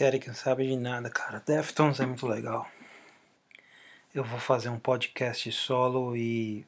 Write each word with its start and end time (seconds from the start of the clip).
Esse 0.00 0.06
Eric 0.06 0.28
não 0.28 0.34
sabe 0.34 0.66
de 0.66 0.76
nada, 0.78 1.10
cara. 1.10 1.42
Deftones 1.46 2.00
é 2.00 2.06
muito 2.06 2.26
legal. 2.26 2.66
Eu 4.14 4.24
vou 4.24 4.40
fazer 4.40 4.70
um 4.70 4.78
podcast 4.78 5.52
solo 5.52 6.16
e 6.16 6.64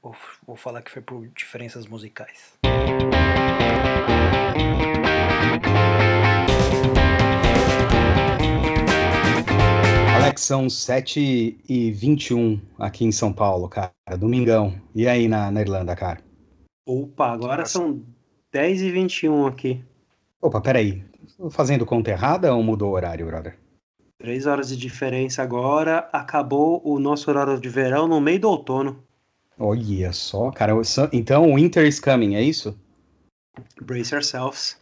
vou, 0.00 0.14
vou 0.46 0.54
falar 0.54 0.82
que 0.82 0.92
foi 0.92 1.02
por 1.02 1.26
diferenças 1.26 1.84
musicais. 1.88 2.56
Alex, 10.14 10.42
são 10.42 10.70
7 10.70 11.58
e 11.68 11.90
21 11.90 12.60
aqui 12.78 13.04
em 13.04 13.10
São 13.10 13.32
Paulo, 13.32 13.68
cara. 13.68 13.90
Domingão. 14.16 14.80
E 14.94 15.08
aí 15.08 15.26
na, 15.26 15.50
na 15.50 15.60
Irlanda, 15.60 15.96
cara? 15.96 16.20
Opa, 16.86 17.32
agora 17.32 17.66
são 17.66 18.00
10 18.52 18.82
e 18.82 18.90
21 18.92 19.46
aqui. 19.48 19.84
Opa, 20.40 20.60
peraí. 20.60 21.04
Fazendo 21.50 21.86
conta 21.86 22.10
errada 22.10 22.54
ou 22.54 22.62
mudou 22.62 22.90
o 22.90 22.94
horário, 22.94 23.26
brother? 23.26 23.56
Três 24.18 24.46
horas 24.46 24.68
de 24.68 24.76
diferença 24.76 25.42
agora. 25.42 26.08
Acabou 26.12 26.80
o 26.84 26.98
nosso 26.98 27.30
horário 27.30 27.60
de 27.60 27.68
verão 27.68 28.08
no 28.08 28.20
meio 28.20 28.40
do 28.40 28.48
outono. 28.48 29.02
Olha 29.58 30.12
só, 30.12 30.50
cara. 30.50 30.72
Então, 31.12 31.54
winter 31.54 31.86
is 31.86 32.00
coming, 32.00 32.34
é 32.34 32.42
isso? 32.42 32.76
Brace 33.82 34.14
yourselves. 34.14 34.78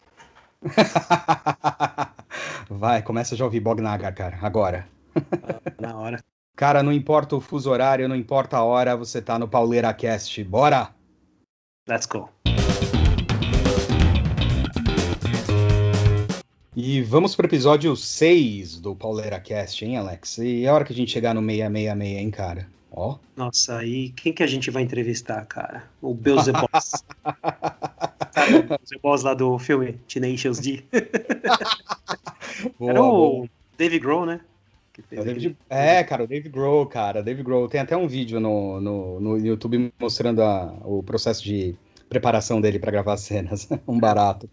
Vai, 2.69 3.03
começa 3.03 3.35
a 3.35 3.39
já 3.39 3.45
ouvir 3.45 3.61
Bognagar, 3.61 4.15
cara, 4.15 4.39
agora. 4.41 4.89
Na 5.79 5.97
hora. 5.97 6.19
Cara, 6.57 6.83
não 6.83 6.93
importa 6.93 7.37
o 7.37 7.41
fuso 7.41 7.71
horário, 7.71 8.09
não 8.09 8.17
importa 8.17 8.57
a 8.57 8.65
hora, 8.65 8.97
você 8.97 9.21
tá 9.21 9.39
no 9.39 9.49
Pauleira 9.49 9.93
Cast. 9.93 10.43
Bora! 10.45 10.91
Let's 11.89 12.07
go. 12.07 12.31
E 16.77 17.03
vamos 17.03 17.37
pro 17.37 17.47
episódio 17.47 17.95
6 17.95 18.81
do 18.81 18.97
Pauleira 18.97 19.39
Cast, 19.39 19.85
hein, 19.85 19.97
Alex? 19.97 20.39
E 20.39 20.65
é 20.65 20.73
hora 20.73 20.85
que 20.85 20.93
a 20.93 20.97
gente 20.97 21.11
chegar 21.13 21.33
no 21.35 21.41
666, 21.41 22.19
hein, 22.19 22.31
cara? 22.31 22.67
Ó. 22.91 23.17
Nossa, 23.37 23.79
aí 23.79 24.11
quem 24.11 24.33
que 24.33 24.43
a 24.43 24.47
gente 24.47 24.71
vai 24.71 24.83
entrevistar, 24.83 25.45
cara? 25.47 25.85
O 26.03 26.13
Beelzebub. 26.15 26.69
Sabe 28.33 28.67
o 29.03 29.17
lá 29.23 29.35
do 29.35 29.59
filme 29.59 29.99
Tenacious 30.09 30.59
D? 30.59 30.83
boa, 32.79 32.91
Era 32.91 33.03
o 33.03 33.11
boa. 33.11 33.49
Dave 33.79 33.99
Grohl, 33.99 34.27
né? 34.27 34.41
É, 35.11 35.21
o 35.21 35.25
David- 35.25 35.57
é, 35.69 36.05
cara, 36.05 36.23
o 36.25 36.27
Dave 36.27 36.49
Grohl, 36.49 36.87
cara, 36.87 37.23
Dave 37.23 37.43
Grohl. 37.43 37.69
Tem 37.69 37.81
até 37.81 37.97
um 37.97 38.07
vídeo 38.07 38.39
no, 38.41 38.81
no, 38.81 39.21
no 39.21 39.39
YouTube 39.39 39.93
mostrando 40.01 40.41
a- 40.43 40.73
o 40.85 41.03
processo 41.03 41.43
de 41.43 41.75
preparação 42.09 42.61
dele 42.61 42.79
pra 42.79 42.93
gravar 42.93 43.15
as 43.15 43.21
cenas. 43.23 43.69
um 43.89 43.99
barato. 43.99 44.49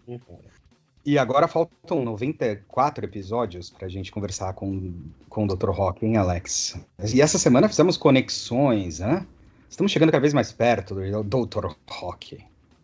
E 1.04 1.18
agora 1.18 1.48
faltam 1.48 2.04
94 2.04 3.04
episódios 3.04 3.70
pra 3.70 3.88
gente 3.88 4.12
conversar 4.12 4.52
com, 4.52 4.92
com 5.28 5.44
o 5.44 5.46
Dr. 5.48 5.70
Rock, 5.70 6.06
hein, 6.06 6.16
Alex? 6.16 6.78
E 7.12 7.20
essa 7.20 7.38
semana 7.38 7.68
fizemos 7.68 7.96
conexões, 7.96 9.00
né? 9.00 9.26
Estamos 9.68 9.90
chegando 9.90 10.12
cada 10.12 10.20
vez 10.20 10.32
mais 10.32 10.52
perto 10.52 10.94
do 10.94 11.46
Dr. 11.46 11.66
Rock. 11.88 12.38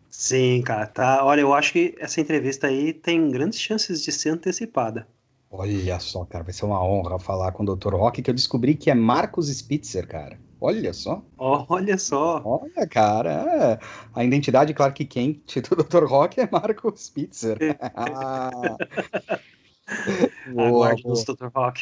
Sim, 0.09 0.61
cara, 0.63 0.85
tá. 0.85 1.23
Olha, 1.23 1.41
eu 1.41 1.53
acho 1.53 1.71
que 1.71 1.95
essa 1.97 2.19
entrevista 2.19 2.67
aí 2.67 2.91
tem 2.91 3.29
grandes 3.29 3.59
chances 3.59 4.01
de 4.03 4.11
ser 4.11 4.31
antecipada. 4.31 5.07
Olha 5.49 5.99
só, 5.99 6.25
cara, 6.25 6.43
vai 6.43 6.53
ser 6.53 6.65
uma 6.65 6.83
honra 6.83 7.17
falar 7.17 7.53
com 7.53 7.63
o 7.63 7.75
Dr. 7.75 7.93
Rock, 7.93 8.21
que 8.21 8.29
eu 8.29 8.35
descobri 8.35 8.75
que 8.75 8.91
é 8.91 8.95
Marcos 8.95 9.47
Spitzer, 9.47 10.07
cara. 10.07 10.37
Olha 10.61 10.91
só. 10.93 11.23
Olha 11.37 11.97
só. 11.97 12.41
Olha, 12.43 12.85
cara, 12.87 13.31
é. 13.31 13.79
a 14.13 14.23
identidade 14.23 14.73
Clark 14.73 15.05
Kent 15.05 15.61
do 15.69 15.83
Dr. 15.83 16.03
Rock 16.03 16.41
é 16.41 16.49
Marco 16.51 16.93
Spitzer. 16.97 17.57
Ah. 17.95 18.51
Boa, 20.53 20.67
Aguarde 20.67 21.03
boa. 21.03 21.15
nos 21.15 21.23
Dr. 21.23 21.47
Rock. 21.53 21.81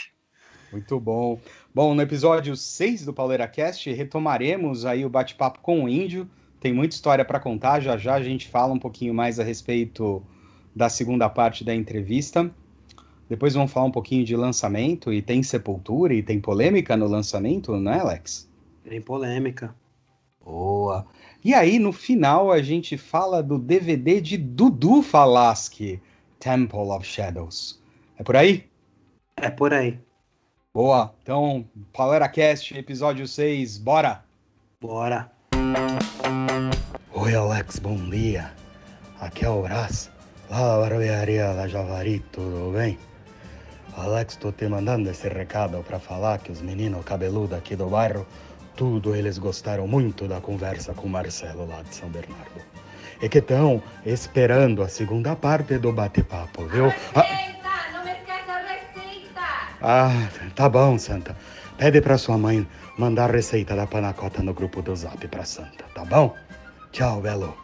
Muito 0.72 1.00
bom. 1.00 1.40
Bom, 1.74 1.94
no 1.94 2.02
episódio 2.02 2.56
6 2.56 3.06
do 3.06 3.14
Pauleira 3.14 3.48
Cast, 3.48 3.92
retomaremos 3.92 4.86
aí 4.86 5.06
o 5.06 5.10
bate-papo 5.10 5.60
com 5.62 5.84
o 5.84 5.90
Índio. 5.90 6.30
Tem 6.60 6.74
muita 6.74 6.96
história 6.96 7.26
para 7.26 7.40
contar, 7.40 7.82
já 7.82 7.98
já 7.98 8.16
a 8.16 8.24
gente 8.24 8.48
fala 8.48 8.74
um 8.74 8.80
pouquinho 8.80 9.14
mais 9.14 9.40
a 9.40 9.44
respeito 9.44 10.24
da 10.76 10.90
segunda 10.90 11.30
parte 11.30 11.64
da 11.64 11.76
entrevista. 11.76 12.50
Depois 13.30 13.54
vamos 13.54 13.72
falar 13.72 13.88
um 13.88 13.92
pouquinho 13.92 14.24
de 14.24 14.36
lançamento, 14.36 15.12
e 15.12 15.22
tem 15.22 15.44
sepultura, 15.44 16.14
e 16.14 16.24
tem 16.24 16.40
polêmica 16.40 16.96
no 16.96 17.08
lançamento, 17.08 17.76
não 17.76 17.92
é, 17.92 18.00
Alex? 18.00 18.47
Tem 18.88 19.02
polêmica. 19.02 19.76
Boa. 20.44 21.06
E 21.44 21.54
aí, 21.54 21.78
no 21.78 21.92
final, 21.92 22.50
a 22.50 22.62
gente 22.62 22.98
fala 22.98 23.44
do 23.44 23.60
DVD 23.60 24.22
de 24.22 24.38
Dudu 24.38 25.02
Falaschi, 25.02 26.02
Temple 26.40 26.90
of 26.90 27.06
Shadows. 27.06 27.84
É 28.18 28.24
por 28.24 28.38
aí? 28.38 28.70
É 29.36 29.50
por 29.50 29.74
aí. 29.74 30.00
Boa. 30.74 31.14
Então, 31.22 31.68
PaleraCast, 31.92 32.78
episódio 32.78 33.28
6, 33.28 33.78
bora! 33.78 34.24
Bora. 34.80 35.30
Oi, 37.14 37.36
Alex, 37.36 37.80
bom 37.80 37.98
dia. 38.10 38.54
Aqui 39.20 39.44
é 39.44 39.50
o 39.50 39.64
Brás, 39.64 40.10
lá 40.50 40.60
da 40.60 40.78
barbearia 40.78 41.54
da 41.54 41.68
Javari, 41.68 42.20
tudo 42.32 42.72
bem? 42.72 42.98
Alex, 43.98 44.38
tô 44.38 44.52
te 44.52 44.68
mandando 44.70 45.10
esse 45.10 45.28
recado 45.28 45.84
para 45.84 46.00
falar 46.00 46.38
que 46.38 46.52
os 46.52 46.62
meninos 46.62 47.04
cabeludos 47.04 47.58
aqui 47.58 47.76
do 47.76 47.88
bairro, 47.88 48.26
tudo 48.78 49.16
eles 49.16 49.40
gostaram 49.40 49.88
muito 49.88 50.28
da 50.28 50.40
conversa 50.40 50.94
com 50.94 51.08
o 51.08 51.10
Marcelo 51.10 51.68
lá 51.68 51.82
de 51.82 51.96
São 51.96 52.08
Bernardo. 52.10 52.62
E 53.20 53.28
que 53.28 53.40
estão 53.40 53.82
esperando 54.06 54.84
a 54.84 54.88
segunda 54.88 55.36
parte 55.36 55.80
do 55.80 55.92
bate-papo, 55.92 56.64
viu? 56.68 56.86
Ah, 57.16 57.22
Receita! 57.22 57.70
Não 57.92 58.06
me 58.06 58.12
esquece 58.12 58.52
a 58.52 58.58
receita! 58.60 59.42
ah, 59.82 60.30
tá 60.56 60.70
bom, 60.70 60.98
Santa. 61.00 61.36
Pede 61.76 62.00
pra 62.02 62.20
sua 62.20 62.38
mãe 62.38 62.68
mandar 63.00 63.32
a 63.32 63.34
receita 63.34 63.76
da 63.76 63.88
panacota 63.88 64.44
no 64.44 64.54
grupo 64.54 64.84
do 64.84 64.96
Zap 64.96 65.28
pra 65.28 65.44
Santa, 65.44 65.84
tá 65.96 66.06
bom? 66.06 66.36
Tchau, 66.92 67.20
Belo. 67.20 67.58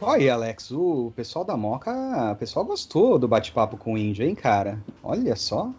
Oi, 0.00 0.30
Alex, 0.30 0.70
o 0.70 1.12
pessoal 1.14 1.44
da 1.44 1.58
Moca, 1.58 1.92
o 2.32 2.36
pessoal 2.36 2.64
gostou 2.64 3.18
do 3.18 3.28
bate-papo 3.28 3.76
com 3.76 3.92
o 3.92 3.98
índio, 3.98 4.24
hein, 4.26 4.34
cara? 4.34 4.78
Olha 5.02 5.36
só. 5.36 5.70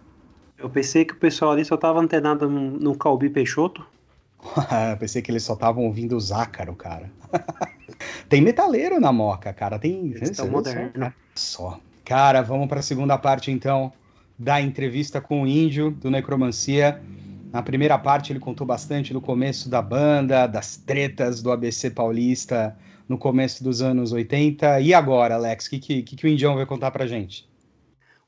Eu 0.59 0.69
pensei 0.69 1.03
que 1.05 1.13
o 1.13 1.17
pessoal 1.17 1.53
ali 1.53 1.65
só 1.65 1.75
tava 1.75 1.99
antenado 1.99 2.47
no, 2.47 2.69
no 2.79 2.95
Calbi 2.95 3.27
Peixoto. 3.27 3.83
Pensei 4.99 5.21
que 5.21 5.31
eles 5.31 5.43
só 5.43 5.53
estavam 5.53 5.85
ouvindo 5.85 6.15
o 6.15 6.19
Zácaro, 6.19 6.75
cara. 6.75 7.11
Tem 8.27 8.41
metaleiro 8.41 8.99
na 8.99 9.11
Moca, 9.11 9.53
cara. 9.53 9.77
Tem. 9.77 10.11
Estão 10.21 10.45
Olha 10.45 10.51
modernos. 10.51 11.13
Só. 11.35 11.79
Cara, 12.03 12.41
vamos 12.41 12.67
para 12.67 12.79
a 12.79 12.83
segunda 12.83 13.17
parte 13.17 13.51
então 13.51 13.91
da 14.37 14.59
entrevista 14.59 15.21
com 15.21 15.43
o 15.43 15.47
Índio 15.47 15.91
do 15.91 16.09
Necromancia. 16.09 17.01
Na 17.51 17.61
primeira 17.61 17.97
parte 17.97 18.31
ele 18.31 18.39
contou 18.39 18.65
bastante 18.65 19.13
do 19.13 19.21
começo 19.21 19.69
da 19.69 19.81
banda, 19.81 20.47
das 20.47 20.77
tretas 20.77 21.41
do 21.41 21.51
ABC 21.51 21.91
Paulista 21.91 22.75
no 23.07 23.17
começo 23.17 23.63
dos 23.63 23.81
anos 23.81 24.13
80. 24.13 24.79
E 24.79 24.93
agora, 24.93 25.35
Alex, 25.35 25.67
o 25.67 25.69
que, 25.69 25.79
que, 25.79 26.03
que, 26.03 26.25
o 26.25 26.29
Indião 26.29 26.55
vai 26.55 26.65
contar 26.65 26.91
pra 26.91 27.05
gente? 27.05 27.47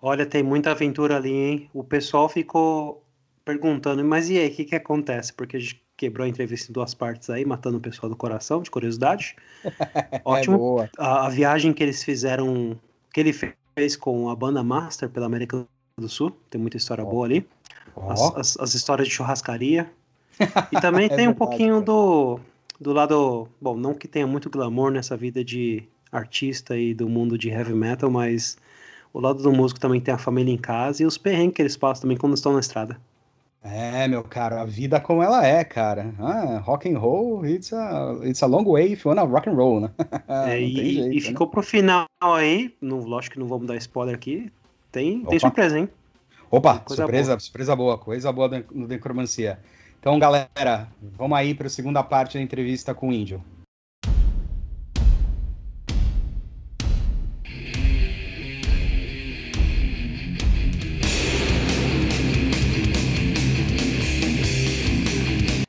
Olha, 0.02 0.26
tem 0.26 0.44
muita 0.44 0.72
aventura 0.72 1.16
ali, 1.16 1.32
hein? 1.32 1.70
O 1.74 1.84
pessoal 1.84 2.28
ficou 2.28 3.02
perguntando, 3.46 4.04
mas 4.04 4.30
e 4.30 4.38
aí, 4.38 4.50
o 4.50 4.52
que 4.52 4.66
que 4.66 4.76
acontece? 4.76 5.34
Porque 5.34 5.56
a 5.56 5.60
gente 5.60 5.83
quebrou 6.04 6.26
a 6.26 6.28
entrevista 6.28 6.70
em 6.70 6.74
duas 6.74 6.94
partes 6.94 7.30
aí, 7.30 7.46
matando 7.46 7.78
o 7.78 7.80
pessoal 7.82 8.10
do 8.10 8.16
coração, 8.16 8.62
de 8.62 8.70
curiosidade. 8.70 9.36
Ótimo. 10.26 10.82
É 10.82 10.90
a, 10.98 11.28
a 11.28 11.30
viagem 11.30 11.72
que 11.72 11.82
eles 11.82 12.04
fizeram, 12.04 12.78
que 13.14 13.22
ele 13.22 13.32
fez 13.32 13.96
com 13.96 14.30
a 14.30 14.36
banda 14.36 14.62
Master 14.62 15.10
pela 15.10 15.26
América 15.28 15.66
do 15.98 16.10
Sul, 16.10 16.32
tem 16.50 16.60
muita 16.60 16.76
história 16.76 17.04
Ó. 17.06 17.10
boa 17.10 17.26
ali. 17.26 17.48
As, 18.10 18.20
Ó, 18.20 18.34
as- 18.38 18.58
as 18.60 18.74
histórias 18.74 19.08
de 19.08 19.14
churrascaria. 19.14 19.90
E 20.72 20.82
também 20.82 21.06
É 21.08 21.10
tem 21.10 21.28
um 21.28 21.32
verdade, 21.32 21.38
pouquinho 21.38 21.74
cara. 21.76 21.86
do, 21.86 22.40
do 22.82 22.92
lado. 22.94 23.48
Bom, 23.62 23.78
não 23.78 23.94
que 23.94 24.08
tenha 24.08 24.28
muito 24.28 24.50
glamour 24.50 24.92
nessa 24.92 25.16
vida 25.16 25.42
de 25.44 25.84
artista 26.12 26.78
e 26.78 26.94
do 26.94 27.08
mundo 27.08 27.38
de 27.38 27.50
heavy 27.50 27.74
metal, 27.74 28.12
mas 28.12 28.58
o 29.14 29.20
lado 29.22 29.42
do 29.42 29.52
músico 29.54 29.80
também 29.80 30.02
tem 30.02 30.14
a 30.14 30.18
família 30.18 30.52
em 30.54 30.58
casa 30.58 31.02
e 31.02 31.06
os 31.06 31.18
perrengues 31.18 31.56
que 31.56 31.62
eles 31.62 31.78
passam 31.78 32.02
também 32.04 32.18
quando 32.18 32.34
estão 32.36 32.52
na 32.54 32.60
estrada. 32.60 33.00
É, 33.64 34.08
meu 34.10 34.24
caro, 34.24 34.58
a 34.58 34.66
vida 34.66 35.00
como 35.00 35.24
ela 35.24 35.46
é, 35.46 35.64
cara. 35.64 36.14
Ah, 36.20 36.60
rock 36.60 36.90
and 36.90 37.00
roll, 37.00 37.46
it's 37.46 37.72
a, 37.72 38.18
it's 38.24 38.44
a 38.44 38.46
long 38.46 38.66
way 38.66 38.92
if 38.92 39.06
you 39.06 39.10
wanna 39.10 39.24
rock 39.24 39.50
and 39.50 39.54
roll, 39.54 39.80
né? 39.80 39.90
É, 40.28 40.60
e, 40.62 40.74
tem 40.74 40.86
e 40.86 40.94
jeito, 40.96 41.16
né? 41.16 41.22
ficou 41.22 41.48
pro 41.48 41.64
final 41.64 42.06
aí, 42.22 42.76
não, 42.82 43.00
lógico 43.00 43.36
que 43.36 43.40
não 43.40 43.48
vamos 43.48 43.66
dar 43.66 43.78
spoiler 43.78 44.16
aqui. 44.16 44.52
Tem, 44.92 45.24
tem 45.24 45.40
surpresa, 45.40 45.80
hein? 45.80 45.90
Opa, 46.52 46.84
surpresa, 46.88 47.40
surpresa 47.40 47.76
boa, 47.76 47.98
coisa 47.98 48.32
boa 48.32 48.66
no 48.72 48.88
Necromancia. 48.88 49.60
Então, 50.00 50.20
galera, 50.20 50.88
vamos 51.18 51.38
aí 51.38 51.56
para 51.56 51.68
a 51.68 51.70
segunda 51.70 52.04
parte 52.04 52.38
da 52.38 52.44
entrevista 52.44 52.94
com 52.94 53.10
o 53.10 53.14
Índio. 53.14 53.42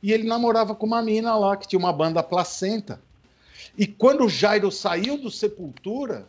E 0.04 0.12
ele 0.12 0.28
namorava 0.28 0.74
com 0.74 0.84
uma 0.84 1.00
mina 1.00 1.34
lá 1.34 1.56
que 1.56 1.66
tinha 1.66 1.78
uma 1.78 1.90
banda 1.90 2.22
placenta. 2.22 3.00
E 3.74 3.86
quando 3.86 4.26
o 4.26 4.28
Jairo 4.28 4.70
saiu 4.70 5.16
do 5.16 5.30
Sepultura, 5.30 6.28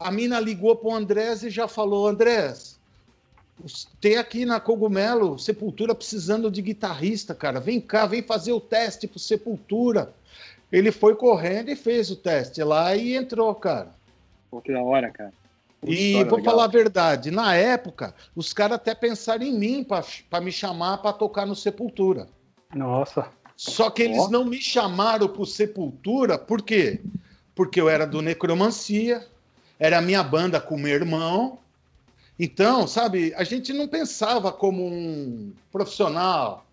a 0.00 0.10
mina 0.10 0.40
ligou 0.40 0.74
para 0.74 0.88
o 0.88 0.94
Andrés 0.94 1.42
e 1.42 1.50
já 1.50 1.68
falou: 1.68 2.08
Andrés, 2.08 2.80
tem 4.00 4.16
aqui 4.16 4.46
na 4.46 4.58
Cogumelo 4.58 5.38
Sepultura 5.38 5.94
precisando 5.94 6.50
de 6.50 6.62
guitarrista, 6.62 7.34
cara. 7.34 7.60
Vem 7.60 7.78
cá, 7.78 8.06
vem 8.06 8.22
fazer 8.22 8.52
o 8.52 8.60
teste 8.60 9.06
pro 9.06 9.18
Sepultura. 9.18 10.14
Ele 10.72 10.90
foi 10.90 11.14
correndo 11.14 11.68
e 11.70 11.76
fez 11.76 12.10
o 12.10 12.16
teste 12.16 12.62
lá 12.62 12.96
e 12.96 13.14
entrou, 13.14 13.54
cara. 13.54 13.94
Pô, 14.50 14.62
que 14.62 14.72
da 14.72 14.80
hora, 14.80 15.10
cara. 15.10 15.34
E 15.84 16.14
vou 16.24 16.38
legal. 16.38 16.44
falar 16.44 16.64
a 16.64 16.68
verdade, 16.68 17.30
na 17.30 17.54
época, 17.54 18.14
os 18.34 18.54
caras 18.54 18.76
até 18.76 18.94
pensaram 18.94 19.44
em 19.44 19.52
mim 19.52 19.84
para 19.84 20.40
me 20.40 20.50
chamar 20.50 21.02
para 21.02 21.12
tocar 21.12 21.44
no 21.44 21.54
Sepultura. 21.54 22.26
Nossa. 22.74 23.28
Só 23.56 23.90
que 23.90 24.02
eles 24.02 24.24
oh. 24.24 24.30
não 24.30 24.44
me 24.44 24.60
chamaram 24.60 25.28
pro 25.28 25.44
Sepultura, 25.44 26.38
por 26.38 26.62
quê? 26.62 27.00
Porque 27.54 27.80
eu 27.80 27.88
era 27.88 28.06
do 28.06 28.22
Necromancia, 28.22 29.26
era 29.78 29.98
a 29.98 30.02
minha 30.02 30.22
banda 30.22 30.60
com 30.60 30.76
meu 30.76 30.94
irmão. 30.94 31.58
Então, 32.38 32.86
sabe, 32.86 33.34
a 33.36 33.42
gente 33.42 33.72
não 33.72 33.88
pensava 33.88 34.52
como 34.52 34.86
um 34.86 35.52
profissional. 35.72 36.64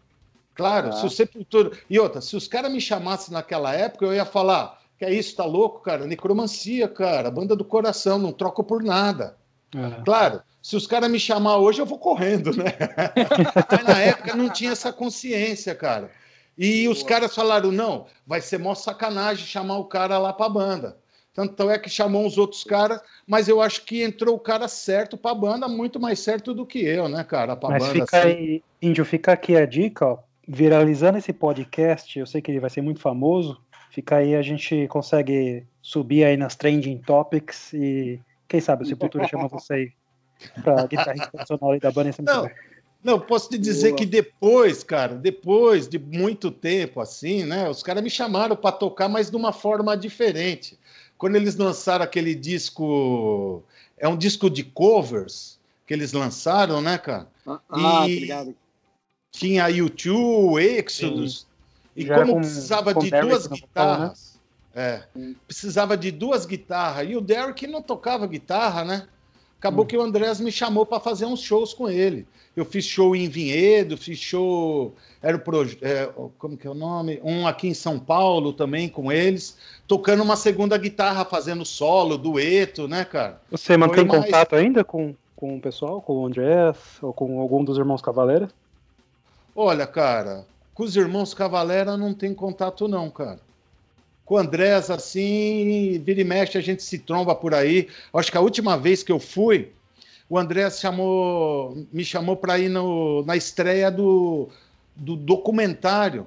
Claro, 0.54 0.90
ah. 0.90 0.92
se 0.94 1.06
o 1.06 1.10
Sepultura. 1.10 1.72
E 1.90 2.00
outra, 2.00 2.22
se 2.22 2.36
os 2.36 2.48
caras 2.48 2.72
me 2.72 2.80
chamassem 2.80 3.34
naquela 3.34 3.74
época, 3.74 4.06
eu 4.06 4.14
ia 4.14 4.26
falar: 4.26 4.80
que 4.98 5.06
é 5.06 5.14
isso, 5.14 5.36
tá 5.36 5.44
louco, 5.44 5.82
cara? 5.82 6.06
Necromancia, 6.06 6.88
cara, 6.88 7.32
banda 7.32 7.56
do 7.56 7.66
coração, 7.66 8.18
não 8.18 8.32
troco 8.32 8.64
por 8.64 8.84
nada. 8.84 9.36
É. 9.76 10.04
Claro, 10.04 10.42
se 10.66 10.76
os 10.76 10.88
caras 10.88 11.12
me 11.12 11.20
chamar 11.20 11.58
hoje, 11.58 11.80
eu 11.80 11.86
vou 11.86 12.00
correndo, 12.00 12.50
né? 12.58 12.66
Mas 13.70 13.84
na 13.84 14.02
época 14.02 14.36
não 14.36 14.50
tinha 14.50 14.72
essa 14.72 14.92
consciência, 14.92 15.76
cara. 15.76 16.10
E 16.58 16.88
os 16.88 17.04
caras 17.04 17.36
falaram: 17.36 17.72
não, 17.72 18.08
vai 18.26 18.42
ser 18.42 18.58
mó 18.58 18.74
sacanagem 18.74 19.46
chamar 19.46 19.78
o 19.78 19.86
cara 19.86 20.18
lá 20.18 20.34
pra 20.34 20.50
banda. 20.50 20.98
Tanto 21.36 21.70
é 21.70 21.78
que 21.78 21.88
chamou 21.88 22.26
os 22.26 22.40
outros 22.40 22.64
caras, 22.64 23.00
mas 23.28 23.48
eu 23.48 23.62
acho 23.62 23.86
que 23.86 24.02
entrou 24.02 24.36
o 24.36 24.40
cara 24.40 24.68
certo 24.68 25.16
pra 25.16 25.36
banda, 25.36 25.68
muito 25.68 26.00
mais 26.00 26.20
certo 26.20 26.52
do 26.52 26.66
que 26.66 26.80
eu, 26.80 27.08
né, 27.08 27.24
cara? 27.24 27.56
Pra 27.56 27.70
mas 27.70 27.84
banda, 27.84 27.94
fica 27.94 28.18
assim. 28.18 28.28
aí, 28.28 28.64
Índio, 28.82 29.06
fica 29.06 29.34
aqui 29.34 29.56
a 29.56 29.68
dica, 29.68 30.08
ó. 30.08 30.18
Viralizando 30.48 31.20
esse 31.20 31.32
podcast, 31.32 32.18
eu 32.18 32.26
sei 32.26 32.42
que 32.42 32.50
ele 32.50 32.60
vai 32.60 32.72
ser 32.72 32.82
muito 32.82 33.02
famoso. 33.02 33.62
Fica 33.92 34.16
aí, 34.16 34.34
a 34.34 34.42
gente 34.42 34.88
consegue 34.88 35.64
subir 35.80 36.24
aí 36.24 36.36
nas 36.36 36.56
trending 36.56 36.98
topics 36.98 37.72
e 37.72 38.20
quem 38.48 38.60
sabe 38.60 38.82
o 38.82 38.88
Sepultura 38.88 39.28
chama 39.28 39.48
você 39.48 39.74
aí 39.74 40.05
pra 40.64 40.86
guitarrista 40.86 41.32
profissional 41.32 41.72
aí 41.72 41.80
da 41.80 41.92
banda. 41.92 42.12
Não, 42.20 42.50
não, 43.04 43.20
posso 43.20 43.50
te 43.50 43.58
dizer 43.58 43.90
Boa. 43.90 43.98
que 43.98 44.06
depois, 44.06 44.84
cara, 44.84 45.14
depois 45.14 45.88
de 45.88 46.00
muito 46.00 46.50
tempo 46.50 47.00
assim, 47.00 47.44
né, 47.44 47.70
os 47.70 47.84
caras 47.84 48.04
me 48.04 48.10
chamaram 48.10 48.56
para 48.56 48.72
tocar, 48.72 49.08
mas 49.08 49.30
de 49.30 49.36
uma 49.36 49.54
forma 49.54 49.96
diferente. 49.96 50.78
Quando 51.18 51.36
eles 51.36 51.56
lançaram 51.56 52.04
aquele 52.04 52.34
disco, 52.34 53.64
é 53.98 54.08
um 54.08 54.18
disco 54.18 54.50
de 54.50 54.64
covers 54.64 55.60
que 55.86 55.94
eles 55.94 56.14
lançaram, 56.14 56.82
né, 56.82 56.98
cara? 56.98 57.28
Ah, 57.70 58.08
e 58.08 58.16
obrigado. 58.16 58.56
Tinha 59.32 59.70
YouTube, 59.70 60.60
Exodus, 60.60 61.42
Sim. 61.42 61.46
e 61.96 62.06
Já 62.08 62.16
como 62.16 62.34
com, 62.34 62.40
precisava 62.40 62.94
com 62.94 63.00
de 63.02 63.12
duas 63.12 63.48
guitarras, 63.48 64.40
né? 64.74 65.04
é, 65.14 65.34
precisava 65.46 65.96
de 65.96 66.10
duas 66.10 66.46
guitarras, 66.46 67.08
e 67.08 67.16
o 67.16 67.22
Derek 67.22 67.68
não 67.68 67.82
tocava 67.82 68.26
guitarra, 68.26 68.84
né? 68.84 69.08
Acabou 69.60 69.84
hum. 69.84 69.88
que 69.88 69.98
o 69.98 70.02
Andrés 70.02 70.40
me 70.40 70.52
chamou 70.52 70.86
para 70.86 71.00
fazer 71.00 71.26
uns 71.26 71.42
shows 71.42 71.74
com 71.74 71.90
ele. 71.90 72.28
Eu 72.56 72.64
fiz 72.64 72.86
show 72.86 73.16
em 73.16 73.28
Vinhedo, 73.28 73.98
fiz 73.98 74.18
show. 74.18 74.94
Era 75.22 75.36
o. 75.38 75.42
É, 75.82 76.10
como 76.38 76.56
que 76.56 76.66
é 76.66 76.70
o 76.70 76.76
nome? 76.76 77.20
Um 77.24 77.46
aqui 77.46 77.68
em 77.68 77.74
São 77.74 78.00
Paulo 78.00 78.54
também 78.54 78.88
com 78.88 79.12
eles, 79.12 79.58
tocando 79.88 80.24
uma 80.24 80.38
segunda 80.38 80.78
guitarra, 80.78 81.26
fazendo 81.26 81.66
solo, 81.66 82.18
dueto, 82.18 82.88
né, 82.88 83.04
cara? 83.04 83.42
Você 83.52 83.76
mantém 83.76 84.06
mais... 84.06 84.24
contato 84.24 84.56
ainda 84.56 84.84
com, 84.84 85.14
com 85.36 85.58
o 85.58 85.62
pessoal, 85.62 86.02
com 86.02 86.14
o 86.14 86.26
Andrés 86.28 86.78
ou 87.02 87.12
com 87.12 87.42
algum 87.42 87.64
dos 87.64 87.78
irmãos 87.78 88.02
Cavaleira? 88.02 88.48
Olha, 89.54 89.86
cara, 89.86 90.46
com 90.74 90.84
os 90.84 90.96
irmãos 90.96 91.34
Cavaleira 91.34 91.98
não 91.98 92.14
tem 92.14 92.34
contato, 92.34 92.88
não, 92.88 93.10
cara 93.10 93.45
com 94.26 94.36
o 94.36 94.38
Andrés, 94.38 94.90
assim, 94.90 96.02
vira 96.04 96.20
e 96.20 96.24
mexe, 96.24 96.58
a 96.58 96.62
gente 96.62 96.82
se 96.82 96.98
tromba 96.98 97.36
por 97.36 97.54
aí. 97.54 97.88
Acho 98.12 98.32
que 98.32 98.38
a 98.38 98.42
última 98.42 98.76
vez 98.76 99.04
que 99.04 99.12
eu 99.12 99.20
fui, 99.20 99.70
o 100.28 100.38
Andrés 100.40 100.80
chamou, 100.80 101.86
me 101.94 102.04
chamou 102.04 102.36
para 102.36 102.58
ir 102.58 102.70
no, 102.70 103.24
na 103.24 103.38
estreia 103.38 103.92
do, 103.92 104.50
do 104.96 105.16
documentário 105.16 106.26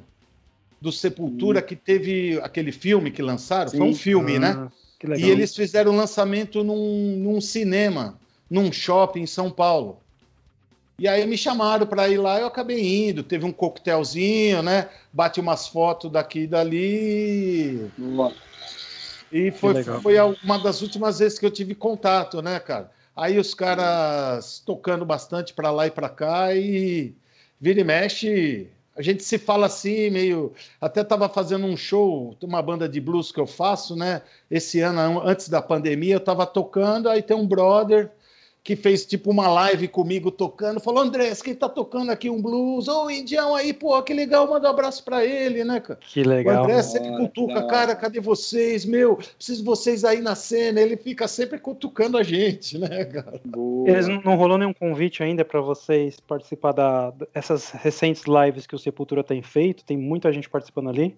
do 0.80 0.92
Sepultura, 0.92 1.60
que 1.60 1.74
teve 1.74 2.40
aquele 2.40 2.70
filme 2.70 3.10
que 3.10 3.20
lançaram. 3.20 3.68
Sim. 3.68 3.78
Foi 3.78 3.88
um 3.88 3.94
filme, 3.94 4.38
né? 4.38 4.50
ah, 4.56 4.70
né? 5.04 5.18
E 5.18 5.28
eles 5.28 5.54
fizeram 5.54 5.92
o 5.92 5.96
lançamento 5.96 6.62
num, 6.62 7.16
num 7.16 7.40
cinema, 7.40 8.16
num 8.48 8.70
shopping 8.70 9.22
em 9.22 9.26
São 9.26 9.50
Paulo. 9.50 9.98
E 11.00 11.06
aí 11.06 11.24
me 11.28 11.38
chamaram 11.38 11.86
para 11.86 12.08
ir 12.08 12.18
lá, 12.18 12.40
eu 12.40 12.48
acabei 12.48 13.08
indo. 13.08 13.22
Teve 13.22 13.44
um 13.44 13.52
coquetelzinho, 13.52 14.64
né? 14.64 14.88
Bate 15.12 15.38
umas 15.38 15.68
fotos 15.68 16.10
daqui 16.10 16.40
e 16.40 16.46
dali. 16.48 17.88
E 19.30 19.52
foi, 19.52 19.84
foi 19.84 20.16
uma 20.42 20.58
das 20.58 20.82
últimas 20.82 21.20
vezes 21.20 21.38
que 21.38 21.46
eu 21.46 21.52
tive 21.52 21.72
contato, 21.76 22.42
né, 22.42 22.58
cara? 22.58 22.90
Aí 23.14 23.38
os 23.38 23.54
caras 23.54 24.60
tocando 24.66 25.04
bastante 25.06 25.54
para 25.54 25.70
lá 25.70 25.86
e 25.86 25.90
para 25.92 26.08
cá 26.08 26.52
e 26.52 27.14
vira 27.60 27.80
e 27.80 27.84
mexe. 27.84 28.66
A 28.96 29.02
gente 29.02 29.22
se 29.22 29.38
fala 29.38 29.66
assim, 29.66 30.10
meio. 30.10 30.52
Até 30.80 31.02
estava 31.02 31.28
fazendo 31.28 31.64
um 31.64 31.76
show, 31.76 32.36
uma 32.42 32.60
banda 32.60 32.88
de 32.88 33.00
blues 33.00 33.30
que 33.30 33.38
eu 33.38 33.46
faço, 33.46 33.94
né? 33.94 34.22
Esse 34.50 34.80
ano, 34.80 35.20
antes 35.24 35.48
da 35.48 35.62
pandemia, 35.62 36.14
eu 36.14 36.18
estava 36.18 36.44
tocando, 36.44 37.08
aí 37.08 37.22
tem 37.22 37.36
um 37.36 37.46
brother 37.46 38.10
que 38.68 38.76
fez 38.76 39.06
tipo 39.06 39.30
uma 39.30 39.48
live 39.48 39.88
comigo 39.88 40.30
tocando, 40.30 40.78
falou: 40.78 41.02
Andrés, 41.02 41.40
quem 41.40 41.54
tá 41.54 41.70
tocando 41.70 42.10
aqui 42.10 42.28
um 42.28 42.42
blues? 42.42 42.86
Ô, 42.86 43.06
oh, 43.06 43.10
Indião 43.10 43.54
aí, 43.54 43.72
pô, 43.72 44.02
que 44.02 44.12
legal, 44.12 44.46
manda 44.46 44.68
um 44.68 44.70
abraço 44.70 45.02
pra 45.02 45.24
ele, 45.24 45.64
né, 45.64 45.80
cara? 45.80 45.98
Que 46.02 46.22
legal. 46.22 46.60
O 46.60 46.64
André 46.64 46.82
sempre 46.82 47.16
cutuca, 47.16 47.66
cara, 47.66 47.96
cadê 47.96 48.20
vocês? 48.20 48.84
Meu, 48.84 49.16
preciso 49.16 49.60
de 49.60 49.64
vocês 49.64 50.04
aí 50.04 50.20
na 50.20 50.34
cena. 50.34 50.82
Ele 50.82 50.98
fica 50.98 51.26
sempre 51.26 51.58
cutucando 51.58 52.18
a 52.18 52.22
gente, 52.22 52.76
né, 52.76 53.06
cara? 53.06 53.40
Eles 53.86 54.06
não, 54.06 54.20
não 54.20 54.36
rolou 54.36 54.58
nenhum 54.58 54.74
convite 54.74 55.22
ainda 55.22 55.46
para 55.46 55.62
vocês 55.62 56.20
participar 56.20 56.72
da, 56.72 57.10
dessas 57.32 57.70
recentes 57.70 58.24
lives 58.24 58.66
que 58.66 58.74
o 58.74 58.78
Sepultura 58.78 59.24
tem 59.24 59.40
feito? 59.40 59.82
Tem 59.82 59.96
muita 59.96 60.30
gente 60.30 60.46
participando 60.46 60.90
ali. 60.90 61.16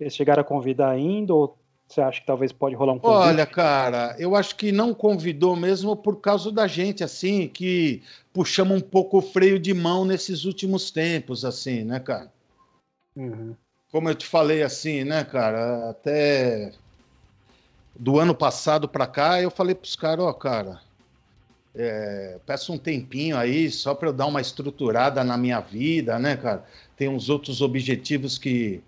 Eles 0.00 0.16
chegaram 0.16 0.40
a 0.40 0.44
convidar 0.44 0.88
ainda 0.88 1.34
ou 1.34 1.58
você 1.88 2.00
acha 2.00 2.20
que 2.20 2.26
talvez 2.26 2.52
pode 2.52 2.74
rolar 2.74 2.94
um 2.94 2.98
convite? 2.98 3.28
Olha, 3.28 3.46
cara, 3.46 4.16
eu 4.18 4.34
acho 4.34 4.56
que 4.56 4.72
não 4.72 4.92
convidou 4.92 5.54
mesmo 5.54 5.94
por 5.94 6.20
causa 6.20 6.50
da 6.50 6.66
gente, 6.66 7.04
assim, 7.04 7.46
que 7.48 8.02
puxamos 8.32 8.78
um 8.78 8.80
pouco 8.80 9.18
o 9.18 9.22
freio 9.22 9.58
de 9.58 9.72
mão 9.72 10.04
nesses 10.04 10.44
últimos 10.44 10.90
tempos, 10.90 11.44
assim, 11.44 11.84
né, 11.84 12.00
cara? 12.00 12.32
Uhum. 13.14 13.54
Como 13.90 14.08
eu 14.08 14.14
te 14.14 14.26
falei, 14.26 14.62
assim, 14.62 15.04
né, 15.04 15.24
cara, 15.24 15.90
até 15.90 16.72
do 17.94 18.18
ano 18.18 18.34
passado 18.34 18.88
para 18.88 19.06
cá, 19.06 19.40
eu 19.40 19.50
falei 19.50 19.74
para 19.74 19.86
os 19.86 19.96
caras, 19.96 20.24
ó, 20.24 20.32
cara, 20.32 20.80
é, 21.74 22.38
peço 22.44 22.72
um 22.72 22.78
tempinho 22.78 23.36
aí 23.36 23.70
só 23.70 23.94
para 23.94 24.08
eu 24.08 24.12
dar 24.12 24.26
uma 24.26 24.40
estruturada 24.40 25.22
na 25.22 25.36
minha 25.36 25.60
vida, 25.60 26.18
né, 26.18 26.36
cara? 26.36 26.64
Tem 26.96 27.08
uns 27.08 27.28
outros 27.28 27.60
objetivos 27.60 28.38
que 28.38 28.82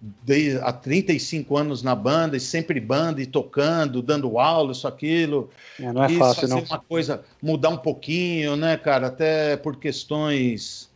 de, 0.00 0.58
há 0.62 0.72
35 0.72 1.56
anos 1.56 1.82
na 1.82 1.94
banda, 1.94 2.36
e 2.36 2.40
sempre 2.40 2.78
banda, 2.80 3.22
e 3.22 3.26
tocando, 3.26 4.02
dando 4.02 4.38
aula, 4.38 4.72
isso, 4.72 4.86
aquilo. 4.86 5.50
É, 5.80 5.92
não 5.92 6.04
é 6.04 6.12
e 6.12 6.18
fácil, 6.18 6.40
fazer 6.42 6.54
não. 6.54 6.62
uma 6.62 6.78
coisa, 6.78 7.22
mudar 7.42 7.70
um 7.70 7.78
pouquinho, 7.78 8.56
né, 8.56 8.76
cara? 8.76 9.06
Até 9.06 9.56
por 9.56 9.76
questões 9.76 10.90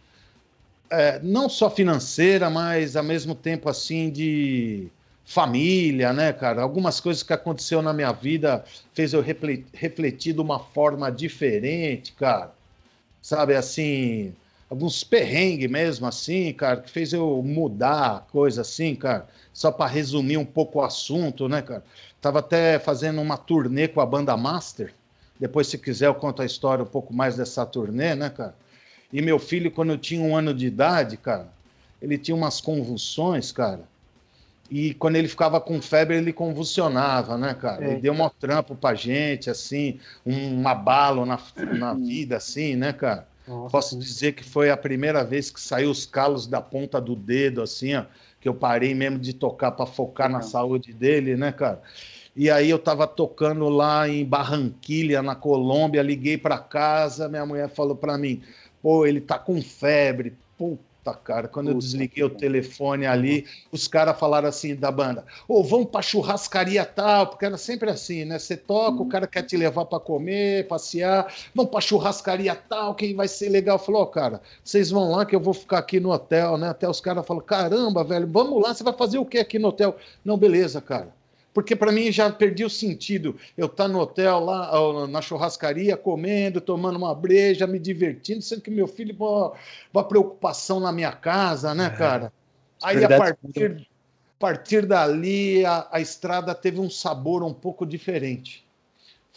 é, 0.90 1.20
não 1.22 1.48
só 1.48 1.70
financeira, 1.70 2.48
mas 2.48 2.96
ao 2.96 3.04
mesmo 3.04 3.34
tempo, 3.34 3.68
assim, 3.68 4.10
de 4.10 4.88
família, 5.24 6.12
né, 6.12 6.32
cara? 6.32 6.62
Algumas 6.62 7.00
coisas 7.00 7.22
que 7.22 7.32
aconteceu 7.32 7.82
na 7.82 7.92
minha 7.92 8.12
vida 8.12 8.64
fez 8.94 9.12
eu 9.12 9.22
refletir 9.22 10.32
de 10.32 10.40
uma 10.40 10.58
forma 10.58 11.10
diferente, 11.12 12.12
cara. 12.12 12.52
Sabe, 13.20 13.54
assim, 13.54 14.34
alguns 14.70 15.02
perrengues 15.02 15.70
mesmo, 15.70 16.06
assim, 16.06 16.52
cara, 16.52 16.80
que 16.80 16.90
fez 16.90 17.12
eu 17.12 17.42
mudar 17.42 18.26
coisa 18.30 18.60
assim, 18.60 18.94
cara. 18.94 19.26
Só 19.52 19.72
para 19.72 19.90
resumir 19.90 20.36
um 20.36 20.44
pouco 20.44 20.78
o 20.78 20.82
assunto, 20.82 21.48
né, 21.48 21.62
cara? 21.62 21.82
Tava 22.20 22.40
até 22.40 22.78
fazendo 22.78 23.20
uma 23.20 23.36
turnê 23.36 23.88
com 23.88 24.00
a 24.00 24.06
banda 24.06 24.36
Master. 24.36 24.94
Depois, 25.38 25.68
se 25.68 25.78
quiser, 25.78 26.06
eu 26.06 26.14
conto 26.14 26.42
a 26.42 26.46
história 26.46 26.82
um 26.82 26.88
pouco 26.88 27.14
mais 27.14 27.36
dessa 27.36 27.64
turnê, 27.64 28.14
né, 28.14 28.28
cara? 28.28 28.54
E 29.12 29.22
meu 29.22 29.38
filho, 29.38 29.70
quando 29.70 29.90
eu 29.90 29.98
tinha 29.98 30.20
um 30.20 30.36
ano 30.36 30.52
de 30.52 30.66
idade, 30.66 31.16
cara, 31.16 31.48
ele 32.02 32.18
tinha 32.18 32.34
umas 32.34 32.60
convulsões, 32.60 33.50
cara. 33.50 33.82
E 34.70 34.92
quando 34.94 35.16
ele 35.16 35.28
ficava 35.28 35.58
com 35.60 35.80
febre, 35.80 36.16
ele 36.16 36.32
convulsionava, 36.32 37.38
né, 37.38 37.54
cara? 37.54 37.82
Ele 37.82 38.00
deu 38.00 38.12
um 38.12 38.28
trampo 38.28 38.74
pra 38.74 38.94
gente, 38.94 39.48
assim, 39.48 39.98
um 40.26 40.68
abalo 40.68 41.24
na, 41.24 41.40
na 41.56 41.94
vida, 41.94 42.36
assim, 42.36 42.76
né, 42.76 42.92
cara? 42.92 43.26
Nossa, 43.48 43.72
Posso 43.72 43.98
dizer 43.98 44.32
que 44.32 44.44
foi 44.44 44.70
a 44.70 44.76
primeira 44.76 45.24
vez 45.24 45.50
que 45.50 45.60
saiu 45.60 45.90
os 45.90 46.04
calos 46.04 46.46
da 46.46 46.60
ponta 46.60 47.00
do 47.00 47.16
dedo, 47.16 47.62
assim, 47.62 47.94
ó, 47.94 48.04
que 48.40 48.48
eu 48.48 48.54
parei 48.54 48.94
mesmo 48.94 49.18
de 49.18 49.32
tocar 49.32 49.72
para 49.72 49.86
focar 49.86 50.28
na 50.28 50.42
saúde 50.42 50.92
dele, 50.92 51.34
né, 51.36 51.50
cara? 51.50 51.82
E 52.36 52.50
aí 52.50 52.70
eu 52.70 52.78
tava 52.78 53.06
tocando 53.06 53.68
lá 53.68 54.08
em 54.08 54.24
Barranquilha, 54.24 55.22
na 55.22 55.34
Colômbia, 55.34 56.02
liguei 56.02 56.38
para 56.38 56.58
casa, 56.58 57.28
minha 57.28 57.44
mulher 57.44 57.68
falou 57.70 57.96
para 57.96 58.16
mim, 58.18 58.42
pô, 58.82 59.06
ele 59.06 59.20
tá 59.20 59.38
com 59.38 59.60
febre. 59.60 60.36
Puta, 60.56 60.82
cara, 61.14 61.48
quando 61.48 61.68
eu 61.68 61.74
Puta 61.74 61.86
desliguei 61.86 62.24
o 62.24 62.30
telefone 62.30 63.06
ali, 63.06 63.46
os 63.72 63.88
caras 63.88 64.18
falaram 64.18 64.48
assim 64.48 64.74
da 64.74 64.90
banda, 64.90 65.24
ô, 65.46 65.62
vamos 65.62 65.88
pra 65.90 66.02
churrascaria 66.02 66.84
tal, 66.84 67.28
porque 67.28 67.44
era 67.44 67.56
sempre 67.56 67.90
assim, 67.90 68.24
né? 68.24 68.38
Você 68.38 68.56
toca, 68.56 69.02
o 69.02 69.08
cara 69.08 69.26
quer 69.26 69.42
te 69.42 69.56
levar 69.56 69.86
para 69.86 70.00
comer, 70.00 70.66
passear, 70.68 71.32
vamos 71.54 71.70
pra 71.70 71.80
churrascaria 71.80 72.54
tal, 72.54 72.94
que 72.94 73.14
vai 73.14 73.28
ser 73.28 73.48
legal. 73.48 73.78
Falou, 73.78 74.02
ó, 74.02 74.06
cara, 74.06 74.40
vocês 74.62 74.90
vão 74.90 75.10
lá 75.10 75.24
que 75.24 75.34
eu 75.34 75.40
vou 75.40 75.54
ficar 75.54 75.78
aqui 75.78 75.98
no 76.00 76.10
hotel, 76.10 76.58
né? 76.58 76.68
Até 76.68 76.88
os 76.88 77.00
caras 77.00 77.26
falam, 77.26 77.42
caramba, 77.42 78.04
velho, 78.04 78.28
vamos 78.30 78.62
lá, 78.62 78.74
você 78.74 78.84
vai 78.84 78.92
fazer 78.92 79.18
o 79.18 79.26
que 79.26 79.38
aqui 79.38 79.58
no 79.58 79.68
hotel? 79.68 79.96
Não, 80.24 80.36
beleza, 80.36 80.80
cara. 80.80 81.17
Porque 81.58 81.74
para 81.74 81.90
mim 81.90 82.12
já 82.12 82.30
perdi 82.30 82.64
o 82.64 82.70
sentido. 82.70 83.34
Eu 83.56 83.66
estar 83.66 83.88
no 83.88 83.98
hotel 83.98 84.38
lá, 84.38 84.70
na 85.08 85.20
churrascaria, 85.20 85.96
comendo, 85.96 86.60
tomando 86.60 86.94
uma 86.94 87.12
breja, 87.12 87.66
me 87.66 87.80
divertindo, 87.80 88.40
sendo 88.42 88.62
que 88.62 88.70
meu 88.70 88.86
filho, 88.86 89.12
pô, 89.12 89.52
uma 89.92 90.04
preocupação 90.04 90.78
na 90.78 90.92
minha 90.92 91.10
casa, 91.10 91.74
né, 91.74 91.86
É. 91.86 91.90
cara? 91.90 92.32
Aí 92.80 93.04
a 93.04 93.08
partir, 93.08 93.88
partir 94.38 94.86
dali, 94.86 95.66
a, 95.66 95.88
a 95.90 96.00
estrada 96.00 96.54
teve 96.54 96.78
um 96.78 96.88
sabor 96.88 97.42
um 97.42 97.52
pouco 97.52 97.84
diferente. 97.84 98.64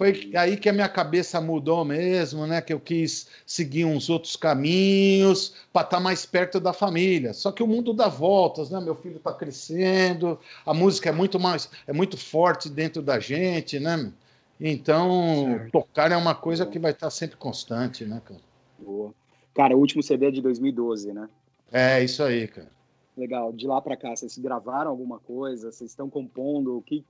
Foi 0.02 0.32
aí 0.36 0.58
que 0.58 0.68
a 0.68 0.74
minha 0.74 0.90
cabeça 0.90 1.40
mudou 1.40 1.86
mesmo, 1.86 2.48
né? 2.48 2.60
Que 2.60 2.74
eu 2.74 2.80
quis 2.80 3.28
seguir 3.46 3.86
uns 3.86 4.10
outros 4.10 4.36
caminhos 4.36 5.54
para 5.72 5.84
estar 5.84 6.00
mais 6.00 6.26
perto 6.26 6.60
da 6.60 6.74
família. 6.74 7.36
Só 7.36 7.52
que 7.52 7.62
o 7.62 7.68
mundo 7.68 7.94
dá 7.94 8.08
voltas, 8.08 8.72
né? 8.72 8.80
Meu 8.80 8.96
filho 8.96 9.18
está 9.18 9.32
crescendo, 9.32 10.40
a 10.66 10.74
música 10.74 11.10
é 11.10 11.12
muito 11.12 11.40
mais, 11.40 11.70
é 11.86 11.94
muito 11.94 12.18
forte 12.18 12.68
dentro 12.68 13.04
da 13.04 13.20
gente, 13.20 13.80
né? 13.80 14.12
Então, 14.60 15.46
Certo. 15.46 15.72
tocar 15.72 16.12
é 16.12 16.18
uma 16.18 16.34
coisa 16.34 16.66
que 16.66 16.80
vai 16.80 16.94
estar 16.94 17.12
sempre 17.12 17.38
constante, 17.38 18.04
né, 18.04 18.20
cara? 18.26 18.42
Boa. 18.80 19.14
Cara, 19.54 19.78
o 19.78 19.80
último 19.80 20.02
CD 20.02 20.30
é 20.30 20.32
de 20.32 20.42
2012, 20.42 21.14
né? 21.14 21.30
É 21.72 22.04
isso 22.04 22.24
aí, 22.24 22.48
cara. 22.48 22.72
Legal. 23.16 23.54
De 23.54 23.68
lá 23.68 23.80
pra 23.80 23.96
cá, 23.96 24.16
vocês 24.16 24.36
gravaram 24.40 24.90
alguma 24.90 25.20
coisa? 25.20 25.72
Vocês 25.72 25.92
estão 25.92 26.10
compondo? 26.10 26.76
O 26.76 26.82
que, 26.82 27.06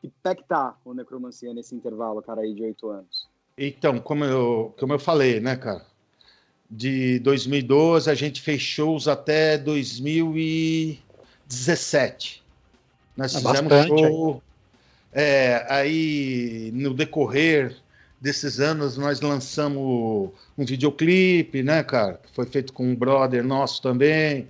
que 0.00 0.12
pé 0.22 0.34
que 0.34 0.44
tá 0.44 0.76
o 0.84 0.94
Necromancia 0.94 1.54
nesse 1.54 1.74
intervalo, 1.74 2.22
cara, 2.22 2.42
aí 2.42 2.54
de 2.54 2.62
oito 2.62 2.88
anos? 2.88 3.26
Então, 3.58 3.98
como 3.98 4.22
eu, 4.24 4.72
como 4.78 4.92
eu 4.92 4.98
falei, 4.98 5.40
né, 5.40 5.56
cara? 5.56 5.82
De 6.70 7.18
2012 7.20 8.10
a 8.10 8.14
gente 8.14 8.42
fez 8.42 8.60
shows 8.60 9.08
até 9.08 9.56
2017. 9.56 12.44
Nós 13.16 13.34
É 13.34 13.38
fizemos 13.38 13.62
bastante 13.62 13.88
show. 13.88 14.42
É, 15.12 15.64
aí 15.70 16.70
no 16.74 16.92
decorrer 16.92 17.74
desses 18.20 18.60
anos 18.60 18.98
nós 18.98 19.20
lançamos 19.20 20.30
um 20.58 20.64
videoclipe, 20.64 21.62
né, 21.62 21.82
cara? 21.82 22.20
Que 22.22 22.30
foi 22.34 22.46
feito 22.46 22.72
com 22.72 22.90
um 22.90 22.94
brother 22.94 23.44
nosso 23.44 23.80
também. 23.80 24.48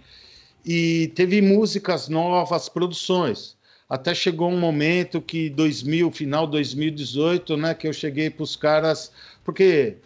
E 0.65 1.13
teve 1.15 1.41
músicas 1.41 2.09
novas, 2.09 2.69
produções. 2.69 3.56
Até 3.89 4.15
chegou 4.15 4.51
um 4.51 4.59
momento 4.59 5.21
que 5.21 5.49
2000, 5.51 6.11
final 6.11 6.47
2018, 6.47 7.57
né, 7.57 7.75
que 7.75 7.87
eu 7.87 7.93
cheguei 7.93 8.29
para 8.29 8.43
os 8.43 8.57
caras, 8.57 9.13
porque 9.45 9.97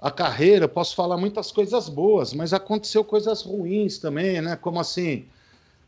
a 0.00 0.10
carreira, 0.10 0.68
posso 0.68 0.94
falar 0.94 1.16
muitas 1.16 1.50
coisas 1.50 1.88
boas, 1.88 2.32
mas 2.32 2.52
aconteceu 2.52 3.04
coisas 3.04 3.42
ruins 3.42 3.98
também, 3.98 4.40
né? 4.40 4.56
Como 4.56 4.78
assim, 4.78 5.26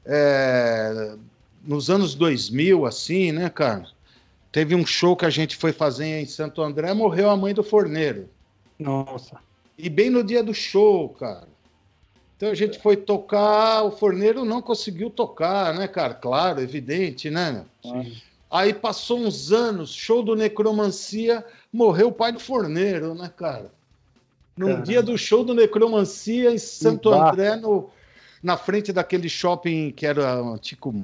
é, 0.05 1.15
nos 1.65 1.89
anos 1.89 2.15
2000, 2.15 2.87
assim, 2.87 3.33
né, 3.33 3.49
cara? 3.49 3.87
Teve 4.51 4.75
um 4.75 4.85
show 4.85 5.15
que 5.15 5.27
a 5.27 5.31
gente 5.31 5.57
foi 5.57 5.73
fazer 5.73 6.07
em 6.07 6.27
Santo 6.27 6.63
André, 6.63 6.93
morreu 6.95 7.31
a 7.31 7.37
mãe 7.37 7.53
do 7.55 7.63
forneiro. 7.63 8.29
Nossa. 8.79 9.37
E 9.77 9.89
bem 9.89 10.11
no 10.11 10.25
dia 10.25 10.43
do 10.43 10.55
show, 10.55 11.11
cara. 11.11 11.47
Então 12.39 12.51
a 12.51 12.55
gente 12.55 12.79
foi 12.79 12.97
tocar, 12.97 13.83
o 13.83 13.91
forneiro 13.91 14.45
não 14.45 14.63
conseguiu 14.63 15.11
tocar, 15.11 15.75
né, 15.75 15.89
cara? 15.89 16.15
Claro, 16.15 16.61
evidente, 16.61 17.29
né? 17.29 17.65
Sim. 17.83 18.17
Aí 18.49 18.73
passou 18.73 19.19
uns 19.19 19.51
anos, 19.51 19.93
show 19.93 20.23
do 20.23 20.37
Necromancia, 20.37 21.45
morreu 21.73 22.09
o 22.09 22.13
pai 22.13 22.31
do 22.31 22.39
forneiro, 22.39 23.13
né, 23.13 23.29
cara? 23.37 23.73
No 24.57 24.67
Caramba. 24.67 24.87
dia 24.87 25.03
do 25.03 25.19
show 25.19 25.43
do 25.43 25.53
Necromancia 25.53 26.53
em 26.53 26.59
Santo 26.59 27.11
Bah. 27.11 27.33
André, 27.33 27.57
no, 27.57 27.91
na 28.41 28.57
frente 28.57 28.93
daquele 28.93 29.29
shopping 29.29 29.91
que 29.91 30.07
era 30.07 30.41
tipo. 30.61 30.95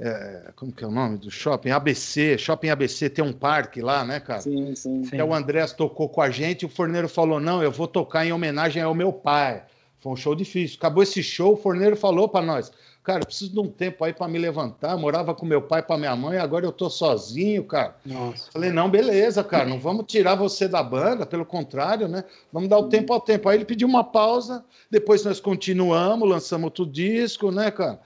é, 0.00 0.50
como 0.56 0.72
que 0.72 0.82
é 0.82 0.86
o 0.86 0.90
nome 0.90 1.18
do 1.18 1.30
shopping? 1.30 1.72
ABC, 1.72 2.38
Shopping 2.38 2.70
ABC, 2.70 3.10
tem 3.10 3.22
um 3.22 3.34
parque 3.34 3.82
lá, 3.82 4.02
né, 4.02 4.18
cara? 4.18 4.40
Sim, 4.40 4.74
sim. 4.74 5.04
Sim. 5.04 5.08
Até 5.08 5.22
o 5.22 5.34
Andrés 5.34 5.74
tocou 5.74 6.08
com 6.08 6.22
a 6.22 6.30
gente, 6.30 6.64
o 6.64 6.70
forneiro 6.70 7.06
falou: 7.06 7.38
não, 7.38 7.62
eu 7.62 7.70
vou 7.70 7.86
tocar 7.86 8.24
em 8.24 8.32
homenagem 8.32 8.82
ao 8.82 8.94
meu 8.94 9.12
pai. 9.12 9.62
Foi 10.00 10.12
um 10.12 10.16
show 10.16 10.34
difícil. 10.34 10.76
Acabou 10.78 11.02
esse 11.02 11.22
show, 11.22 11.54
o 11.54 11.56
forneiro 11.56 11.96
falou 11.96 12.28
para 12.28 12.44
nós: 12.44 12.70
cara, 13.02 13.20
eu 13.20 13.26
preciso 13.26 13.52
de 13.52 13.60
um 13.60 13.68
tempo 13.68 14.04
aí 14.04 14.12
para 14.12 14.26
me 14.26 14.38
levantar. 14.38 14.92
Eu 14.92 14.98
morava 14.98 15.34
com 15.34 15.46
meu 15.46 15.62
pai 15.62 15.82
para 15.82 15.96
minha 15.96 16.14
mãe, 16.16 16.38
agora 16.38 16.66
eu 16.66 16.72
tô 16.72 16.90
sozinho, 16.90 17.64
cara. 17.64 17.96
Nossa. 18.04 18.50
Falei: 18.50 18.70
não, 18.70 18.90
beleza, 18.90 19.44
cara, 19.44 19.64
não 19.64 19.78
vamos 19.78 20.06
tirar 20.06 20.34
você 20.34 20.66
da 20.66 20.82
banda, 20.82 21.24
pelo 21.24 21.46
contrário, 21.46 22.08
né? 22.08 22.24
Vamos 22.52 22.68
dar 22.68 22.78
o 22.78 22.88
tempo 22.88 23.12
ao 23.12 23.20
tempo. 23.20 23.48
Aí 23.48 23.58
ele 23.58 23.64
pediu 23.64 23.86
uma 23.86 24.02
pausa, 24.02 24.64
depois 24.90 25.24
nós 25.24 25.38
continuamos, 25.38 26.28
lançamos 26.28 26.64
outro 26.64 26.84
disco, 26.84 27.50
né, 27.50 27.70
cara? 27.70 28.00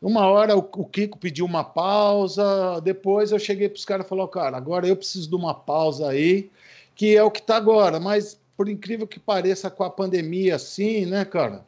Uma 0.00 0.26
hora 0.26 0.56
o, 0.56 0.60
o 0.60 0.84
Kiko 0.84 1.18
pediu 1.18 1.44
uma 1.44 1.64
pausa, 1.64 2.80
depois 2.82 3.32
eu 3.32 3.38
cheguei 3.38 3.68
para 3.68 3.78
os 3.78 3.84
caras 3.84 4.06
e 4.06 4.08
falei, 4.08 4.26
cara, 4.28 4.56
agora 4.56 4.86
eu 4.86 4.94
preciso 4.94 5.28
de 5.28 5.34
uma 5.34 5.52
pausa 5.52 6.08
aí, 6.08 6.50
que 6.94 7.16
é 7.16 7.22
o 7.22 7.30
que 7.30 7.40
está 7.40 7.56
agora, 7.56 7.98
mas 7.98 8.38
por 8.58 8.68
incrível 8.68 9.06
que 9.06 9.20
pareça 9.20 9.70
com 9.70 9.84
a 9.84 9.90
pandemia 9.90 10.56
assim, 10.56 11.06
né, 11.06 11.24
cara? 11.24 11.64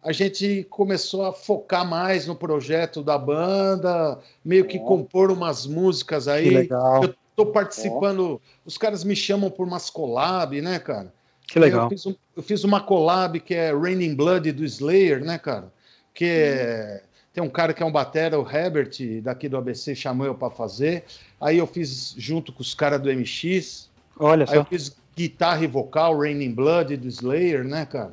A 0.00 0.12
gente 0.12 0.64
começou 0.70 1.26
a 1.26 1.32
focar 1.32 1.84
mais 1.84 2.28
no 2.28 2.36
projeto 2.36 3.02
da 3.02 3.18
banda, 3.18 4.20
meio 4.44 4.64
que 4.66 4.78
Ó. 4.78 4.84
compor 4.84 5.32
umas 5.32 5.66
músicas 5.66 6.28
aí. 6.28 6.44
Que 6.44 6.50
legal. 6.50 7.02
Eu 7.02 7.14
tô 7.34 7.46
participando, 7.46 8.40
os 8.64 8.78
caras 8.78 9.02
me 9.02 9.16
chamam 9.16 9.50
por 9.50 9.66
umas 9.66 9.90
collab, 9.90 10.60
né, 10.62 10.78
cara? 10.78 11.12
Que 11.48 11.58
legal. 11.58 11.86
Eu 11.86 11.88
fiz, 11.90 12.06
um- 12.06 12.14
eu 12.36 12.42
fiz 12.42 12.62
uma 12.62 12.80
collab 12.80 13.40
que 13.40 13.52
é 13.52 13.72
Raining 13.76 14.14
Blood 14.14 14.52
do 14.52 14.64
Slayer, 14.64 15.24
né, 15.24 15.38
cara? 15.38 15.72
Que 16.14 16.24
é- 16.24 17.02
tem 17.34 17.42
um 17.42 17.50
cara 17.50 17.74
que 17.74 17.82
é 17.82 17.86
um 17.86 17.90
batera, 17.92 18.38
o 18.38 18.48
Herbert, 18.48 18.92
daqui 19.22 19.48
do 19.48 19.56
ABC, 19.56 19.96
chamou 19.96 20.24
eu 20.24 20.36
para 20.36 20.50
fazer. 20.50 21.02
Aí 21.40 21.58
eu 21.58 21.66
fiz 21.66 22.14
junto 22.16 22.52
com 22.52 22.62
os 22.62 22.74
caras 22.74 23.02
do 23.02 23.10
MX. 23.10 23.90
Olha 24.18 24.46
Aí 24.48 24.54
eu 24.56 24.62
só. 24.62 24.68
fiz 24.68 24.99
guitarra 25.16 25.62
e 25.64 25.66
vocal, 25.66 26.18
Raining 26.18 26.52
Blood 26.52 26.96
do 26.96 27.08
Slayer, 27.08 27.64
né, 27.64 27.86
cara? 27.86 28.12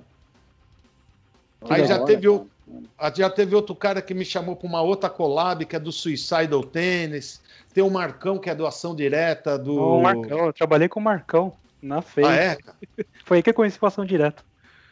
Que 1.65 1.73
Aí 1.73 1.85
já 1.87 1.95
hora, 1.95 2.05
teve, 2.05 2.27
o- 2.27 2.39
cara. 2.39 2.83
ah, 2.97 3.13
já 3.15 3.29
teve 3.29 3.55
outro 3.55 3.75
cara 3.75 4.01
que 4.01 4.13
me 4.13 4.25
chamou 4.25 4.55
para 4.55 4.67
uma 4.67 4.81
outra 4.81 5.09
collab, 5.09 5.65
que 5.65 5.75
é 5.75 5.79
do 5.79 5.91
Suicidal 5.91 6.63
Tennis. 6.63 7.41
Tem 7.73 7.83
o 7.83 7.89
Marcão, 7.89 8.37
que 8.37 8.49
é 8.49 8.55
doação 8.55 8.95
direta 8.95 9.57
do. 9.57 9.75
O 9.75 10.01
Marcão, 10.01 10.45
eu 10.47 10.53
trabalhei 10.53 10.87
com 10.87 10.99
o 10.99 11.03
Marcão 11.03 11.53
na 11.81 12.01
feira. 12.01 12.29
Ah, 12.29 12.35
é? 12.35 12.57
Foi 13.25 13.37
aí 13.37 13.43
que 13.43 13.49
eu 13.49 13.53
conheci 13.53 13.79
passão 13.79 14.05
direto. 14.05 14.43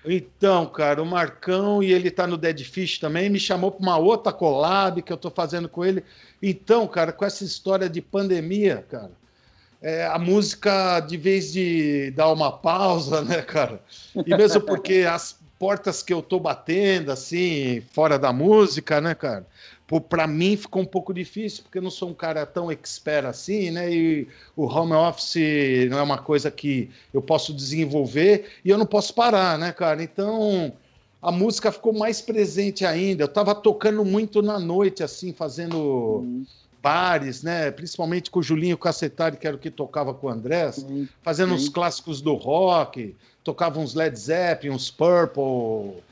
Então, 0.08 0.68
cara, 0.68 1.02
o 1.02 1.06
Marcão 1.06 1.82
e 1.82 1.92
ele 1.92 2.12
tá 2.12 2.28
no 2.28 2.38
Dead 2.38 2.62
Fish 2.62 3.00
também, 3.00 3.28
me 3.28 3.40
chamou 3.40 3.72
para 3.72 3.82
uma 3.82 3.98
outra 3.98 4.32
collab 4.32 5.02
que 5.02 5.12
eu 5.12 5.18
tô 5.18 5.32
fazendo 5.32 5.68
com 5.68 5.84
ele. 5.84 6.04
Então, 6.42 6.88
cara, 6.88 7.12
com 7.12 7.26
essa 7.26 7.44
história 7.44 7.90
de 7.90 8.02
pandemia, 8.04 8.86
cara, 8.88 9.10
é, 9.86 10.04
a 10.08 10.18
música, 10.18 11.00
de 11.00 11.16
vez 11.16 11.54
de 11.54 12.10
dar 12.16 12.34
uma 12.34 12.52
pausa, 12.52 13.22
né, 13.24 13.44
cara? 13.44 13.80
E 14.26 14.34
mesmo 14.34 14.60
porque 14.62 15.06
as 15.08 15.38
portas 15.60 16.02
que 16.02 16.12
eu 16.12 16.24
tô 16.24 16.40
batendo, 16.40 17.12
assim, 17.12 17.82
fora 17.92 18.18
da 18.18 18.34
música, 18.34 19.00
né, 19.00 19.14
cara? 19.14 19.46
Pô, 19.86 20.02
Pra 20.02 20.26
mim 20.26 20.58
ficou 20.58 20.82
um 20.82 20.88
pouco 20.88 21.14
difícil, 21.14 21.62
porque 21.62 21.78
eu 21.78 21.84
não 21.84 21.92
sou 21.92 22.10
um 22.10 22.16
cara 22.16 22.48
tão 22.48 22.72
expert 22.72 23.28
assim, 23.28 23.70
né? 23.70 23.94
E 23.94 24.28
o 24.56 24.66
home 24.66 24.94
office 24.94 25.88
não 25.88 26.00
é 26.00 26.02
uma 26.02 26.18
coisa 26.18 26.50
que 26.50 26.90
eu 27.14 27.22
posso 27.22 27.54
desenvolver 27.54 28.54
e 28.66 28.72
eu 28.72 28.80
não 28.80 28.88
posso 28.88 29.14
parar, 29.14 29.56
né, 29.60 29.72
cara? 29.72 30.02
Então 30.02 30.74
a 31.22 31.32
música 31.32 31.72
ficou 31.72 31.94
mais 31.94 32.22
presente 32.22 32.84
ainda. 32.84 33.24
Eu 33.24 33.28
tava 33.28 33.54
tocando 33.54 34.04
muito 34.04 34.42
na 34.42 34.58
noite, 34.58 35.04
assim, 35.04 35.32
fazendo 35.32 35.78
Uhum, 35.78 36.46
bares, 36.86 37.42
né? 37.42 37.72
Principalmente 37.72 38.30
com 38.30 38.40
o 38.40 38.44
Julinho 38.44 38.78
Cacetari, 38.78 39.38
que 39.38 39.48
era 39.48 39.56
o 39.56 39.60
que 39.60 39.72
tocava 39.72 40.14
com 40.14 40.28
o 40.28 40.30
Andrés, 40.30 40.78
uhum. 40.78 41.08
fazendo 41.24 41.56
uns 41.56 41.66
Sim. 41.66 41.72
clássicos 41.72 42.22
do 42.22 42.36
rock, 42.36 43.16
tocava 43.44 43.80
uns 43.80 43.96
Led 43.96 44.16
Zeppelin, 44.16 44.76
uns 44.76 44.92
Purple. 44.92 46.04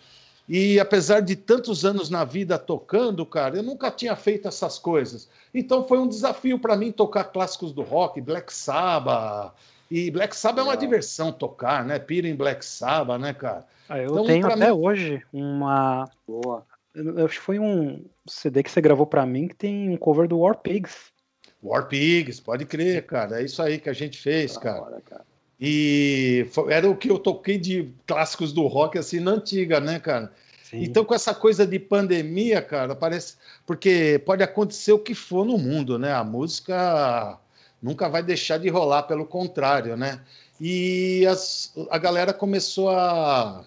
E 0.50 0.80
apesar 0.80 1.20
de 1.20 1.36
tantos 1.36 1.86
anos 1.86 2.10
na 2.10 2.24
vida 2.24 2.58
tocando, 2.58 3.24
cara, 3.24 3.58
eu 3.58 3.64
nunca 3.64 3.92
tinha 3.92 4.16
feito 4.16 4.48
essas 4.48 4.80
coisas. 4.80 5.30
Então 5.54 5.88
foi 5.88 6.00
um 6.00 6.08
desafio 6.08 6.58
para 6.58 6.76
mim 6.76 6.92
tocar 6.92 7.26
clássicos 7.26 7.72
do 7.72 7.84
rock, 7.84 8.20
Black 8.20 8.52
Sabbath 8.52 9.54
E 9.92 10.10
Black 10.10 10.36
Sabbath 10.36 10.66
é 10.66 10.70
uma 10.70 10.76
diversão 10.76 11.32
tocar, 11.32 11.86
né? 11.86 12.00
Pira 12.00 12.28
em 12.28 12.36
Black 12.36 12.66
Sabbath, 12.66 13.22
né, 13.22 13.32
cara? 13.32 13.64
Ah, 13.88 14.00
eu 14.00 14.10
Então, 14.10 14.26
tenho 14.26 14.48
até 14.48 14.66
mim- 14.72 14.72
hoje 14.72 15.22
uma. 15.32 16.10
Boa. 16.28 16.66
Eu 16.96 17.26
Acho 17.26 17.40
que 17.40 17.46
foi 17.46 17.60
um 17.60 18.06
CD 18.28 18.64
que 18.64 18.72
você 18.72 18.82
gravou 18.82 19.06
pra 19.06 19.26
mim 19.26 19.48
que 19.48 19.56
tem 19.56 19.90
um 19.90 19.98
cover 19.98 20.28
do 20.28 20.40
War 20.40 20.58
Pigs. 20.58 21.12
War 21.62 21.88
Pigs, 21.88 22.40
pode 22.40 22.66
crer, 22.66 23.06
cara. 23.06 23.42
É 23.42 23.46
isso 23.46 23.62
aí 23.62 23.80
que 23.80 23.90
a 23.90 23.94
gente 23.94 24.20
fez, 24.20 24.58
cara. 24.58 24.82
hora, 24.82 25.02
cara. 25.02 25.26
E 25.60 26.46
foi- 26.52 26.74
era 26.74 26.90
o 26.90 26.96
que 26.96 27.10
eu 27.10 27.18
toquei 27.18 27.58
de 27.58 27.94
clássicos 28.06 28.52
do 28.52 28.68
rock, 28.68 28.98
assim, 28.98 29.20
na 29.20 29.32
antiga, 29.32 29.80
né, 29.80 30.00
cara? 30.00 30.32
Sim. 30.64 30.84
Então, 30.84 31.06
com 31.06 31.14
essa 31.14 31.34
coisa 31.34 31.66
de 31.66 31.80
pandemia, 31.80 32.62
cara, 32.62 32.96
parece. 32.96 33.36
Porque 33.66 34.22
pode 34.26 34.44
acontecer 34.44 34.92
o 34.92 35.00
que 35.00 35.14
for 35.16 35.46
no 35.46 35.58
mundo, 35.58 35.98
né? 35.98 36.12
A 36.12 36.24
música 36.24 37.40
nunca 37.82 38.10
vai 38.10 38.22
deixar 38.24 38.58
de 38.58 38.68
rolar, 38.70 39.04
pelo 39.04 39.26
contrário, 39.26 39.96
né? 39.96 40.20
E 40.60 41.26
as- 41.28 41.74
a 41.90 41.98
galera 41.98 42.34
começou 42.34 42.90
a. 42.90 43.64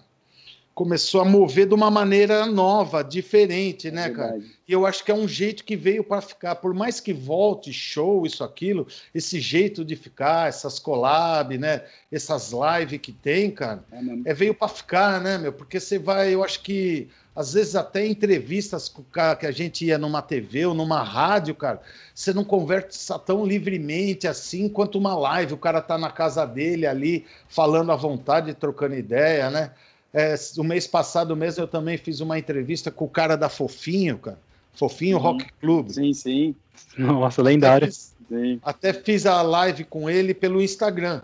Começou 0.77 1.21
a 1.21 1.25
mover 1.25 1.67
de 1.67 1.73
uma 1.73 1.89
maneira 1.89 2.45
nova, 2.45 3.03
diferente, 3.03 3.89
né, 3.89 4.11
cara? 4.11 4.39
E 4.67 4.71
eu 4.71 4.85
acho 4.85 5.03
que 5.03 5.09
é 5.09 5.15
um 5.15 5.27
jeito 5.27 5.63
que 5.63 5.75
veio 5.75 6.03
para 6.03 6.21
ficar. 6.21 6.53
Por 6.53 6.71
mais 6.71 6.99
que 6.99 7.11
volte 7.11 7.73
show, 7.73 8.27
isso, 8.27 8.43
aquilo, 8.43 8.85
esse 9.11 9.39
jeito 9.39 9.83
de 9.83 9.95
ficar, 9.95 10.47
essas 10.47 10.77
collab, 10.77 11.57
né? 11.57 11.83
Essas 12.11 12.51
lives 12.51 12.99
que 13.01 13.11
tem, 13.11 13.49
cara, 13.49 13.83
É 13.91 14.29
é 14.29 14.33
veio 14.35 14.53
para 14.53 14.67
ficar, 14.67 15.19
né, 15.19 15.39
meu? 15.39 15.51
Porque 15.51 15.79
você 15.79 15.97
vai, 15.97 16.35
eu 16.35 16.43
acho 16.43 16.61
que 16.61 17.09
às 17.35 17.53
vezes 17.53 17.75
até 17.75 18.05
entrevistas 18.05 18.87
com 18.87 19.01
o 19.01 19.05
cara 19.05 19.35
que 19.35 19.47
a 19.47 19.51
gente 19.51 19.83
ia 19.83 19.97
numa 19.97 20.21
TV 20.21 20.67
ou 20.67 20.75
numa 20.75 21.01
rádio, 21.01 21.55
cara, 21.55 21.81
você 22.13 22.33
não 22.33 22.43
conversa 22.43 23.17
tão 23.17 23.43
livremente 23.43 24.27
assim 24.27 24.69
quanto 24.69 24.99
uma 24.99 25.15
live. 25.15 25.53
O 25.53 25.57
cara 25.57 25.81
tá 25.81 25.97
na 25.97 26.11
casa 26.11 26.45
dele 26.45 26.85
ali, 26.85 27.25
falando 27.47 27.91
à 27.91 27.95
vontade, 27.95 28.53
trocando 28.53 28.95
ideia, 28.95 29.49
né? 29.49 29.71
É, 30.13 30.35
o 30.57 30.63
mês 30.63 30.87
passado 30.87 31.35
mesmo 31.35 31.63
eu 31.63 31.67
também 31.67 31.97
fiz 31.97 32.19
uma 32.21 32.39
entrevista 32.39 32.89
com 32.89 33.05
o 33.05 33.09
cara 33.09 33.35
da 33.35 33.49
Fofinho, 33.49 34.17
cara. 34.17 34.39
Fofinho 34.73 35.17
Uhum. 35.17 35.23
Rock 35.23 35.45
Club. 35.59 35.89
Sim, 35.89 36.13
sim. 36.13 36.55
Nossa, 36.97 37.41
Até 37.41 37.49
lendário. 37.49 37.87
fiz, 37.87 38.15
sim. 38.29 38.59
até 38.63 38.93
fiz 38.93 39.25
a 39.25 39.41
live 39.41 39.83
com 39.83 40.09
ele 40.09 40.33
pelo 40.33 40.61
Instagram. 40.61 41.21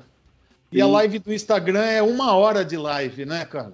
E 0.71 0.81
a 0.81 0.87
live 0.87 1.19
do 1.19 1.31
Instagram 1.31 1.83
é 1.85 2.01
uma 2.01 2.33
hora 2.35 2.65
de 2.65 2.75
live, 2.75 3.25
né, 3.25 3.45
cara? 3.45 3.73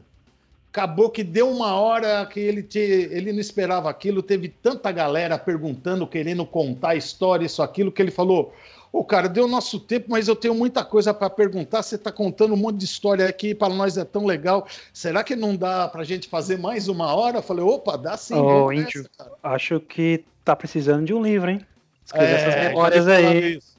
Acabou 0.71 1.09
que 1.09 1.23
deu 1.23 1.49
uma 1.49 1.73
hora 1.73 2.25
que 2.25 2.39
ele, 2.39 2.61
te, 2.61 2.77
ele 2.77 3.31
não 3.31 3.39
esperava 3.39 3.89
aquilo, 3.89 4.21
teve 4.21 4.49
tanta 4.49 4.91
galera 4.91 5.37
perguntando, 5.39 6.05
querendo 6.05 6.45
contar 6.45 6.89
a 6.89 6.95
história, 6.95 7.45
isso, 7.45 7.63
aquilo, 7.63 7.91
que 7.91 8.01
ele 8.01 8.11
falou: 8.11 8.53
Ô, 8.91 9.03
cara, 9.03 9.29
deu 9.29 9.47
nosso 9.47 9.79
tempo, 9.79 10.07
mas 10.09 10.27
eu 10.27 10.35
tenho 10.35 10.55
muita 10.55 10.83
coisa 10.83 11.13
para 11.13 11.29
perguntar. 11.29 11.83
Você 11.83 11.95
está 11.95 12.11
contando 12.11 12.53
um 12.55 12.57
monte 12.57 12.77
de 12.77 12.85
história 12.85 13.27
aqui, 13.27 13.53
para 13.53 13.71
nós 13.73 13.97
é 13.97 14.03
tão 14.03 14.25
legal. 14.25 14.67
Será 14.91 15.23
que 15.23 15.35
não 15.35 15.55
dá 15.55 15.87
para 15.87 16.01
a 16.01 16.03
gente 16.03 16.27
fazer 16.27 16.57
mais 16.57 16.87
uma 16.87 17.13
hora? 17.13 17.37
Eu 17.37 17.43
falei: 17.43 17.63
opa, 17.63 17.95
dá 17.97 18.17
sim. 18.17 18.33
Ô, 18.35 18.71
Índio. 18.71 19.07
cara. 19.15 19.31
Acho 19.43 19.79
que 19.79 20.23
tá 20.43 20.55
precisando 20.55 21.05
de 21.05 21.13
um 21.13 21.21
livro, 21.21 21.51
hein? 21.51 21.61
Escrever 22.03 22.31
É, 22.31 22.35
essas 22.35 22.55
memórias 22.55 23.07
aí. 23.07 23.57
isso. 23.57 23.77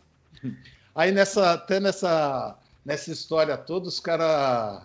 Aí 0.94 1.10
nessa, 1.10 1.52
até 1.54 1.80
nessa, 1.80 2.56
nessa 2.84 3.10
história 3.10 3.56
toda, 3.56 3.88
os 3.88 3.98
caras 3.98 4.82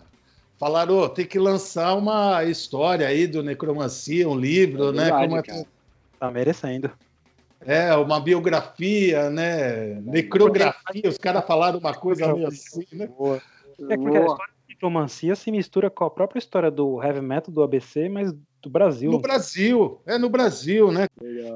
falaram, 0.58 0.96
"Ô, 0.98 1.08
tem 1.08 1.24
que 1.26 1.38
lançar 1.38 1.94
uma 1.94 2.42
história 2.44 3.06
aí 3.06 3.26
do 3.28 3.42
Necromancia, 3.44 4.28
um 4.28 4.36
livro, 4.36 4.88
É 4.88 4.92
né? 4.92 5.04
verdade, 5.04 5.28
Como 5.28 5.60
é. 5.60 5.66
Tá 6.18 6.30
merecendo. 6.30 6.90
É, 7.60 7.94
uma 7.94 8.20
biografia, 8.20 9.30
né? 9.30 10.00
Necrografia, 10.02 11.08
os 11.08 11.18
caras 11.18 11.44
falaram 11.44 11.78
uma 11.78 11.94
coisa 11.94 12.32
meio 12.32 12.48
assim, 12.48 12.86
né? 12.92 13.08
É 13.88 13.96
porque 13.96 14.16
a 14.16 14.20
história 14.20 14.54
de 14.66 14.74
necromancia 14.74 15.36
se 15.36 15.50
mistura 15.50 15.90
com 15.90 16.04
a 16.04 16.10
própria 16.10 16.38
história 16.38 16.70
do 16.70 17.02
heavy 17.02 17.20
metal 17.20 17.52
do 17.52 17.62
ABC, 17.62 18.08
mas 18.08 18.32
do 18.66 18.70
Brasil. 18.70 19.10
No 19.10 19.20
Brasil, 19.20 20.00
é 20.06 20.18
no 20.18 20.28
Brasil, 20.28 20.90
né? 20.90 21.06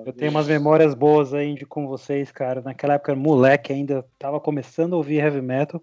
Eu 0.06 0.12
tenho 0.12 0.30
umas 0.30 0.46
memórias 0.46 0.94
boas 0.94 1.34
aí 1.34 1.54
de 1.54 1.66
com 1.66 1.86
vocês, 1.86 2.30
cara. 2.30 2.60
Naquela 2.60 2.94
época, 2.94 3.14
moleque, 3.16 3.72
ainda 3.72 4.04
tava 4.18 4.38
começando 4.38 4.94
a 4.94 4.96
ouvir 4.96 5.16
heavy 5.16 5.42
metal. 5.42 5.82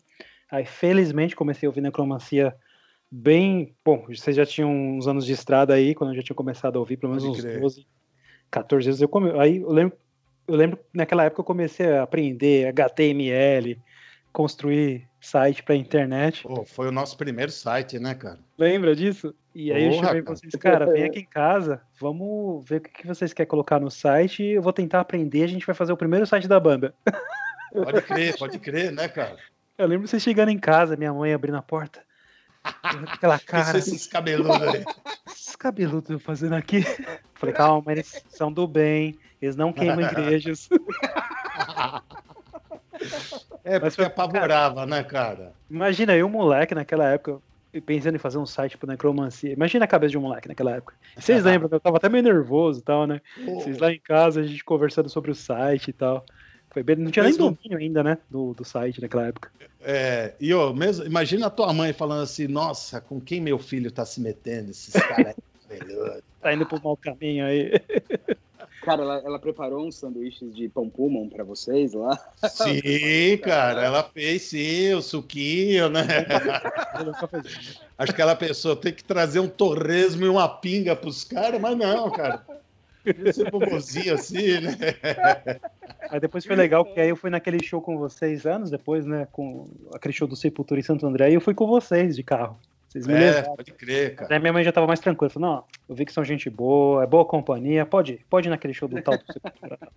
Aí, 0.49 0.65
felizmente, 0.65 1.36
comecei 1.36 1.67
a 1.67 1.69
ouvir 1.69 1.82
necromancia 1.82 2.56
bem. 3.12 3.75
Bom, 3.84 4.06
vocês 4.08 4.36
já 4.36 4.45
tinham 4.45 4.71
uns 4.71 5.08
anos 5.08 5.25
de 5.25 5.34
estrada 5.34 5.73
aí, 5.73 5.93
quando 5.93 6.12
eu 6.12 6.15
já 6.15 6.23
tinha 6.23 6.36
começado 6.36 6.77
a 6.77 6.80
ouvir, 6.80 6.97
pelo 6.97 7.12
menos 7.12 7.25
Pode 7.25 7.38
uns 7.38 7.43
crer. 7.43 7.60
12, 7.60 7.88
14 8.49 8.88
anos. 8.89 9.01
Eu 9.01 9.10
come... 9.10 9.32
Aí 9.39 9.58
eu 9.58 9.71
lembro, 9.71 9.97
eu 10.47 10.55
lembro 10.55 10.77
que 10.77 10.83
naquela 10.93 11.25
época 11.25 11.41
eu 11.41 11.45
comecei 11.45 11.91
a 11.91 12.03
aprender 12.03 12.67
HTML, 12.67 13.79
construir 14.31 15.07
site 15.19 15.63
pra 15.63 15.75
internet. 15.75 16.43
Pô, 16.43 16.63
foi 16.65 16.88
o 16.88 16.91
nosso 16.91 17.17
primeiro 17.17 17.51
site, 17.51 17.99
né, 17.99 18.15
cara? 18.15 18.39
Lembra 18.57 18.95
disso? 18.95 19.33
E 19.53 19.71
aí 19.71 19.86
eu 19.86 19.91
Porra, 19.91 20.07
chamei 20.07 20.21
cara. 20.21 20.36
vocês, 20.36 20.55
cara, 20.55 20.86
vem 20.86 21.03
aqui 21.05 21.19
em 21.19 21.25
casa, 21.25 21.81
vamos 21.99 22.63
ver 22.67 22.77
o 22.77 22.81
que 22.81 22.89
que 23.01 23.07
vocês 23.07 23.33
querem 23.33 23.49
colocar 23.49 23.79
no 23.79 23.89
site. 23.89 24.43
Eu 24.43 24.62
vou 24.62 24.71
tentar 24.71 25.01
aprender, 25.01 25.43
a 25.43 25.47
gente 25.47 25.65
vai 25.65 25.75
fazer 25.75 25.91
o 25.91 25.97
primeiro 25.97 26.25
site 26.27 26.47
da 26.47 26.60
banda. 26.60 26.93
Pode 27.73 28.01
crer, 28.03 28.38
pode 28.38 28.60
crer, 28.60 28.91
né, 28.91 29.07
cara? 29.07 29.38
Eu 29.77 29.88
lembro 29.88 30.07
vocês 30.07 30.23
chegando 30.23 30.49
em 30.49 30.57
casa, 30.57 30.95
minha 30.95 31.13
mãe 31.13 31.33
abrindo 31.33 31.57
a 31.57 31.62
porta. 31.62 32.01
Aquela 32.83 33.39
cara, 33.39 33.77
Isso, 33.77 33.89
esses 33.89 34.07
cabeludos 34.07 34.62
aí. 34.62 34.86
esses 35.27 35.55
cabeludos 35.55 36.10
eu 36.10 36.19
fazendo 36.19 36.53
aqui. 36.55 36.83
Falei, 37.36 37.53
calma, 37.53 37.91
eles 37.91 38.23
são 38.29 38.51
do 38.51 38.67
bem, 38.67 39.17
eles 39.41 39.56
não 39.56 39.71
queimam 39.73 40.02
igrejas. 40.02 40.67
É, 43.63 43.80
Mas 43.80 43.95
porque 43.95 43.95
foi- 43.95 44.06
apavorava, 44.06 44.86
né, 44.86 45.04
cara? 45.04 45.54
Imagina 45.69 46.15
eu, 46.15 46.28
moleque, 46.30 46.73
naquela 46.73 47.06
época, 47.10 47.39
pensando 47.86 48.15
em 48.15 48.19
fazer 48.19 48.38
um 48.38 48.45
site 48.45 48.78
pro 48.78 48.88
necromancia. 48.88 49.52
Imagina 49.52 49.86
a 49.86 49.88
cabeça 49.88 50.12
de 50.12 50.17
um 50.17 50.21
moleque 50.21 50.47
naquela 50.47 50.76
época. 50.76 50.95
Vocês 51.15 51.43
lembram 51.45 51.69
que 51.69 51.76
eu 51.76 51.80
tava 51.80 51.97
até 51.97 52.10
meio 52.10 52.23
nervoso 52.23 52.80
e 52.80 52.84
tal, 52.84 53.06
né? 53.06 53.21
Vocês 53.45 53.78
lá 53.78 53.91
em 53.91 54.00
casa, 54.00 54.41
a 54.41 54.43
gente 54.43 54.63
conversando 54.63 55.10
sobre 55.10 55.32
o 55.32 55.36
site 55.36 55.89
e 55.89 55.93
tal. 55.93 56.26
Foi 56.71 56.82
bem... 56.84 56.95
Não 56.95 57.12
tinha 57.12 57.26
nem 57.26 57.36
domínio 57.36 57.78
ainda, 57.78 58.04
né? 58.04 58.17
Do, 58.30 58.54
do 58.54 58.63
site 58.63 59.02
naquela 59.02 59.28
época. 59.28 59.52
É, 59.82 60.34
e 60.39 60.54
ó, 60.54 60.73
mesmo, 60.73 61.06
imagina 61.06 61.47
a 61.47 61.50
tua 61.50 61.71
mãe 61.71 61.93
falando 61.93 62.23
assim, 62.23 62.47
nossa, 62.47 63.00
com 63.00 63.21
quem 63.21 63.39
meu 63.39 63.58
filho 63.58 63.91
tá 63.91 64.06
se 64.06 64.19
metendo, 64.19 64.71
esses 64.71 64.93
caras 64.93 65.36
aí, 65.69 65.80
melhor. 65.80 66.21
Tá 66.39 66.54
indo 66.54 66.65
pro 66.65 66.82
mau 66.82 66.95
caminho 66.95 67.45
aí. 67.45 67.73
Cara, 68.88 69.02
ela, 69.02 69.17
ela 69.17 69.38
preparou 69.38 69.86
uns 69.86 69.97
sanduíches 69.97 70.56
de 70.56 70.69
pão 70.69 70.89
pulmon 70.89 71.28
pra 71.28 71.43
vocês 71.43 71.91
lá. 71.91 72.17
Sim, 72.47 73.38
cara, 73.43 73.84
ela 73.84 74.02
fez 74.02 74.43
sim, 74.43 74.93
o 74.93 75.02
suquinho, 75.02 75.89
né? 75.89 76.04
Acho 78.00 78.13
que 78.15 78.21
ela 78.21 78.34
pensou, 78.34 78.78
tem 78.78 78.93
que 78.93 79.04
trazer 79.04 79.41
um 79.41 79.50
torresmo 79.50 80.23
e 80.23 80.30
uma 80.30 80.47
pinga 80.47 80.95
pros 80.95 81.26
caras, 81.26 81.60
mas 81.60 81.76
não, 81.78 82.10
cara. 82.10 82.45
Ser 83.34 83.52
bobozinho 83.52 84.13
assim, 84.13 84.62
né? 84.62 84.73
Aí 86.10 86.21
depois 86.21 86.45
foi 86.45 86.56
legal, 86.56 86.86
porque 86.86 87.02
aí 87.02 87.10
eu 87.10 87.17
fui 87.17 87.30
naquele 87.30 87.62
show 87.62 87.82
com 87.82 87.97
vocês 87.97 88.45
anos 88.45 88.69
depois, 88.69 89.06
né? 89.06 89.28
Com 89.34 89.65
aquele 89.93 90.13
show 90.13 90.30
do 90.30 90.36
Sepultura 90.38 90.80
em 90.80 90.84
Santo 90.84 91.06
André, 91.06 91.30
e 91.30 91.34
eu 91.34 91.41
fui 91.41 91.54
com 91.54 91.67
vocês 91.67 92.15
de 92.15 92.23
carro. 92.23 92.58
Vocês 92.88 93.06
me 93.06 93.13
É, 93.13 93.19
levaram. 93.19 93.56
pode 93.56 93.71
crer, 93.73 94.15
cara. 94.15 94.34
Aí 94.34 94.39
minha 94.39 94.54
mãe 94.54 94.63
já 94.63 94.71
tava 94.71 94.88
mais 94.88 95.00
tranquila. 95.00 95.30
Falou, 95.30 95.50
não, 95.50 95.63
eu 95.89 95.95
vi 95.95 96.06
que 96.06 96.13
são 96.13 96.23
gente 96.23 96.50
boa, 96.50 97.04
é 97.04 97.08
boa 97.08 97.26
companhia, 97.26 97.86
pode 97.86 98.13
ir, 98.13 98.26
pode 98.30 98.47
ir 98.47 98.50
naquele 98.50 98.73
show 98.73 98.88
do 98.88 99.02
tal. 99.02 99.13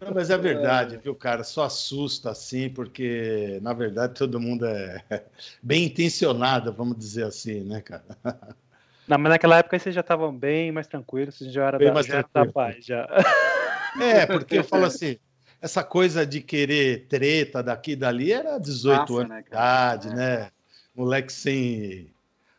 Não, 0.00 0.12
mas 0.12 0.30
é 0.30 0.36
verdade, 0.36 0.96
viu, 0.96 1.14
cara? 1.14 1.44
Só 1.44 1.62
assusta 1.62 2.30
assim, 2.30 2.68
porque 2.68 3.60
na 3.62 3.72
verdade 3.72 4.14
todo 4.14 4.40
mundo 4.40 4.66
é 4.66 5.00
bem 5.62 5.84
intencionado, 5.84 6.72
vamos 6.72 6.98
dizer 6.98 7.22
assim, 7.24 7.60
né, 7.62 7.80
cara? 7.80 8.04
Não, 9.06 9.16
mas 9.18 9.30
naquela 9.30 9.58
época 9.58 9.78
vocês 9.78 9.94
já 9.94 10.00
estavam 10.00 10.36
bem 10.36 10.72
mais 10.72 10.88
tranquilos, 10.88 11.36
vocês 11.36 11.52
já 11.52 11.66
eram 11.68 11.78
Bem 11.78 11.88
da, 11.88 11.94
mais 11.94 12.06
já 12.06 12.14
era 12.14 12.22
da 12.22 12.28
tranquilo. 12.28 12.52
paz, 12.52 12.84
já. 12.84 13.08
É, 14.00 14.26
porque 14.26 14.58
eu 14.58 14.64
falo 14.64 14.86
assim, 14.86 15.18
essa 15.60 15.84
coisa 15.84 16.26
de 16.26 16.40
querer 16.40 17.06
treta 17.08 17.62
daqui 17.62 17.92
e 17.92 17.96
dali 17.96 18.32
era 18.32 18.58
18 18.58 18.98
Passa, 19.00 19.12
anos 19.14 19.28
né, 19.28 19.42
de 19.42 19.48
idade, 19.48 20.14
né? 20.14 20.50
Moleque 20.94 21.32
sem. 21.32 22.06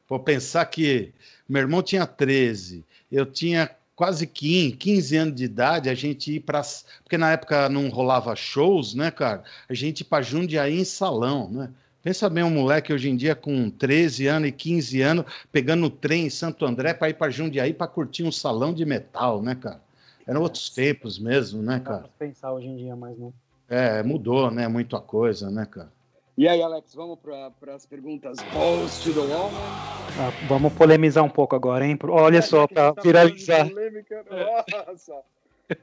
Vou 0.08 0.19
pensar 0.19 0.65
que 0.65 1.13
meu 1.48 1.62
irmão 1.62 1.82
tinha 1.82 2.06
13, 2.06 2.84
eu 3.12 3.26
tinha 3.26 3.69
quase 3.96 4.26
15, 4.28 4.76
15 4.76 5.15
anos 5.17 5.36
de 5.36 5.46
idade, 5.46 5.89
a 5.89 5.93
gente 5.96 6.34
ir 6.34 6.39
para. 6.39 6.62
Porque 7.04 7.17
na 7.17 7.32
época 7.32 7.69
não 7.69 7.89
rolava 7.89 8.36
shows, 8.36 8.93
né, 8.93 9.12
cara? 9.12 9.43
A 9.69 9.74
gente 9.74 10.02
ir 10.02 10.06
para 10.06 10.24
Jundiaí 10.24 10.80
em 10.80 10.86
salão, 10.86 11.50
né? 11.50 11.69
Pensa 12.02 12.30
bem 12.30 12.43
um 12.43 12.50
moleque 12.50 12.91
hoje 12.91 13.10
em 13.10 13.15
dia 13.15 13.34
com 13.34 13.69
13 13.69 14.28
anos 14.28 14.50
e 14.50 14.52
15 14.52 15.02
anos, 15.02 15.26
pegando 15.54 15.86
o 15.86 15.89
trem 15.89 16.26
em 16.26 16.30
Santo 16.30 16.65
André 16.65 16.93
para 16.93 17.10
ir 17.10 17.13
para 17.13 17.32
Jundiaí 17.32 17.74
para 17.74 17.88
curtir 17.88 18.24
um 18.24 18.32
salão 18.32 18.74
de 18.74 18.84
metal, 18.84 19.41
né, 19.41 19.56
cara? 19.56 19.80
Eram 20.28 20.41
outros 20.41 20.69
tempos 20.69 21.17
mesmo, 21.17 21.62
né, 21.62 21.76
Não 21.78 21.84
dá 21.84 21.89
cara? 21.89 22.00
pra 22.00 22.28
pensar 22.28 22.52
hoje 22.52 22.67
em 22.67 22.76
dia 22.76 22.96
mais, 22.96 23.17
não. 23.17 23.34
É, 23.69 24.04
mudou, 24.04 24.52
né? 24.52 24.67
Muita 24.67 25.00
coisa, 25.00 25.50
né, 25.50 25.65
cara? 25.65 25.89
E 26.36 26.48
aí, 26.48 26.62
Alex, 26.63 26.96
vamos 26.96 27.19
para 27.19 27.76
as 27.76 27.86
perguntas 27.86 28.38
balls 28.54 29.00
to 29.04 29.13
the 29.13 29.19
wall? 29.19 29.52
Ah, 30.19 30.32
vamos 30.48 30.74
polemizar 30.74 31.24
um 31.24 31.30
pouco 31.30 31.56
agora, 31.56 31.86
hein? 31.86 31.98
Olha 32.10 32.41
só, 32.41 32.67
pra 32.67 32.91
Tá 32.93 33.02
viralizar. 33.02 33.67
polêmica, 33.69 34.26
Nossa. 34.30 35.22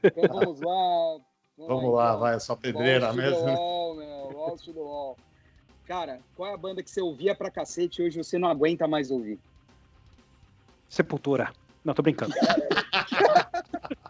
Então 0.03 0.27
vamos 0.29 0.59
lá. 0.61 1.17
Vamos 1.57 1.93
lá, 1.93 2.07
então. 2.09 2.19
vai, 2.19 2.39
só 2.39 2.55
pedreira 2.55 3.13
Balls 3.13 3.15
to 3.15 3.21
mesmo. 3.21 3.39
the 3.39 3.45
né? 3.45 3.55
wall, 3.57 3.95
meu. 3.95 4.29
Balls 4.33 4.61
to 4.63 4.73
the 4.73 4.79
wall. 4.79 5.17
Cara, 5.85 6.19
qual 6.35 6.49
é 6.49 6.53
a 6.53 6.57
banda 6.57 6.83
que 6.83 6.89
você 6.91 7.01
ouvia 7.01 7.33
pra 7.35 7.49
cacete 7.51 8.01
e 8.01 8.05
hoje 8.05 8.17
você 8.21 8.37
não 8.37 8.49
aguenta 8.49 8.87
mais 8.87 9.09
ouvir? 9.09 9.39
Sepultura. 10.89 11.51
Não, 11.83 11.93
tô 11.93 12.01
brincando. 12.01 12.33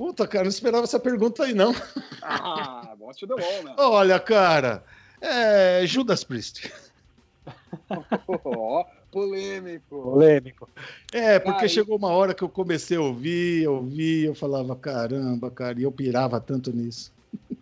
Puta, 0.00 0.26
cara, 0.26 0.44
não 0.44 0.48
esperava 0.48 0.84
essa 0.84 0.98
pergunta 0.98 1.44
aí, 1.44 1.52
não. 1.52 1.74
Ah, 2.22 2.96
Boss 2.98 3.18
to 3.18 3.26
the 3.26 3.34
Wall, 3.34 3.64
né? 3.64 3.74
Olha, 3.76 4.18
cara, 4.18 4.82
é 5.20 5.82
Judas 5.84 6.24
Priest. 6.24 6.72
Ó, 8.26 8.82
polêmico. 9.12 10.00
Polêmico. 10.00 10.70
É, 11.12 11.38
porque 11.38 11.58
Cara, 11.58 11.68
chegou 11.68 11.98
uma 11.98 12.08
hora 12.08 12.32
que 12.32 12.42
eu 12.42 12.48
comecei 12.48 12.96
a 12.96 13.00
ouvir, 13.02 13.68
ouvir, 13.68 14.24
eu 14.24 14.34
falava, 14.34 14.74
caramba, 14.74 15.50
cara, 15.50 15.78
e 15.78 15.82
eu 15.82 15.92
pirava 15.92 16.40
tanto 16.40 16.74
nisso. 16.74 17.12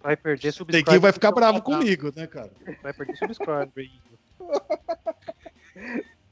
Vai 0.00 0.16
perder 0.16 0.52
subscribe. 0.52 0.78
Neguinho 0.78 1.00
vai 1.00 1.10
ficar 1.10 1.32
bravo 1.32 1.60
comigo, 1.60 2.12
né, 2.14 2.28
cara? 2.28 2.52
Vai 2.84 2.92
perder 2.92 3.16
subscribe. 3.16 4.00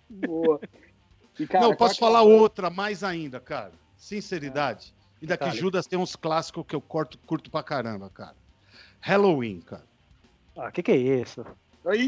Boa. 0.09 0.61
E, 1.37 1.49
cara, 1.49 1.64
não, 1.64 1.75
posso 1.75 1.95
é 1.95 1.99
falar 1.99 2.23
outra 2.23 2.71
mais 2.71 3.03
ainda, 3.03 3.40
cara. 3.40 3.73
Sinceridade. 3.97 4.95
E 5.27 5.29
daqui 5.29 5.45
Detalhe. 5.45 5.61
Judas 5.61 5.89
tem 5.89 5.99
uns 5.99 6.15
clássicos 6.15 6.65
que 6.65 6.77
eu 6.77 6.81
corto, 6.81 7.19
curto 7.27 7.51
pra 7.51 7.61
caramba, 7.61 8.09
cara. 8.09 8.37
Halloween, 9.01 9.61
cara. 9.61 9.83
Ah, 10.57 10.71
que 10.71 10.85
que 10.85 10.93
é 10.93 10.97
isso? 10.97 11.45
Ai, 11.85 11.99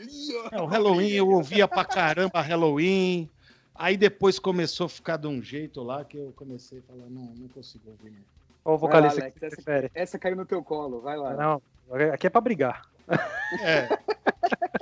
ai, 0.00 0.50
ó. 0.52 0.56
É, 0.56 0.62
o 0.62 0.66
Halloween, 0.66 1.12
eu 1.12 1.30
ouvia 1.30 1.66
pra 1.66 1.82
caramba 1.82 2.42
Halloween. 2.42 3.28
Aí 3.74 3.96
depois 3.96 4.38
começou 4.38 4.84
a 4.84 4.88
ficar 4.90 5.16
de 5.16 5.26
um 5.26 5.42
jeito 5.42 5.82
lá 5.82 6.04
que 6.04 6.18
eu 6.18 6.30
comecei 6.36 6.80
a 6.80 6.82
falar, 6.82 7.08
não, 7.08 7.22
não 7.34 7.48
consigo 7.48 7.84
ouvir. 7.88 8.12
Qual 8.62 8.76
o 8.76 8.78
vocalista 8.78 9.22
Alex, 9.22 9.38
que 9.38 9.40
você 9.40 9.70
essa-? 9.70 9.90
Essa 9.94 10.18
caiu 10.18 10.36
no 10.36 10.44
teu 10.44 10.62
colo, 10.62 11.00
vai 11.00 11.16
lá. 11.16 11.32
Não, 11.32 11.62
aqui 12.12 12.26
é 12.26 12.30
pra 12.30 12.40
brigar. 12.42 12.82
É. 13.62 13.88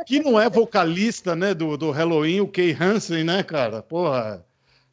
Que 0.07 0.19
não 0.19 0.41
é 0.41 0.51
vocalista, 0.51 1.37
né, 1.37 1.55
do, 1.55 1.77
do 1.77 1.93
Halloween, 1.93 2.41
o 2.41 2.49
Kay 2.49 2.73
Hansen, 2.73 3.23
né, 3.23 3.45
cara? 3.45 3.81
Porra, 3.81 4.45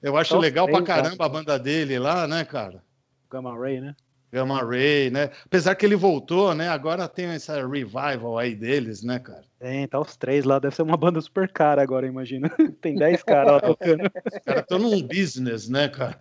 eu 0.08 0.17
acho 0.17 0.38
legal 0.38 0.65
pra 0.65 0.76
três, 0.76 0.88
cara. 0.88 1.04
caramba 1.04 1.26
a 1.26 1.30
banda 1.30 1.60
dele 1.60 2.00
lá, 2.00 2.28
né, 2.28 2.43
cara? 2.46 2.82
Gamma 3.30 3.58
Ray, 3.58 3.82
né? 3.82 3.96
Gamma 4.32 4.62
Ray, 4.62 5.10
né? 5.10 5.30
Apesar 5.46 5.74
que 5.76 5.86
ele 5.86 5.96
voltou, 5.96 6.54
né? 6.54 6.67
Agora 6.67 7.08
tem 7.08 7.28
essa 7.28 7.65
revival 7.65 8.38
aí 8.38 8.54
deles, 8.56 9.02
né, 9.02 9.20
cara? 9.20 9.43
Tem, 9.58 9.88
tá 9.88 10.00
os 10.00 10.17
três 10.17 10.43
lá. 10.43 10.60
Deve 10.60 10.76
ser 10.76 10.82
uma 10.82 10.98
banda 10.98 11.20
super 11.22 11.50
cara 11.52 11.82
agora, 11.82 12.06
imagina. 12.06 12.50
Tem 12.82 12.96
10 12.96 13.24
caras 13.24 13.54
lá 13.54 13.60
tocando. 13.62 14.02
Os 14.04 14.39
caras 14.46 14.62
estão 14.63 14.80
num 14.80 15.02
business, 15.02 15.67
né, 15.70 15.88
cara? 15.88 16.20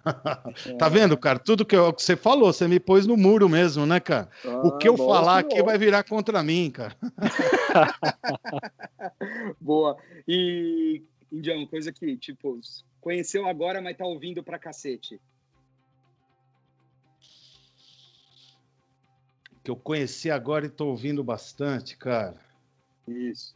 É. 0.66 0.75
Tá 0.75 0.88
vendo, 0.88 1.18
cara? 1.18 1.38
Tudo 1.38 1.64
que, 1.64 1.77
eu- 1.77 1.92
que 1.92 2.03
você 2.03 2.16
falou, 2.16 2.53
você 2.53 2.66
me 2.68 2.79
pôs 2.81 3.07
no 3.07 3.16
muro 3.16 3.49
mesmo, 3.49 3.85
né, 3.85 3.99
cara? 4.01 4.29
O 4.62 4.79
que 4.79 4.88
eu 4.88 4.94
Ah, 4.94 4.99
falar 4.99 5.42
the 5.42 5.49
aqui 5.49 5.62
vai 5.62 5.77
virar 5.77 6.05
contra 6.05 6.42
mim, 6.44 6.70
cara. 6.70 6.96
Boa. 9.61 9.96
E, 10.27 11.03
Indião, 11.31 11.66
coisa 11.66 11.92
que, 11.92 12.16
tipo, 12.16 12.59
conheceu 13.07 13.47
agora, 13.47 13.81
mas 13.81 13.97
tá 13.97 14.05
ouvindo 14.05 14.42
pra 14.42 14.59
cacete. 14.59 15.21
Que 19.62 19.71
eu 19.71 19.77
conheci 19.77 20.29
agora 20.29 20.66
e 20.66 20.69
tô 20.69 20.88
ouvindo 20.88 21.23
bastante, 21.23 21.97
cara. 21.97 22.35
Isso. 23.07 23.55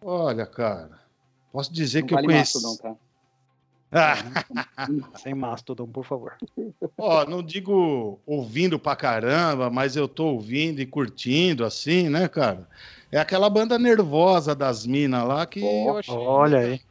Olha, 0.00 0.46
cara. 0.46 0.98
Posso 1.52 1.70
dizer 1.70 2.00
Não 2.00 2.06
que 2.06 2.14
vale 2.14 2.26
eu 2.26 2.30
conheci. 2.30 2.62
Mastodon, 2.62 2.76
tá? 2.78 2.96
Ah, 3.92 4.14
Sem 5.20 5.34
Mastodon, 5.34 5.86
por 5.86 6.06
favor. 6.06 6.38
ó, 6.96 7.26
não 7.26 7.42
digo 7.42 8.18
ouvindo 8.24 8.78
pra 8.78 8.96
caramba, 8.96 9.68
mas 9.68 9.94
eu 9.94 10.08
tô 10.08 10.28
ouvindo 10.28 10.80
e 10.80 10.86
curtindo, 10.86 11.66
assim, 11.66 12.08
né, 12.08 12.28
cara? 12.28 12.66
É 13.12 13.18
aquela 13.18 13.50
banda 13.50 13.78
nervosa 13.78 14.54
das 14.54 14.86
minas 14.86 15.28
lá 15.28 15.44
que 15.44 15.60
eu 15.60 15.98
achei, 15.98 16.14
Olha 16.14 16.58
aí. 16.60 16.89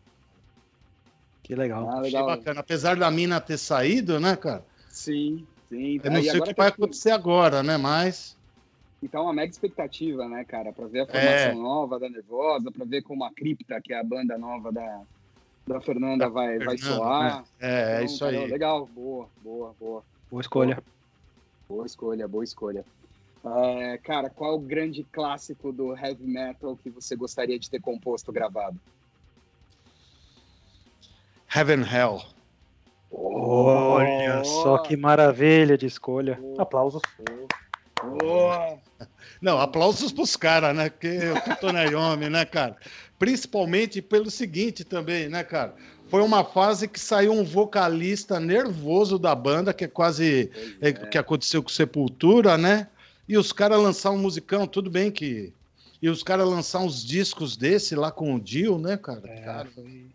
Que 1.50 1.56
legal. 1.56 1.90
Ah, 1.90 1.94
achei 1.94 2.12
legal. 2.12 2.28
bacana. 2.28 2.60
Apesar 2.60 2.96
da 2.96 3.10
mina 3.10 3.42
ter 3.42 3.58
saído, 3.58 4.20
né, 4.20 4.36
cara? 4.36 4.64
Sim, 4.88 5.48
sim. 5.68 6.00
Eu 6.04 6.12
não 6.12 6.20
E 6.20 6.30
sei 6.30 6.40
o 6.40 6.44
que 6.44 6.54
vai 6.54 6.70
tá- 6.70 6.76
acontecer 6.76 7.10
agora, 7.10 7.64
né? 7.64 7.76
Mas. 7.76 8.38
Então, 9.02 9.24
uma 9.24 9.34
mega 9.34 9.50
expectativa, 9.50 10.28
né, 10.30 10.46
cara? 10.46 10.72
Pra 10.72 10.86
ver 10.86 11.00
a 11.00 11.04
É. 11.04 11.06
formação 11.08 11.60
nova 11.64 12.00
da 12.00 12.08
Nervosa, 12.08 12.72
pra 12.72 12.86
ver 12.86 13.02
como 13.02 13.24
a 13.24 13.34
Cripta, 13.34 13.82
que 13.82 13.92
é 13.92 14.00
a 14.00 14.04
banda 14.04 14.38
nova 14.38 14.72
da, 14.72 15.02
da 15.68 15.82
Fernanda, 15.82 16.30
vai, 16.30 16.60
vai 16.60 16.78
Fernanda, 16.78 16.96
soar. 17.02 17.42
né? 17.42 17.48
É, 17.60 17.82
é 17.82 17.94
Então, 17.96 18.06
isso 18.06 18.20
cara, 18.26 18.38
aí. 18.42 18.48
Legal, 18.48 18.86
boa, 18.86 19.28
boa, 19.42 19.74
boa. 19.80 20.04
Boa 20.30 20.42
escolha. 20.42 20.84
Boa 21.68 21.88
escolha, 21.88 22.28
boa 22.28 22.44
escolha. 22.44 22.86
É, 23.44 23.98
cara, 24.04 24.30
qual 24.30 24.54
o 24.54 24.60
grande 24.60 25.04
clássico 25.04 25.72
do 25.72 25.98
heavy 25.98 26.28
metal 26.28 26.78
que 26.78 26.92
você 26.92 27.16
gostaria 27.16 27.58
de 27.58 27.72
ter 27.72 27.80
composto, 27.82 28.32
gravado? 28.32 28.80
Heaven 31.54 31.82
Hell. 31.82 32.22
Olha 33.12 34.44
só 34.44 34.78
que 34.80 34.96
maravilha 34.96 35.78
de 35.78 35.86
escolha. 35.86 36.40
Aplausos. 36.58 37.02
Boa! 38.22 38.78
Não, 39.42 39.60
aplausos 39.60 40.12
pros 40.12 40.36
caras, 40.36 40.76
né? 40.76 40.90
Porque 40.90 41.08
eu 41.08 41.58
tô 41.58 41.72
na 41.72 41.86
né, 42.30 42.46
cara? 42.46 42.76
Principalmente 43.18 44.02
pelo 44.02 44.30
seguinte 44.30 44.84
também, 44.84 45.28
né, 45.30 45.44
cara? 45.44 45.74
Foi 46.10 46.22
uma 46.22 46.44
fase 46.44 46.88
que 46.88 47.00
saiu 47.00 47.34
um 47.34 47.44
vocalista 47.44 48.40
nervoso 48.40 49.20
da 49.20 49.34
banda, 49.36 49.74
que 49.74 49.86
é 49.86 49.88
quase 49.88 50.52
é, 50.82 50.92
que 50.92 51.18
aconteceu 51.18 51.62
com 51.62 51.70
Sepultura, 51.70 52.58
né? 52.58 52.88
E 53.28 53.38
os 53.38 53.52
caras 53.52 53.80
lançaram 53.80 54.16
um 54.16 54.22
musicão, 54.22 54.66
tudo 54.66 54.90
bem 54.90 55.12
que. 55.12 55.54
E 56.02 56.10
os 56.10 56.24
caras 56.24 56.48
lançaram 56.48 56.86
uns 56.86 57.04
discos 57.06 57.58
desse 57.58 57.94
lá 57.96 58.12
com 58.12 58.34
o 58.34 58.40
Dio, 58.40 58.78
né, 58.80 58.98
cara? 58.98 59.22
É, 59.26 59.42
Cara, 59.42 59.70
foi- 59.74 60.08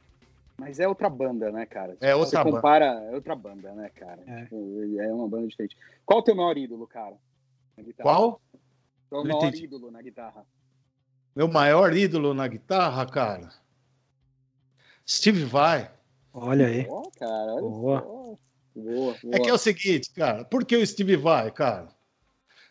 Mas 0.56 0.78
é 0.78 0.86
outra 0.86 1.08
banda, 1.10 1.50
né, 1.50 1.66
cara? 1.66 1.96
É 2.00 2.14
outra 2.14 2.30
Você 2.30 2.44
banda. 2.44 2.56
compara, 2.56 2.84
é 2.86 3.14
outra 3.14 3.34
banda, 3.34 3.72
né, 3.72 3.88
cara? 3.94 4.22
É. 4.26 4.42
Tipo, 4.44 5.00
É 5.00 5.12
uma 5.12 5.28
banda 5.28 5.48
diferente. 5.48 5.76
Qual 6.06 6.20
o 6.20 6.22
teu 6.22 6.34
maior 6.34 6.56
ídolo, 6.56 6.86
cara? 6.86 7.16
Qual? 8.00 8.40
Não 9.10 9.24
maior 9.24 9.48
entendi. 9.48 9.64
ídolo 9.64 9.90
na 9.90 10.00
guitarra? 10.00 10.46
Meu 11.34 11.48
maior 11.48 11.92
ídolo 11.96 12.32
na 12.32 12.46
guitarra, 12.46 13.04
cara? 13.06 13.50
Steve 15.06 15.44
Vai. 15.44 15.90
Olha 16.32 16.66
aí. 16.66 16.86
Ó, 16.88 17.02
cara, 17.18 17.52
olha 17.54 17.60
Boa. 17.60 18.00
só. 18.00 18.34
Boa, 18.76 19.16
É 19.32 19.38
que 19.38 19.48
é 19.48 19.52
o 19.54 19.58
seguinte, 19.58 20.10
cara. 20.12 20.44
Por 20.44 20.64
que 20.64 20.76
o 20.76 20.86
Steve 20.86 21.16
Vai, 21.16 21.50
cara? 21.50 21.88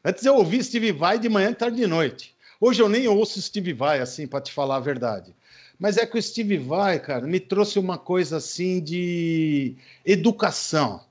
Antes 0.04 0.26
eu 0.26 0.36
ouvi 0.36 0.62
Steve 0.64 0.92
Vai 0.92 1.18
de 1.20 1.30
manhã, 1.30 1.54
tarde 1.54 1.78
e 1.78 1.82
de 1.82 1.88
noite. 1.88 2.36
Hoje 2.60 2.82
eu 2.82 2.90
nem 2.90 3.08
ouço 3.08 3.42
Steve 3.42 3.72
Vai, 3.74 4.00
assim, 4.00 4.28
para 4.28 4.42
te 4.42 4.52
falar 4.52 4.78
a 4.78 4.82
verdade. 4.82 5.34
Mas 5.84 5.98
é 5.98 6.06
que 6.06 6.18
o 6.18 6.22
Steve 6.22 6.58
Vai, 6.58 6.98
cara, 6.98 7.28
me 7.28 7.42
trouxe 7.42 7.78
uma 7.78 7.98
coisa 7.98 8.38
assim 8.38 8.80
de 8.80 9.76
educação, 10.06 11.02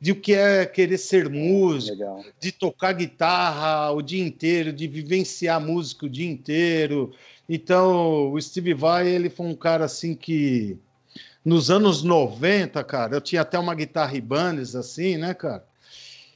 de 0.00 0.10
o 0.10 0.16
que 0.16 0.34
é 0.34 0.66
querer 0.66 0.98
ser 0.98 1.30
músico, 1.30 1.96
Legal. 1.96 2.24
de 2.40 2.50
tocar 2.50 2.92
guitarra 2.92 3.92
o 3.92 4.02
dia 4.02 4.20
inteiro, 4.20 4.72
de 4.72 4.88
vivenciar 4.88 5.60
música 5.60 6.06
o 6.06 6.10
dia 6.10 6.28
inteiro. 6.28 7.12
Então, 7.48 8.32
o 8.32 8.42
Steve 8.42 8.74
Vai, 8.74 9.06
ele 9.06 9.30
foi 9.30 9.46
um 9.46 9.54
cara 9.54 9.84
assim 9.84 10.12
que 10.12 10.76
nos 11.44 11.70
anos 11.70 12.02
90, 12.02 12.82
cara, 12.82 13.14
eu 13.14 13.20
tinha 13.20 13.42
até 13.42 13.56
uma 13.56 13.76
guitarra 13.76 14.16
Ibanez 14.16 14.74
assim, 14.74 15.16
né, 15.16 15.34
cara? 15.34 15.64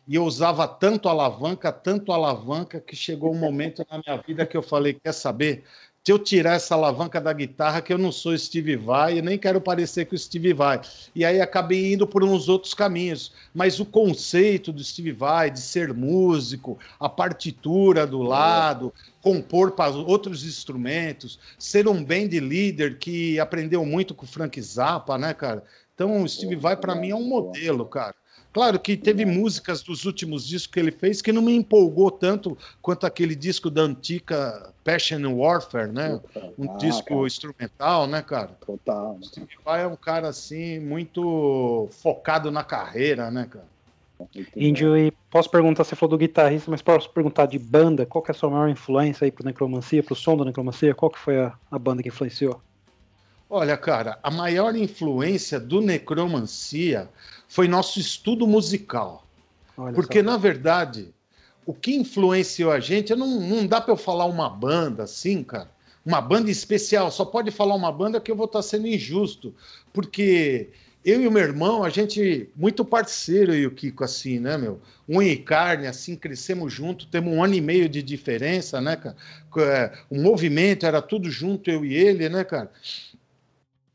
E 0.07 0.15
eu 0.15 0.25
usava 0.25 0.67
tanto 0.67 1.09
alavanca, 1.09 1.73
tanto 1.73 2.13
alavanca, 2.13 2.81
que 2.81 2.95
chegou 2.95 3.33
um 3.33 3.39
momento 3.39 3.85
na 3.91 3.99
minha 3.99 4.17
vida 4.17 4.47
que 4.47 4.57
eu 4.57 4.63
falei: 4.63 4.95
quer 4.95 5.13
saber? 5.13 5.65
Se 6.11 6.13
eu 6.13 6.19
tirar 6.19 6.55
essa 6.55 6.75
alavanca 6.75 7.21
da 7.21 7.33
guitarra, 7.33 7.81
que 7.81 7.93
eu 7.93 7.97
não 7.97 8.11
sou 8.11 8.37
Steve 8.37 8.75
Vai, 8.75 9.23
nem 9.23 9.39
quero 9.39 9.61
parecer 9.61 10.07
que 10.07 10.17
o 10.17 10.19
Steve 10.19 10.53
Vai. 10.53 10.81
E 11.15 11.25
aí 11.25 11.41
acabei 11.41 11.93
indo 11.93 12.05
por 12.05 12.25
uns 12.25 12.49
outros 12.49 12.75
caminhos. 12.75 13.33
Mas 13.55 13.79
o 13.79 13.87
conceito 13.87 14.73
do 14.73 14.83
Steve 14.83 15.13
Vai 15.13 15.53
de 15.53 15.61
ser 15.61 15.95
músico, 15.95 16.77
a 16.99 17.09
partitura 17.09 18.09
do 18.09 18.23
lado, 18.23 18.93
compor 19.23 19.71
para 19.71 19.93
outros 19.93 20.45
instrumentos, 20.45 21.39
ser 21.57 21.87
um 21.87 22.03
band 22.03 22.31
leader 22.43 22.99
que 22.99 23.39
aprendeu 23.39 23.87
muito 23.87 24.13
com 24.13 24.25
o 24.25 24.29
Frank 24.29 24.61
Zappa, 24.61 25.17
né, 25.17 25.33
cara? 25.33 25.63
Então 25.95 26.25
o 26.25 26.29
Steve 26.29 26.57
Vai 26.57 26.77
para 26.77 26.97
mim 26.97 27.11
é 27.11 27.15
um 27.15 27.29
modelo, 27.29 27.87
cara. 27.87 28.17
Claro 28.53 28.81
que 28.81 28.97
teve 28.97 29.25
músicas 29.25 29.83
dos 29.83 30.05
últimos 30.05 30.47
discos 30.47 30.73
que 30.73 30.81
ele 30.81 30.91
fez 30.91 31.23
que 31.23 31.33
não 31.33 31.43
me 31.43 31.55
empolgou 31.55 32.11
tanto 32.11 32.59
quanto 32.83 33.07
aquele 33.07 33.37
disco 33.37 33.71
da 33.71 33.83
antiga 33.83 34.73
Passion 34.83 35.25
and 35.25 35.35
Warfare, 35.35 35.93
né? 35.93 36.21
Um 36.59 36.69
Ah, 36.73 36.77
disco 36.77 37.05
cara, 37.05 37.27
instrumental, 37.27 38.07
né, 38.09 38.23
cara? 38.23 38.49
Total. 38.67 39.17
O 39.21 39.25
Steve 39.25 39.47
Vai 39.65 39.83
é 39.83 39.87
um 39.87 39.97
cara 39.97 40.29
assim 40.29 40.81
muito 40.81 41.89
focado 42.03 42.51
na 42.51 42.65
carreira, 42.65 43.31
né, 43.31 43.47
cara? 43.49 43.69
Índio, 44.55 44.99
e 44.99 45.13
posso 45.31 45.51
perguntar, 45.51 45.85
você 45.85 45.97
falou 45.97 46.11
do 46.11 46.19
guitarrista, 46.19 46.71
mas 46.71 46.83
posso 46.83 47.09
perguntar 47.11 47.47
de 47.47 47.59
banda, 47.59 48.05
qual 48.05 48.23
que 48.23 48.31
é 48.31 48.35
a 48.35 48.37
sua 48.37 48.51
maior 48.51 48.69
influência 48.69 49.25
aí 49.25 49.31
pro 49.31 49.45
Necromancia, 49.45 50.03
pro 50.03 50.15
som 50.15 50.37
do 50.37 50.45
Necromancia? 50.45 50.95
Qual 50.95 51.11
que 51.11 51.19
foi 51.19 51.39
a, 51.39 51.55
a 51.71 51.79
banda 51.79 52.03
que 52.03 52.09
influenciou? 52.09 52.61
Olha, 53.51 53.77
cara, 53.77 54.17
a 54.23 54.31
maior 54.31 54.77
influência 54.77 55.59
do 55.59 55.81
Necromancia 55.81 57.11
foi 57.49 57.67
nosso 57.67 57.99
estudo 57.99 58.47
musical. 58.47 59.27
Olha 59.77 59.93
Porque, 59.93 60.21
só. 60.21 60.25
na 60.25 60.37
verdade, 60.37 61.13
o 61.67 61.75
que 61.75 61.97
influenciou 61.97 62.71
a 62.71 62.79
gente, 62.79 63.13
não, 63.17 63.41
não 63.41 63.67
dá 63.67 63.81
para 63.81 63.93
eu 63.93 63.97
falar 63.97 64.27
uma 64.27 64.49
banda 64.49 65.03
assim, 65.03 65.43
cara. 65.43 65.69
Uma 66.07 66.21
banda 66.21 66.49
especial, 66.49 67.11
só 67.11 67.25
pode 67.25 67.51
falar 67.51 67.75
uma 67.75 67.91
banda 67.91 68.21
que 68.21 68.31
eu 68.31 68.37
vou 68.37 68.47
estar 68.47 68.63
sendo 68.63 68.87
injusto, 68.87 69.53
porque 69.93 70.69
eu 71.05 71.21
e 71.21 71.27
o 71.27 71.31
meu 71.31 71.43
irmão, 71.43 71.83
a 71.83 71.89
gente, 71.89 72.49
muito 72.55 72.85
parceiro, 72.85 73.55
e 73.55 73.67
o 73.67 73.71
Kiko, 73.71 74.05
assim, 74.05 74.39
né, 74.39 74.57
meu? 74.59 74.81
Um 75.09 75.23
e 75.23 75.37
carne, 75.37 75.87
assim, 75.87 76.15
crescemos 76.15 76.73
junto, 76.73 77.07
temos 77.07 77.33
um 77.33 77.43
ano 77.43 77.55
e 77.55 77.61
meio 77.61 77.89
de 77.89 78.03
diferença, 78.03 78.81
né, 78.81 78.97
cara? 78.97 79.17
É, 79.59 79.93
o 80.11 80.21
movimento 80.21 80.87
era 80.87 81.03
tudo 81.03 81.31
junto, 81.31 81.71
eu 81.71 81.85
e 81.85 81.95
ele, 81.95 82.29
né, 82.29 82.45
cara? 82.45 82.71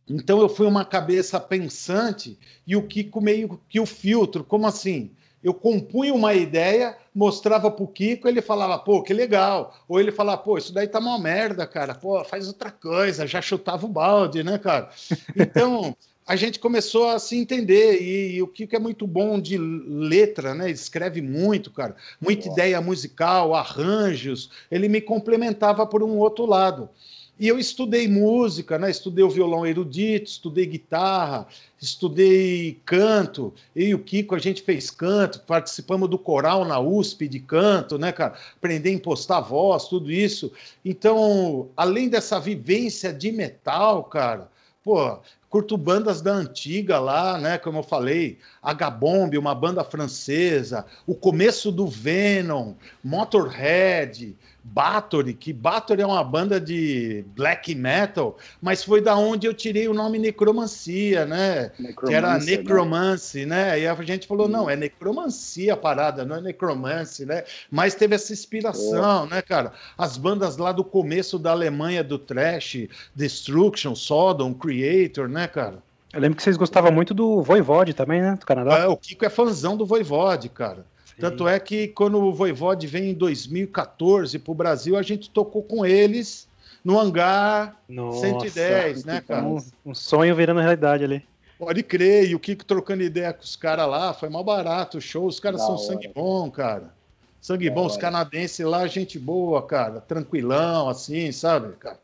Então 0.10 0.40
eu 0.40 0.48
fui 0.48 0.68
uma 0.68 0.86
cabeça 0.86 1.40
pensante 1.40 2.38
e 2.66 2.76
o 2.76 2.84
Kiko 2.84 3.20
meio 3.20 3.60
que 3.68 3.80
o 3.80 3.86
filtro, 3.86 4.44
como 4.44 4.68
assim? 4.68 5.12
Eu 5.44 5.54
compunha 5.54 6.12
uma 6.14 6.34
ideia, 6.34 6.98
mostrava 7.14 7.70
pro 7.70 7.88
Kiko, 7.88 8.28
ele 8.28 8.42
falava, 8.42 8.80
pô, 8.80 9.04
que 9.04 9.14
legal. 9.14 9.76
Ou 9.88 10.00
ele 10.00 10.12
falava, 10.12 10.42
pô, 10.42 10.58
isso 10.58 10.74
daí 10.74 10.88
tá 10.88 10.98
uma 10.98 11.20
merda, 11.20 11.68
cara. 11.68 11.94
Pô, 11.94 12.24
faz 12.24 12.48
outra 12.48 12.72
coisa, 12.72 13.28
já 13.28 13.40
chutava 13.44 13.86
o 13.86 13.90
balde, 13.90 14.44
né, 14.44 14.58
cara? 14.58 14.90
Então, 15.36 15.96
a 16.26 16.36
gente 16.36 16.60
começou 16.60 17.08
a 17.10 17.20
se 17.20 17.38
entender. 17.38 18.02
E, 18.02 18.38
e, 18.38 18.42
o 18.42 18.48
Kiko 18.48 18.76
é 18.76 18.80
muito 18.80 19.06
bom 19.06 19.40
de 19.40 19.58
letra, 19.58 20.56
né? 20.56 20.66
Ele 20.66 20.74
escreve 20.74 21.22
muito, 21.22 21.70
cara. 21.70 21.96
Muita 22.20 22.48
ideia 22.48 22.82
musical, 22.82 23.54
arranjos. 23.54 24.50
Ele 24.72 24.90
me 24.90 25.00
complementava 25.00 25.86
por 25.86 26.02
um 26.02 26.18
outro 26.18 26.46
lado. 26.46 26.90
E 27.38 27.50
eu 27.50 27.60
estudei 27.60 28.08
música, 28.08 28.80
né? 28.80 28.90
Estudei 28.90 29.24
o 29.24 29.30
violão 29.30 29.66
erudito, 29.66 30.30
estudei 30.30 30.66
guitarra, 30.66 31.46
estudei 31.82 32.80
canto. 32.86 33.54
Eu 33.76 33.88
e 33.88 33.94
o 33.94 34.00
Kiko 34.00 34.36
a 34.36 34.40
gente 34.40 34.62
fez 34.62 34.90
canto, 34.90 35.42
participamos 35.42 36.10
do 36.10 36.18
coral 36.18 36.64
na 36.64 36.80
USP 36.80 37.28
de 37.28 37.42
canto, 37.42 37.98
né, 37.98 38.14
cara? 38.14 38.36
Aprender 38.56 38.90
a 38.90 38.94
impostar 38.94 39.44
voz, 39.44 39.90
tudo 39.90 40.10
isso. 40.10 40.50
Então, 40.84 41.68
além 41.76 42.08
dessa 42.08 42.40
vivência 42.40 43.12
de 43.12 43.34
metal, 43.34 44.06
cara, 44.06 44.50
pô, 44.82 45.20
curto 45.50 45.76
bandas 45.76 46.22
da 46.22 46.32
antiga 46.32 47.00
lá, 47.00 47.38
né? 47.38 47.58
Como 47.58 47.80
eu 47.80 47.84
falei, 47.84 48.38
H-Bomb, 48.66 49.38
uma 49.38 49.54
banda 49.54 49.84
francesa, 49.84 50.86
o 51.06 51.14
começo 51.14 51.72
do 51.72 51.88
Venom, 51.88 52.74
Motorhead, 53.04 54.36
Bathory, 54.68 55.36
que 55.36 55.54
Bathory 55.54 56.02
é 56.02 56.06
uma 56.08 56.24
banda 56.24 56.60
de 56.60 57.24
black 57.36 57.76
metal, 57.76 58.36
mas 58.60 58.84
foi 58.84 59.00
da 59.00 59.16
onde 59.16 59.46
eu 59.46 59.54
tirei 59.54 59.88
o 59.88 59.94
nome 59.94 60.18
necromancia, 60.18 61.24
né? 61.24 61.70
Que 62.04 62.14
era 62.14 62.40
necromance, 62.40 63.46
né? 63.46 63.74
né? 63.74 63.82
E 63.82 63.88
a 63.88 63.94
gente 64.02 64.26
falou, 64.26 64.48
não, 64.48 64.68
é 64.68 64.76
necromancia 64.76 65.76
a 65.76 65.78
parada, 65.78 66.26
não 66.26 66.38
é 66.38 66.42
necromance, 66.42 67.28
né? 67.28 67.44
Mas 67.70 67.94
teve 67.94 68.16
essa 68.16 68.34
inspiração, 68.34 69.24
oh. 69.24 69.26
né, 69.28 69.40
cara? 69.44 69.72
As 69.96 70.18
bandas 70.18 70.58
lá 70.58 70.72
do 70.72 70.84
começo 70.84 71.38
da 71.38 71.52
Alemanha 71.52 72.04
do 72.04 72.18
trash, 72.18 72.88
Destruction, 73.14 73.94
Sodom, 73.94 74.52
Creator, 74.52 75.30
né, 75.30 75.48
cara? 75.48 75.85
Eu 76.16 76.22
lembro 76.22 76.38
que 76.38 76.44
vocês 76.44 76.56
gostavam 76.56 76.94
muito 76.94 77.14
do 77.14 77.42
Voivode 77.42 77.94
também, 77.94 78.22
né? 78.22 78.38
Do 78.40 78.46
Canadá. 78.46 78.78
É, 78.78 78.88
o 78.88 78.96
Kiko 78.96 79.26
é 79.26 79.30
fãzão 79.30 79.76
do 79.76 79.86
Voivode, 79.86 80.48
cara. 80.48 80.86
Tanto 81.20 81.46
é 81.46 81.60
que 81.60 81.90
quando 81.90 82.18
o 82.18 82.34
Voivode 82.34 82.88
vem 82.88 83.10
em 83.10 83.14
2014 83.14 84.40
para 84.40 84.52
o 84.52 84.56
Brasil, 84.56 84.96
a 84.96 85.02
gente 85.02 85.30
tocou 85.30 85.62
com 85.62 85.86
eles 85.86 86.48
no 86.86 86.98
hangar 86.98 87.78
Nossa, 87.90 88.22
110, 88.22 89.04
né, 89.04 89.22
cara? 89.28 89.44
Um, 89.44 89.58
um, 89.86 89.94
sonho 89.94 90.34
virando 90.34 90.62
realidade 90.62 91.04
ali. 91.04 91.22
Pode 91.60 91.84
crer, 91.84 92.30
e 92.30 92.36
o 92.36 92.40
Kiko 92.40 92.64
trocando 92.64 93.04
ideia 93.04 93.34
com 93.34 93.44
os 93.44 93.58
caras 93.58 93.88
lá, 93.88 94.14
foi 94.14 94.30
mal 94.30 94.44
barato 94.44 94.98
o 94.98 95.02
show, 95.02 95.26
os 95.26 95.40
caras 95.40 95.60
são 95.62 95.76
hora. 95.76 95.84
sangue 95.84 96.08
bom, 96.08 96.50
cara. 96.50 96.94
Sangue 97.42 97.68
da 97.68 97.76
bom, 97.76 97.82
hora. 97.82 97.92
os 97.92 97.98
canadenses 97.98 98.66
lá, 98.66 98.88
gente 98.88 99.20
boa, 99.20 99.62
cara, 99.62 100.00
tranquilão, 100.00 100.88
assim, 100.88 101.30
sabe, 101.34 101.74
cara? 101.74 102.00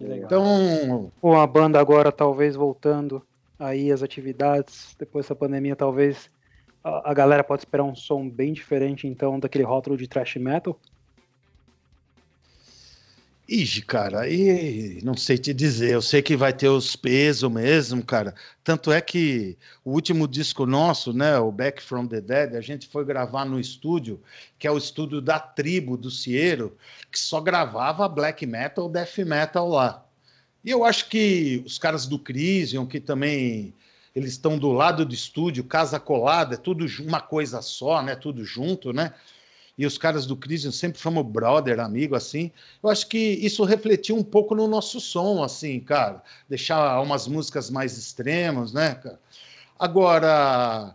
Então. 0.00 1.10
Com 1.20 1.38
a 1.38 1.46
banda 1.46 1.78
agora 1.78 2.10
talvez 2.10 2.56
voltando 2.56 3.22
aí 3.60 3.92
as 3.92 4.02
atividades, 4.02 4.96
depois 4.98 5.28
da 5.28 5.34
pandemia, 5.36 5.76
talvez 5.76 6.30
a, 6.82 7.12
galera 7.12 7.44
pode 7.44 7.60
esperar 7.60 7.84
um 7.84 7.94
som 7.94 8.28
bem 8.28 8.54
diferente, 8.54 9.06
então, 9.06 9.38
daquele 9.38 9.64
rótulo 9.64 9.96
de 9.96 10.08
thrash 10.08 10.36
metal? 10.36 10.80
Ixi, 13.46 13.82
cara, 13.82 14.20
aí 14.20 15.00
não 15.02 15.16
sei 15.16 15.36
te 15.36 15.52
dizer. 15.52 15.92
Eu 15.92 16.00
sei 16.00 16.22
que 16.22 16.36
vai 16.36 16.52
ter 16.52 16.68
os 16.68 16.94
pesos 16.94 17.50
mesmo, 17.50 18.02
cara. 18.02 18.32
Tanto 18.62 18.92
é 18.92 19.00
que 19.00 19.58
o 19.84 19.90
último 19.90 20.28
disco 20.28 20.64
nosso, 20.64 21.12
né, 21.12 21.36
o 21.36 21.50
Back 21.50 21.82
from 21.82 22.06
the 22.06 22.20
Dead, 22.20 22.54
a 22.54 22.60
gente 22.60 22.86
foi 22.86 23.04
gravar 23.04 23.44
no 23.44 23.58
estúdio, 23.58 24.22
que 24.56 24.68
é 24.68 24.70
o 24.70 24.78
estúdio 24.78 25.20
da 25.20 25.40
tribo 25.40 25.96
do 25.96 26.12
Ciero, 26.12 26.76
que 27.10 27.18
só 27.18 27.40
gravava 27.40 28.08
black 28.08 28.46
metal, 28.46 28.88
death 28.88 29.18
metal 29.18 29.68
lá. 29.68 30.06
E 30.64 30.70
eu 30.70 30.84
acho 30.84 31.08
que 31.08 31.62
os 31.64 31.78
caras 31.78 32.06
do 32.06 32.18
Crisium, 32.18 32.86
que 32.86 33.00
também 33.00 33.74
eles 34.14 34.32
estão 34.32 34.58
do 34.58 34.72
lado 34.72 35.04
do 35.06 35.14
estúdio, 35.14 35.64
casa 35.64 35.98
colada, 35.98 36.54
é 36.54 36.58
tudo 36.58 36.86
uma 37.00 37.20
coisa 37.20 37.62
só, 37.62 38.02
né? 38.02 38.14
Tudo 38.14 38.44
junto, 38.44 38.92
né? 38.92 39.14
E 39.78 39.86
os 39.86 39.96
caras 39.96 40.26
do 40.26 40.36
Crisium 40.36 40.72
sempre 40.72 41.00
fomos 41.00 41.24
brother, 41.24 41.80
amigo, 41.80 42.14
assim. 42.14 42.50
Eu 42.82 42.90
acho 42.90 43.06
que 43.06 43.16
isso 43.16 43.64
refletiu 43.64 44.16
um 44.16 44.22
pouco 44.22 44.54
no 44.54 44.68
nosso 44.68 45.00
som, 45.00 45.42
assim, 45.42 45.80
cara. 45.80 46.22
Deixar 46.48 47.00
umas 47.00 47.26
músicas 47.26 47.70
mais 47.70 47.96
extremas, 47.96 48.72
né, 48.72 48.96
cara? 48.96 49.18
Agora, 49.78 50.94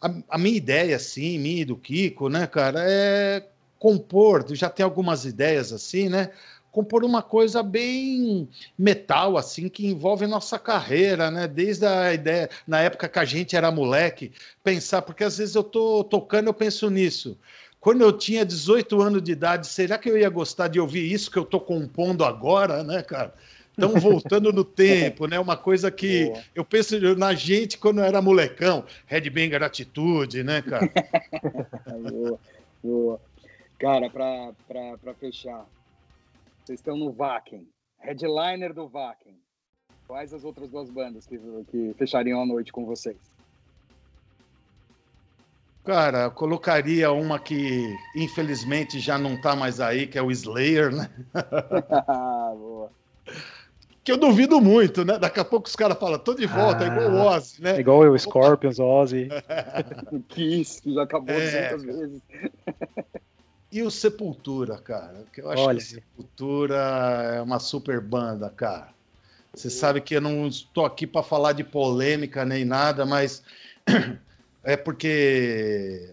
a, 0.00 0.14
a 0.28 0.38
minha 0.38 0.56
ideia, 0.56 0.94
assim, 0.94 1.38
minha 1.38 1.62
e 1.62 1.64
do 1.64 1.76
Kiko, 1.76 2.28
né, 2.28 2.46
cara, 2.46 2.84
é 2.86 3.44
compor. 3.76 4.44
Já 4.54 4.70
tem 4.70 4.84
algumas 4.84 5.24
ideias, 5.24 5.72
assim, 5.72 6.08
né? 6.08 6.30
Compor 6.72 7.04
uma 7.04 7.22
coisa 7.22 7.62
bem 7.62 8.48
metal, 8.78 9.36
assim, 9.36 9.68
que 9.68 9.86
envolve 9.86 10.26
nossa 10.26 10.58
carreira, 10.58 11.30
né? 11.30 11.46
Desde 11.46 11.84
a 11.84 12.14
ideia, 12.14 12.48
na 12.66 12.80
época 12.80 13.10
que 13.10 13.18
a 13.18 13.24
gente 13.26 13.54
era 13.54 13.70
moleque, 13.70 14.32
pensar, 14.64 15.02
porque 15.02 15.22
às 15.22 15.36
vezes 15.36 15.54
eu 15.54 15.62
tô 15.62 16.02
tocando, 16.02 16.46
eu 16.46 16.54
penso 16.54 16.88
nisso. 16.88 17.38
Quando 17.78 18.00
eu 18.00 18.12
tinha 18.12 18.44
18 18.44 19.02
anos 19.02 19.22
de 19.22 19.32
idade, 19.32 19.66
será 19.66 19.98
que 19.98 20.08
eu 20.08 20.16
ia 20.16 20.30
gostar 20.30 20.68
de 20.68 20.80
ouvir 20.80 21.12
isso 21.12 21.30
que 21.30 21.38
eu 21.38 21.44
tô 21.44 21.60
compondo 21.60 22.24
agora, 22.24 22.82
né, 22.82 23.02
cara? 23.02 23.34
Então, 23.76 23.90
voltando 24.00 24.52
no 24.52 24.64
tempo, 24.64 25.26
né? 25.26 25.38
Uma 25.38 25.56
coisa 25.56 25.90
que 25.90 26.26
boa. 26.26 26.42
eu 26.54 26.64
penso 26.64 26.98
na 27.16 27.34
gente 27.34 27.76
quando 27.76 27.98
eu 27.98 28.04
era 28.04 28.22
molecão, 28.22 28.84
Headbanger 29.06 29.62
Atitude, 29.62 30.42
né, 30.42 30.62
cara? 30.62 30.90
boa, 32.10 32.38
boa. 32.82 33.20
Cara, 33.78 34.08
para 34.08 35.14
fechar, 35.18 35.66
vocês 36.64 36.78
estão 36.78 36.96
no 36.96 37.12
Vakin, 37.12 37.66
headliner 37.98 38.72
do 38.72 38.88
Vakin. 38.88 39.36
Quais 40.06 40.32
as 40.32 40.44
outras 40.44 40.68
duas 40.68 40.90
bandas 40.90 41.26
que, 41.26 41.38
que 41.70 41.94
fechariam 41.98 42.42
a 42.42 42.46
noite 42.46 42.72
com 42.72 42.84
vocês? 42.84 43.16
Cara, 45.84 46.24
eu 46.24 46.30
colocaria 46.30 47.10
uma 47.10 47.40
que 47.40 47.92
infelizmente 48.14 49.00
já 49.00 49.18
não 49.18 49.40
tá 49.40 49.56
mais 49.56 49.80
aí, 49.80 50.06
que 50.06 50.16
é 50.16 50.22
o 50.22 50.30
Slayer, 50.30 50.94
né? 50.94 51.10
Boa. 52.56 52.90
Que 54.04 54.12
eu 54.12 54.16
duvido 54.16 54.60
muito, 54.60 55.04
né? 55.04 55.18
Daqui 55.18 55.40
a 55.40 55.44
pouco 55.44 55.68
os 55.68 55.74
caras 55.74 55.98
falam, 55.98 56.18
tô 56.18 56.34
de 56.34 56.46
volta, 56.46 56.84
ah, 56.84 56.86
é 56.86 56.86
igual 56.88 57.10
o 57.10 57.28
ah, 57.28 57.36
Ozzy, 57.36 57.62
né? 57.62 57.80
Igual 57.80 58.00
o 58.00 58.18
Scorpions, 58.18 58.78
Ozzy. 58.78 59.28
Kiss, 60.28 60.82
que 60.82 60.94
já 60.94 61.02
acabou 61.02 61.34
é, 61.34 61.76
vezes. 61.76 62.22
E 63.72 63.82
o 63.82 63.90
Sepultura, 63.90 64.76
cara? 64.76 65.24
Que 65.32 65.40
eu 65.40 65.50
acho 65.50 65.62
Olha. 65.62 65.78
que 65.78 65.84
Sepultura 65.84 66.76
é 67.34 67.40
uma 67.40 67.58
super 67.58 68.02
banda, 68.02 68.50
cara. 68.50 68.88
Você 69.54 69.70
sabe 69.70 70.02
que 70.02 70.14
eu 70.14 70.20
não 70.20 70.46
estou 70.46 70.84
aqui 70.84 71.06
para 71.06 71.22
falar 71.22 71.52
de 71.52 71.64
polêmica 71.64 72.44
nem 72.44 72.66
nada, 72.66 73.06
mas 73.06 73.42
é 74.62 74.76
porque 74.76 76.06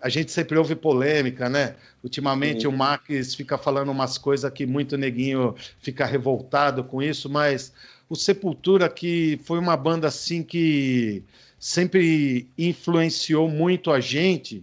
a 0.00 0.10
gente 0.10 0.30
sempre 0.30 0.58
ouve 0.58 0.74
polêmica, 0.74 1.48
né? 1.48 1.76
Ultimamente 2.04 2.62
Sim. 2.62 2.66
o 2.68 2.72
Max 2.72 3.34
fica 3.34 3.56
falando 3.56 3.90
umas 3.90 4.18
coisas 4.18 4.50
que 4.52 4.66
muito 4.66 4.98
neguinho 4.98 5.54
fica 5.80 6.04
revoltado 6.04 6.84
com 6.84 7.02
isso, 7.02 7.30
mas 7.30 7.72
o 8.08 8.14
Sepultura 8.14 8.88
que 8.90 9.40
foi 9.44 9.58
uma 9.58 9.76
banda 9.76 10.08
assim 10.08 10.42
que 10.42 11.22
sempre 11.58 12.46
influenciou 12.58 13.48
muito 13.48 13.90
a 13.90 14.00
gente 14.00 14.62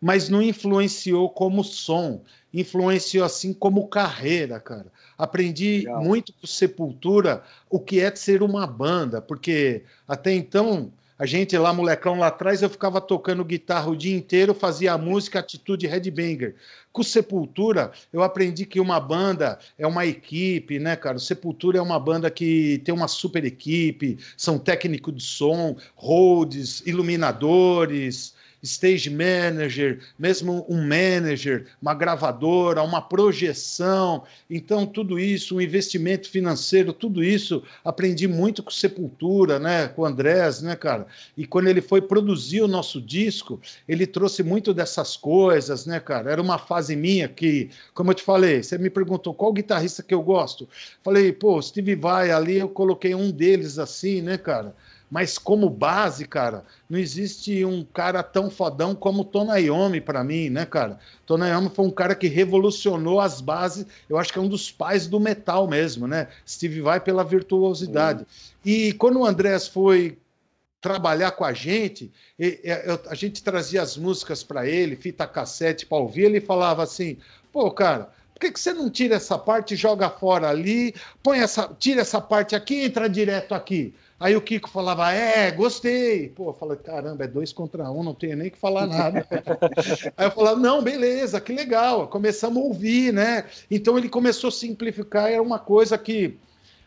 mas 0.00 0.28
não 0.28 0.42
influenciou 0.42 1.28
como 1.30 1.64
som, 1.64 2.22
influenciou 2.52 3.24
assim 3.24 3.52
como 3.52 3.88
carreira, 3.88 4.60
cara. 4.60 4.86
Aprendi 5.16 5.78
Legal. 5.78 6.04
muito 6.04 6.32
com 6.32 6.46
Sepultura 6.46 7.42
o 7.70 7.80
que 7.80 8.00
é 8.00 8.14
ser 8.14 8.42
uma 8.42 8.66
banda, 8.66 9.20
porque 9.20 9.82
até 10.06 10.32
então 10.32 10.92
a 11.18 11.24
gente 11.24 11.56
lá, 11.56 11.72
molecão 11.72 12.18
lá 12.18 12.26
atrás, 12.26 12.60
eu 12.60 12.68
ficava 12.68 13.00
tocando 13.00 13.42
guitarra 13.42 13.88
o 13.88 13.96
dia 13.96 14.14
inteiro, 14.14 14.52
fazia 14.52 14.92
a 14.92 14.98
música 14.98 15.38
Atitude 15.38 15.86
Headbanger. 15.86 16.54
Com 16.92 17.02
Sepultura, 17.02 17.90
eu 18.12 18.22
aprendi 18.22 18.66
que 18.66 18.78
uma 18.78 19.00
banda 19.00 19.58
é 19.78 19.86
uma 19.86 20.04
equipe, 20.04 20.78
né, 20.78 20.94
cara? 20.94 21.16
O 21.16 21.20
Sepultura 21.20 21.78
é 21.78 21.80
uma 21.80 21.98
banda 21.98 22.30
que 22.30 22.82
tem 22.84 22.94
uma 22.94 23.08
super 23.08 23.46
equipe, 23.46 24.18
são 24.36 24.58
técnicos 24.58 25.14
de 25.14 25.22
som, 25.22 25.76
holds, 25.94 26.82
iluminadores, 26.84 28.34
stage 28.62 29.10
manager, 29.10 30.00
mesmo 30.18 30.66
um 30.68 30.82
manager, 30.82 31.66
uma 31.80 31.94
gravadora, 31.94 32.82
uma 32.82 33.00
projeção. 33.00 34.24
Então, 34.48 34.86
tudo 34.86 35.18
isso, 35.18 35.56
um 35.56 35.60
investimento 35.60 36.28
financeiro, 36.28 36.92
tudo 36.92 37.22
isso, 37.22 37.62
aprendi 37.84 38.26
muito 38.26 38.62
com 38.62 38.70
Sepultura, 38.70 39.58
né? 39.58 39.88
com 39.88 40.02
o 40.02 40.06
Andrés, 40.06 40.62
né, 40.62 40.76
cara? 40.76 41.06
E 41.36 41.46
quando 41.46 41.68
ele 41.68 41.80
foi 41.80 42.00
produzir 42.00 42.62
o 42.62 42.68
nosso 42.68 43.00
disco, 43.00 43.60
ele 43.88 44.06
trouxe 44.06 44.42
muito 44.42 44.74
dessas 44.74 45.16
coisas, 45.16 45.86
né, 45.86 46.00
cara? 46.00 46.30
Era 46.30 46.42
uma 46.42 46.58
fase 46.58 46.96
minha 46.96 47.28
que, 47.28 47.70
como 47.94 48.10
eu 48.10 48.14
te 48.14 48.22
falei, 48.22 48.62
você 48.62 48.78
me 48.78 48.90
perguntou 48.90 49.34
qual 49.34 49.52
guitarrista 49.52 50.02
que 50.02 50.14
eu 50.14 50.22
gosto. 50.22 50.68
Falei, 51.02 51.32
pô, 51.32 51.60
Steve 51.60 51.94
Vai 51.94 52.30
ali, 52.30 52.58
eu 52.58 52.68
coloquei 52.68 53.14
um 53.14 53.30
deles 53.30 53.78
assim, 53.78 54.20
né, 54.20 54.36
cara? 54.36 54.74
Mas 55.10 55.38
como 55.38 55.70
base, 55.70 56.26
cara, 56.26 56.64
não 56.90 56.98
existe 56.98 57.64
um 57.64 57.84
cara 57.84 58.22
tão 58.22 58.50
fodão 58.50 58.94
como 58.94 59.24
Tony 59.24 59.62
Iommi 59.62 60.00
para 60.00 60.24
mim, 60.24 60.50
né, 60.50 60.66
cara? 60.66 60.98
Tony 61.24 61.48
Iommi 61.48 61.70
foi 61.70 61.86
um 61.86 61.90
cara 61.90 62.14
que 62.14 62.26
revolucionou 62.26 63.20
as 63.20 63.40
bases. 63.40 63.86
Eu 64.08 64.18
acho 64.18 64.32
que 64.32 64.38
é 64.38 64.42
um 64.42 64.48
dos 64.48 64.70
pais 64.70 65.06
do 65.06 65.20
metal 65.20 65.68
mesmo, 65.68 66.08
né? 66.08 66.28
Steve 66.46 66.80
Vai 66.80 67.00
pela 67.00 67.22
virtuosidade. 67.22 68.20
Uhum. 68.20 68.26
E 68.64 68.92
quando 68.94 69.20
o 69.20 69.26
Andrés 69.26 69.68
foi 69.68 70.18
trabalhar 70.80 71.32
com 71.32 71.44
a 71.44 71.52
gente, 71.52 72.12
a 73.08 73.14
gente 73.14 73.42
trazia 73.42 73.82
as 73.82 73.96
músicas 73.96 74.42
para 74.42 74.68
ele, 74.68 74.94
fita 74.96 75.26
cassete 75.26 75.86
para 75.86 75.98
ouvir, 75.98 76.24
ele 76.24 76.40
falava 76.40 76.82
assim: 76.82 77.16
"Pô, 77.52 77.70
cara, 77.70 78.10
por 78.36 78.40
que, 78.40 78.52
que 78.52 78.60
você 78.60 78.74
não 78.74 78.90
tira 78.90 79.16
essa 79.16 79.38
parte 79.38 79.72
e 79.72 79.76
joga 79.78 80.10
fora 80.10 80.50
ali? 80.50 80.94
Põe 81.22 81.38
essa, 81.38 81.74
tira 81.78 82.02
essa 82.02 82.20
parte 82.20 82.54
aqui, 82.54 82.82
entra 82.84 83.08
direto 83.08 83.54
aqui. 83.54 83.94
Aí 84.18 84.34
o 84.34 84.40
Kiko 84.40 84.70
falava, 84.70 85.12
é, 85.12 85.50
gostei. 85.50 86.30
Pô, 86.30 86.48
eu 86.48 86.54
falei, 86.54 86.78
caramba, 86.78 87.24
é 87.24 87.28
dois 87.28 87.52
contra 87.52 87.90
um, 87.90 88.02
não 88.02 88.14
tenho 88.14 88.36
nem 88.36 88.50
que 88.50 88.56
falar 88.56 88.86
nada. 88.86 89.26
Aí 90.16 90.26
eu 90.26 90.30
falava, 90.30 90.58
não, 90.58 90.82
beleza, 90.82 91.40
que 91.40 91.52
legal. 91.52 92.08
Começamos 92.08 92.62
a 92.62 92.66
ouvir, 92.66 93.12
né? 93.12 93.44
Então 93.70 93.98
ele 93.98 94.08
começou 94.08 94.48
a 94.48 94.52
simplificar, 94.52 95.30
era 95.30 95.42
uma 95.42 95.58
coisa 95.58 95.98
que 95.98 96.38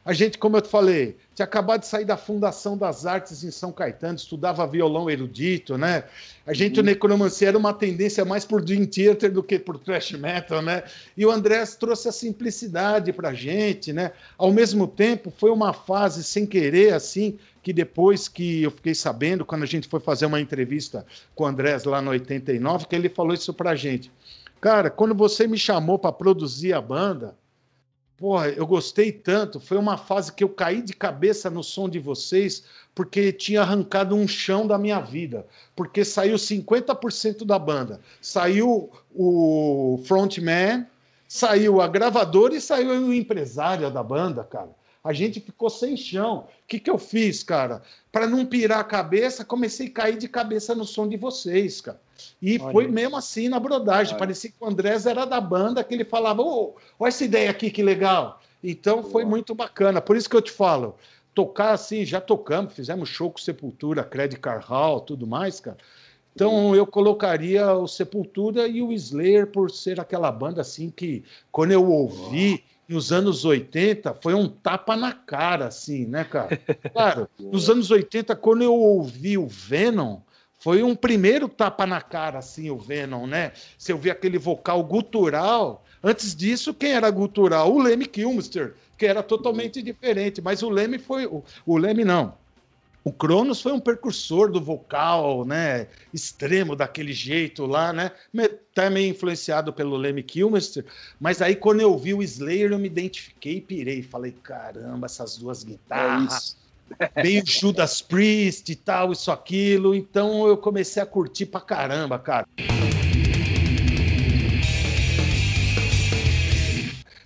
a 0.09 0.13
gente, 0.13 0.39
como 0.39 0.57
eu 0.57 0.61
te 0.61 0.67
falei, 0.67 1.15
tinha 1.35 1.43
acabado 1.43 1.81
de 1.81 1.85
sair 1.85 2.03
da 2.03 2.17
Fundação 2.17 2.75
das 2.75 3.05
Artes 3.05 3.43
em 3.43 3.51
São 3.51 3.71
Caetano, 3.71 4.15
estudava 4.15 4.65
violão 4.65 5.07
erudito, 5.07 5.77
né? 5.77 6.03
A 6.47 6.51
gente, 6.51 6.79
uhum. 6.79 6.83
o 6.83 6.85
necromancia 6.87 7.49
era 7.49 7.57
uma 7.59 7.75
tendência 7.75 8.25
mais 8.25 8.43
por 8.43 8.59
Dream 8.59 8.87
Theater 8.87 9.31
do 9.31 9.43
que 9.43 9.59
por 9.59 9.77
thrash 9.77 10.13
metal, 10.13 10.63
né? 10.63 10.81
E 11.15 11.27
o 11.27 11.29
Andrés 11.29 11.75
trouxe 11.75 12.09
a 12.09 12.11
simplicidade 12.11 13.13
para 13.13 13.29
a 13.29 13.33
gente, 13.35 13.93
né? 13.93 14.11
Ao 14.35 14.51
mesmo 14.51 14.87
tempo, 14.87 15.31
foi 15.37 15.51
uma 15.51 15.73
fase 15.73 16.23
sem 16.23 16.43
querer, 16.43 16.95
assim, 16.95 17.37
que 17.61 17.71
depois 17.71 18.27
que 18.27 18.63
eu 18.63 18.71
fiquei 18.71 18.95
sabendo, 18.95 19.45
quando 19.45 19.61
a 19.61 19.67
gente 19.67 19.87
foi 19.87 19.99
fazer 19.99 20.25
uma 20.25 20.41
entrevista 20.41 21.05
com 21.35 21.43
o 21.43 21.47
Andrés 21.47 21.83
lá 21.83 22.01
no 22.01 22.09
89, 22.09 22.87
que 22.87 22.95
ele 22.95 23.09
falou 23.09 23.35
isso 23.35 23.53
para 23.53 23.69
a 23.69 23.75
gente. 23.75 24.11
Cara, 24.59 24.89
quando 24.89 25.13
você 25.13 25.45
me 25.45 25.59
chamou 25.59 25.99
para 25.99 26.11
produzir 26.11 26.73
a 26.73 26.81
banda, 26.81 27.35
Porra, 28.19 28.49
eu 28.49 28.67
gostei 28.67 29.13
tanto. 29.13 29.61
Foi 29.61 29.77
uma 29.77 29.95
fase 29.95 30.33
que 30.33 30.43
eu 30.43 30.49
caí 30.49 30.81
de 30.81 30.93
cabeça 30.93 31.49
no 31.49 31.63
som 31.63 31.87
de 31.87 31.99
vocês, 31.99 32.65
porque 32.93 33.31
tinha 33.31 33.61
arrancado 33.61 34.13
um 34.13 34.27
chão 34.27 34.67
da 34.67 34.77
minha 34.77 34.99
vida. 34.99 35.47
Porque 35.73 36.03
saiu 36.03 36.35
50% 36.35 37.45
da 37.45 37.57
banda. 37.57 38.01
Saiu 38.21 38.91
o 39.15 40.01
frontman, 40.03 40.85
saiu 41.29 41.79
a 41.79 41.87
gravadora 41.87 42.53
e 42.53 42.59
saiu 42.59 42.89
o 42.89 43.13
empresário 43.13 43.89
da 43.89 44.03
banda, 44.03 44.43
cara. 44.43 44.77
A 45.01 45.13
gente 45.13 45.39
ficou 45.39 45.69
sem 45.69 45.95
chão. 45.95 46.39
O 46.39 46.67
que, 46.67 46.77
que 46.77 46.89
eu 46.89 46.97
fiz, 46.97 47.41
cara? 47.41 47.81
Para 48.11 48.27
não 48.27 48.45
pirar 48.45 48.79
a 48.79 48.83
cabeça, 48.83 49.45
comecei 49.45 49.87
a 49.87 49.91
cair 49.91 50.17
de 50.17 50.27
cabeça 50.27 50.75
no 50.75 50.83
som 50.83 51.07
de 51.07 51.15
vocês, 51.15 51.79
cara. 51.79 52.01
E 52.41 52.59
olha 52.59 52.71
foi 52.71 52.87
mesmo 52.87 53.15
assim 53.17 53.49
na 53.49 53.59
brodagem. 53.59 54.13
Olha. 54.13 54.19
Parecia 54.19 54.49
que 54.49 54.55
o 54.59 54.67
Andrés 54.67 55.05
era 55.05 55.25
da 55.25 55.39
banda, 55.39 55.83
que 55.83 55.93
ele 55.93 56.05
falava: 56.05 56.41
oh, 56.41 56.75
olha 56.99 57.09
essa 57.09 57.23
ideia 57.23 57.49
aqui, 57.49 57.69
que 57.69 57.83
legal. 57.83 58.41
Então 58.63 59.03
foi 59.03 59.25
muito 59.25 59.55
bacana. 59.55 60.01
Por 60.01 60.15
isso 60.15 60.29
que 60.29 60.35
eu 60.35 60.41
te 60.41 60.51
falo, 60.51 60.95
tocar 61.33 61.71
assim, 61.71 62.05
já 62.05 62.19
tocamos, 62.19 62.73
fizemos 62.73 63.09
show 63.09 63.31
com 63.31 63.37
Sepultura, 63.37 64.03
Credit 64.03 64.39
Car 64.39 64.63
Hall, 64.65 64.99
tudo 64.99 65.25
mais, 65.25 65.59
cara. 65.59 65.77
Então 66.35 66.75
eu 66.75 66.85
colocaria 66.85 67.73
o 67.73 67.87
Sepultura 67.87 68.67
e 68.67 68.81
o 68.81 68.91
Slayer 68.91 69.47
por 69.47 69.71
ser 69.71 69.99
aquela 69.99 70.31
banda 70.31 70.61
assim 70.61 70.89
que, 70.89 71.23
quando 71.51 71.71
eu 71.71 71.89
ouvi 71.89 72.63
nos 72.87 73.11
anos 73.11 73.45
80, 73.45 74.15
foi 74.15 74.33
um 74.33 74.47
tapa 74.47 74.95
na 74.95 75.11
cara, 75.11 75.67
assim, 75.67 76.05
né, 76.05 76.23
cara? 76.23 76.59
Claro, 76.91 77.29
nos 77.37 77.69
anos 77.69 77.91
80, 77.91 78.35
quando 78.35 78.63
eu 78.63 78.73
ouvi 78.73 79.37
o 79.37 79.47
Venom, 79.47 80.19
foi 80.59 80.83
um 80.83 80.93
primeiro 80.93 81.47
tapa 81.47 81.87
na 81.87 82.01
cara, 82.01 82.39
assim, 82.39 82.69
o 82.69 82.77
Venom, 82.77 83.25
né? 83.25 83.53
Você 83.77 83.93
ouvia 83.93 84.11
aquele 84.11 84.37
vocal 84.37 84.83
gutural. 84.83 85.85
Antes 86.03 86.35
disso, 86.35 86.73
quem 86.73 86.91
era 86.91 87.09
gutural? 87.09 87.73
O 87.73 87.81
Lemmy 87.81 88.05
Kilmister, 88.05 88.75
que 88.97 89.05
era 89.05 89.23
totalmente 89.23 89.81
diferente. 89.81 90.41
Mas 90.41 90.61
o 90.61 90.69
Lemmy 90.69 90.99
foi. 90.99 91.25
O, 91.25 91.43
o 91.65 91.77
Lemmy 91.77 92.03
não. 92.03 92.33
O 93.05 93.13
Cronos 93.13 93.61
foi 93.61 93.71
um 93.71 93.79
precursor 93.79 94.51
do 94.51 94.59
vocal, 94.59 95.45
né? 95.45 95.87
Extremo 96.13 96.75
daquele 96.75 97.13
jeito 97.13 97.65
lá, 97.65 97.93
né? 97.93 98.11
Também 98.73 99.09
influenciado 99.09 99.71
pelo 99.71 99.95
Lemmy 99.95 100.21
Kilmister. 100.21 100.85
Mas 101.17 101.41
aí, 101.41 101.55
quando 101.55 101.79
eu 101.79 101.97
vi 101.97 102.13
o 102.13 102.21
Slayer, 102.21 102.73
eu 102.73 102.79
me 102.79 102.87
identifiquei 102.87 103.55
e 103.55 103.61
pirei. 103.61 104.03
Falei, 104.03 104.33
caramba, 104.43 105.05
essas 105.05 105.37
duas 105.37 105.63
guitarras. 105.63 106.57
É 106.65 106.68
meio 107.23 107.43
Judas 107.45 108.01
Priest 108.01 108.71
e 108.71 108.75
tal, 108.75 109.11
isso, 109.11 109.31
aquilo. 109.31 109.95
Então 109.95 110.47
eu 110.47 110.57
comecei 110.57 111.01
a 111.01 111.05
curtir 111.05 111.45
pra 111.45 111.61
caramba, 111.61 112.19
cara. 112.19 112.47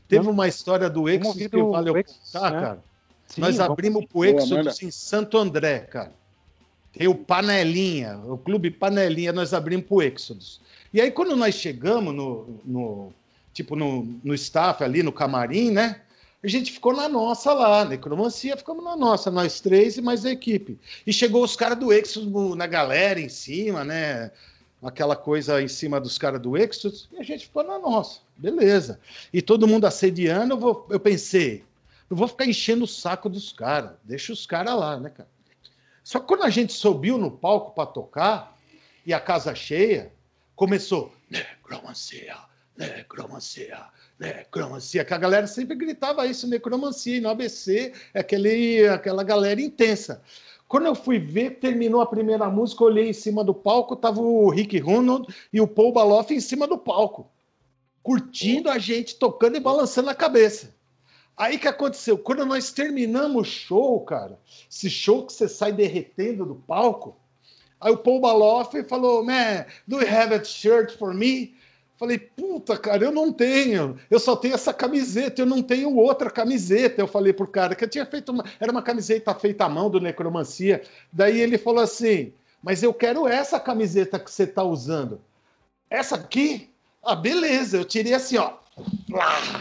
Teve 0.07 0.27
uma 0.27 0.47
história 0.47 0.89
do 0.89 1.09
Exodus 1.09 1.47
que 1.47 1.63
valeu 1.63 1.93
contar, 1.93 2.51
né? 2.51 2.61
cara. 2.61 2.83
Sim, 3.27 3.41
Nós 3.41 3.59
abrimos 3.59 4.05
pro 4.05 4.25
Exodus 4.25 4.81
em 4.83 4.91
Santo 4.91 5.37
André, 5.37 5.79
cara. 5.79 6.13
Tem 6.91 7.07
o 7.07 7.15
Panelinha, 7.15 8.19
o 8.19 8.37
clube 8.37 8.69
Panelinha, 8.69 9.33
nós 9.33 9.53
abrimos 9.53 9.87
pro 9.87 10.01
Exodus. 10.03 10.61
E 10.93 11.01
aí, 11.01 11.09
quando 11.09 11.35
nós 11.35 11.55
chegamos 11.55 12.13
no, 12.13 12.59
no 12.63 13.13
tipo, 13.51 13.75
no, 13.75 14.03
no 14.23 14.33
staff 14.35 14.83
ali, 14.83 15.01
no 15.01 15.11
camarim, 15.11 15.71
né? 15.71 16.01
A 16.43 16.47
gente 16.47 16.73
ficou 16.73 16.93
na 16.93 17.07
nossa 17.07 17.53
lá, 17.53 17.85
necromancia, 17.85 18.57
ficamos 18.57 18.83
na 18.83 18.97
nossa, 18.97 19.31
nós 19.31 19.61
três 19.61 19.95
e 19.95 20.01
mais 20.01 20.25
a 20.25 20.31
equipe. 20.31 20.77
E 21.07 21.13
chegou 21.13 21.41
os 21.41 21.55
caras 21.55 21.79
do 21.79 21.93
Exodus 21.93 22.57
na 22.57 22.67
galera 22.67 23.19
em 23.19 23.29
cima, 23.29 23.85
né? 23.85 24.29
Aquela 24.81 25.15
coisa 25.15 25.61
em 25.61 25.69
cima 25.69 26.01
dos 26.01 26.17
caras 26.17 26.41
do 26.41 26.57
Exodus, 26.57 27.07
e 27.13 27.17
a 27.17 27.23
gente 27.23 27.45
ficou 27.45 27.63
na 27.63 27.79
nossa, 27.79 28.19
beleza. 28.35 28.99
E 29.31 29.41
todo 29.41 29.67
mundo 29.67 29.85
assediando, 29.85 30.55
eu, 30.55 30.59
vou, 30.59 30.85
eu 30.89 30.99
pensei, 30.99 31.63
eu 32.09 32.17
vou 32.17 32.27
ficar 32.27 32.45
enchendo 32.45 32.83
o 32.83 32.87
saco 32.87 33.29
dos 33.29 33.53
caras, 33.53 33.91
deixa 34.03 34.33
os 34.33 34.45
caras 34.45 34.75
lá, 34.75 34.99
né, 34.99 35.09
cara? 35.09 35.29
Só 36.03 36.19
que 36.19 36.27
quando 36.27 36.43
a 36.43 36.49
gente 36.49 36.73
subiu 36.73 37.17
no 37.17 37.31
palco 37.31 37.73
para 37.73 37.85
tocar, 37.85 38.57
e 39.05 39.13
a 39.13 39.19
casa 39.19 39.55
cheia, 39.55 40.11
começou, 40.55 41.13
necromancia, 41.29 42.35
necromancia, 42.77 43.85
necromancia, 44.19 45.05
que 45.05 45.13
a 45.13 45.17
galera 45.17 45.47
sempre 45.47 45.75
gritava 45.75 46.25
isso, 46.25 46.47
necromancia, 46.47 47.17
e 47.17 47.21
no 47.21 47.29
ABC 47.29 47.93
aquele, 48.13 48.87
aquela 48.87 49.23
galera 49.23 49.61
intensa. 49.61 50.21
Quando 50.67 50.87
eu 50.87 50.95
fui 50.95 51.19
ver, 51.19 51.59
terminou 51.59 52.01
a 52.01 52.05
primeira 52.05 52.49
música, 52.49 52.83
olhei 52.83 53.09
em 53.09 53.13
cima 53.13 53.43
do 53.43 53.53
palco, 53.53 53.95
tava 53.95 54.19
o 54.19 54.49
Rick 54.49 54.79
Ronald 54.79 55.27
e 55.51 55.61
o 55.61 55.67
Paul 55.67 55.91
Baloff 55.91 56.33
em 56.33 56.39
cima 56.39 56.67
do 56.67 56.77
palco, 56.77 57.29
curtindo 58.01 58.69
a 58.69 58.79
gente, 58.79 59.15
tocando 59.15 59.55
e 59.55 59.59
balançando 59.59 60.09
a 60.09 60.15
cabeça. 60.15 60.73
Aí 61.37 61.57
que 61.57 61.67
aconteceu? 61.67 62.17
Quando 62.17 62.45
nós 62.45 62.71
terminamos 62.71 63.47
o 63.47 63.51
show, 63.51 63.99
cara, 64.01 64.39
esse 64.69 64.89
show 64.89 65.25
que 65.25 65.33
você 65.33 65.47
sai 65.47 65.71
derretendo 65.71 66.45
do 66.45 66.55
palco, 66.55 67.17
aí 67.79 67.91
o 67.91 67.97
Paul 67.97 68.21
Baloff 68.21 68.83
falou, 68.83 69.23
man, 69.23 69.65
do 69.87 70.01
you 70.01 70.07
have 70.07 70.33
a 70.33 70.43
shirt 70.43 70.97
for 70.97 71.13
me? 71.13 71.55
Falei, 71.97 72.17
puta, 72.17 72.75
cara, 72.77 73.03
eu 73.03 73.11
não 73.11 73.31
tenho. 73.31 73.97
Eu 74.09 74.19
só 74.19 74.35
tenho 74.35 74.55
essa 74.55 74.73
camiseta, 74.73 75.41
eu 75.41 75.45
não 75.45 75.61
tenho 75.61 75.95
outra 75.95 76.29
camiseta. 76.29 77.01
Eu 77.01 77.07
falei 77.07 77.31
pro 77.31 77.47
cara 77.47 77.75
que 77.75 77.83
eu 77.83 77.89
tinha 77.89 78.05
feito 78.05 78.31
uma. 78.31 78.43
Era 78.59 78.71
uma 78.71 78.81
camiseta 78.81 79.33
feita 79.35 79.65
à 79.65 79.69
mão 79.69 79.89
do 79.89 80.01
Necromancia. 80.01 80.81
Daí 81.11 81.39
ele 81.39 81.57
falou 81.57 81.83
assim: 81.83 82.33
Mas 82.61 82.81
eu 82.81 82.93
quero 82.93 83.27
essa 83.27 83.59
camiseta 83.59 84.19
que 84.19 84.31
você 84.31 84.47
tá 84.47 84.63
usando. 84.63 85.21
Essa 85.89 86.15
aqui? 86.15 86.69
Ah, 87.03 87.15
beleza. 87.15 87.77
Eu 87.77 87.85
tirei 87.85 88.13
assim, 88.13 88.37
ó. 88.37 88.53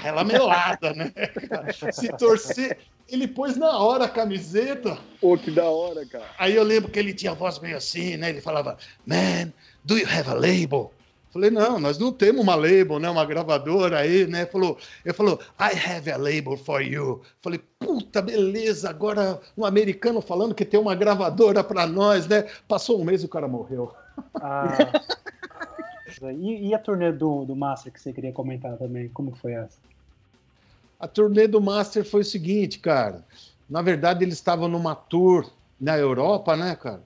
Ela 0.03 0.25
melada, 0.25 0.95
né? 0.95 1.13
Se 1.93 2.09
torcer. 2.17 2.79
Ele 3.09 3.29
pôs 3.29 3.59
na 3.59 3.77
hora 3.77 4.07
a 4.07 4.09
camiseta. 4.09 4.97
Pô, 5.21 5.37
que 5.37 5.51
da 5.51 5.69
hora, 5.69 6.07
cara. 6.07 6.31
Aí 6.39 6.55
eu 6.55 6.63
lembro 6.63 6.91
que 6.91 6.99
ele 6.99 7.13
tinha 7.13 7.33
a 7.33 7.35
voz 7.35 7.59
meio 7.59 7.77
assim, 7.77 8.17
né? 8.17 8.31
Ele 8.31 8.41
falava: 8.41 8.79
Man, 9.07 9.53
do 9.85 9.99
you 9.99 10.09
have 10.09 10.31
a 10.31 10.35
label? 10.35 10.91
Falei, 11.33 11.51
não, 11.51 11.81
nós 11.81 11.99
não 11.99 12.13
temos 12.13 12.43
uma 12.43 12.55
label, 12.55 12.99
né? 12.99 13.09
Uma 13.09 13.25
gravadora 13.25 14.01
aí, 14.01 14.27
né? 14.27 14.45
Falou, 14.45 14.77
ele 15.03 15.15
falou, 15.15 15.41
I 15.59 15.75
have 15.75 16.11
a 16.11 16.19
label 16.19 16.59
for 16.59 16.83
you. 16.83 17.23
Falei, 17.41 17.59
puta, 17.79 18.21
beleza, 18.21 18.91
agora 18.91 19.41
um 19.57 19.65
americano 19.65 20.21
falando 20.21 20.55
que 20.55 20.65
tem 20.65 20.79
uma 20.79 20.95
gravadora 20.95 21.65
para 21.65 21.87
nós, 21.87 22.27
né? 22.27 22.47
Passou 22.69 23.01
um 23.01 23.05
mês 23.05 23.23
e 23.23 23.27
o 23.27 23.31
cara 23.31 23.49
morreu. 23.49 23.95
Ah, 24.35 24.77
e, 26.39 26.69
e 26.69 26.75
a 26.75 26.79
turnê 26.79 27.11
do, 27.11 27.47
do 27.47 27.57
Master 27.57 27.91
que 27.91 28.01
você 28.01 28.13
queria 28.13 28.33
comentar 28.33 28.77
também? 28.77 29.09
Como 29.09 29.35
foi 29.35 29.53
essa? 29.53 29.79
A 31.01 31.09
turnê 31.09 31.49
do 31.49 31.63
Master 31.63 32.05
foi 32.05 32.21
o 32.21 32.25
seguinte, 32.25 32.79
cara. 32.79 33.25
Na 33.71 33.81
verdade, 33.81 34.23
eles 34.23 34.35
estavam 34.35 34.69
numa 34.69 34.95
tour 34.95 35.51
na 35.81 35.97
Europa, 35.97 36.55
né, 36.59 36.77
cara? 36.77 37.01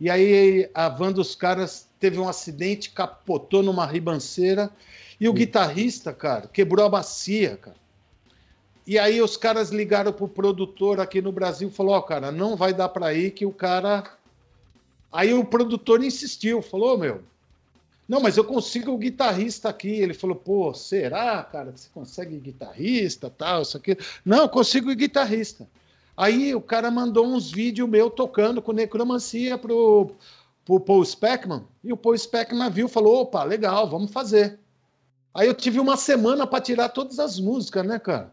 E 0.00 0.08
aí 0.08 0.70
a 0.72 0.88
van 0.88 1.10
dos 1.10 1.34
caras 1.34 1.88
teve 2.04 2.20
um 2.20 2.28
acidente, 2.28 2.90
capotou 2.90 3.62
numa 3.62 3.86
ribanceira 3.86 4.70
e 5.18 5.26
o 5.26 5.32
guitarrista, 5.32 6.12
cara, 6.12 6.48
quebrou 6.48 6.84
a 6.84 6.88
bacia, 6.90 7.56
cara. 7.56 7.76
E 8.86 8.98
aí 8.98 9.22
os 9.22 9.38
caras 9.38 9.70
ligaram 9.70 10.12
pro 10.12 10.28
produtor 10.28 11.00
aqui 11.00 11.22
no 11.22 11.32
Brasil, 11.32 11.70
falou, 11.70 11.94
ó, 11.94 11.98
oh, 11.98 12.02
cara, 12.02 12.30
não 12.30 12.56
vai 12.56 12.74
dar 12.74 12.90
para 12.90 13.14
ir 13.14 13.30
que 13.30 13.46
o 13.46 13.52
cara 13.52 14.04
Aí 15.10 15.32
o 15.32 15.44
produtor 15.44 16.02
insistiu, 16.04 16.60
falou, 16.60 16.98
meu, 16.98 17.22
não, 18.06 18.20
mas 18.20 18.36
eu 18.36 18.44
consigo 18.44 18.92
o 18.92 18.98
guitarrista 18.98 19.70
aqui. 19.70 19.88
Ele 19.88 20.12
falou, 20.12 20.36
pô, 20.36 20.74
será, 20.74 21.42
cara, 21.42 21.72
que 21.72 21.80
você 21.80 21.88
consegue 21.94 22.36
guitarrista, 22.36 23.30
tal, 23.30 23.62
isso 23.62 23.78
aqui? 23.78 23.96
Não, 24.24 24.42
eu 24.42 24.48
consigo 24.48 24.90
o 24.90 24.94
guitarrista. 24.94 25.66
Aí 26.16 26.54
o 26.54 26.60
cara 26.60 26.90
mandou 26.90 27.26
uns 27.26 27.50
vídeos 27.50 27.88
meu 27.88 28.10
tocando 28.10 28.60
com 28.60 28.72
necromancia 28.72 29.56
pro, 29.56 30.10
pro 30.64 30.80
Paul 30.80 31.04
Speckman, 31.04 31.64
e 31.82 31.92
o 31.92 31.96
Paul 31.96 32.16
Speckman 32.16 32.70
viu 32.70 32.88
falou, 32.88 33.22
opa, 33.22 33.44
legal, 33.44 33.88
vamos 33.88 34.10
fazer. 34.10 34.58
Aí 35.34 35.46
eu 35.46 35.54
tive 35.54 35.80
uma 35.80 35.96
semana 35.96 36.46
para 36.46 36.60
tirar 36.60 36.88
todas 36.90 37.18
as 37.18 37.38
músicas, 37.40 37.84
né, 37.84 37.98
cara? 37.98 38.32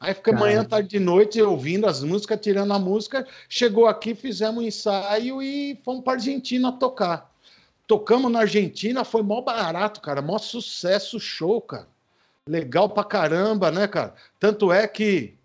Aí 0.00 0.14
fica 0.14 0.32
manhã, 0.32 0.64
tarde 0.64 0.96
e 0.96 1.00
noite 1.00 1.42
ouvindo 1.42 1.86
as 1.86 2.04
músicas, 2.04 2.38
tirando 2.40 2.72
a 2.72 2.78
música. 2.78 3.26
Chegou 3.48 3.88
aqui, 3.88 4.14
fizemos 4.14 4.62
um 4.62 4.66
ensaio 4.66 5.42
e 5.42 5.80
fomos 5.84 6.04
para 6.04 6.12
Argentina 6.12 6.70
tocar. 6.70 7.28
Tocamos 7.84 8.30
na 8.30 8.40
Argentina, 8.40 9.02
foi 9.02 9.22
mó 9.22 9.40
barato, 9.40 10.00
cara. 10.00 10.22
Mó 10.22 10.38
sucesso, 10.38 11.18
show, 11.18 11.60
cara. 11.60 11.88
Legal 12.46 12.88
pra 12.88 13.02
caramba, 13.02 13.72
né, 13.72 13.88
cara? 13.88 14.14
Tanto 14.38 14.70
é 14.70 14.86
que 14.86 15.37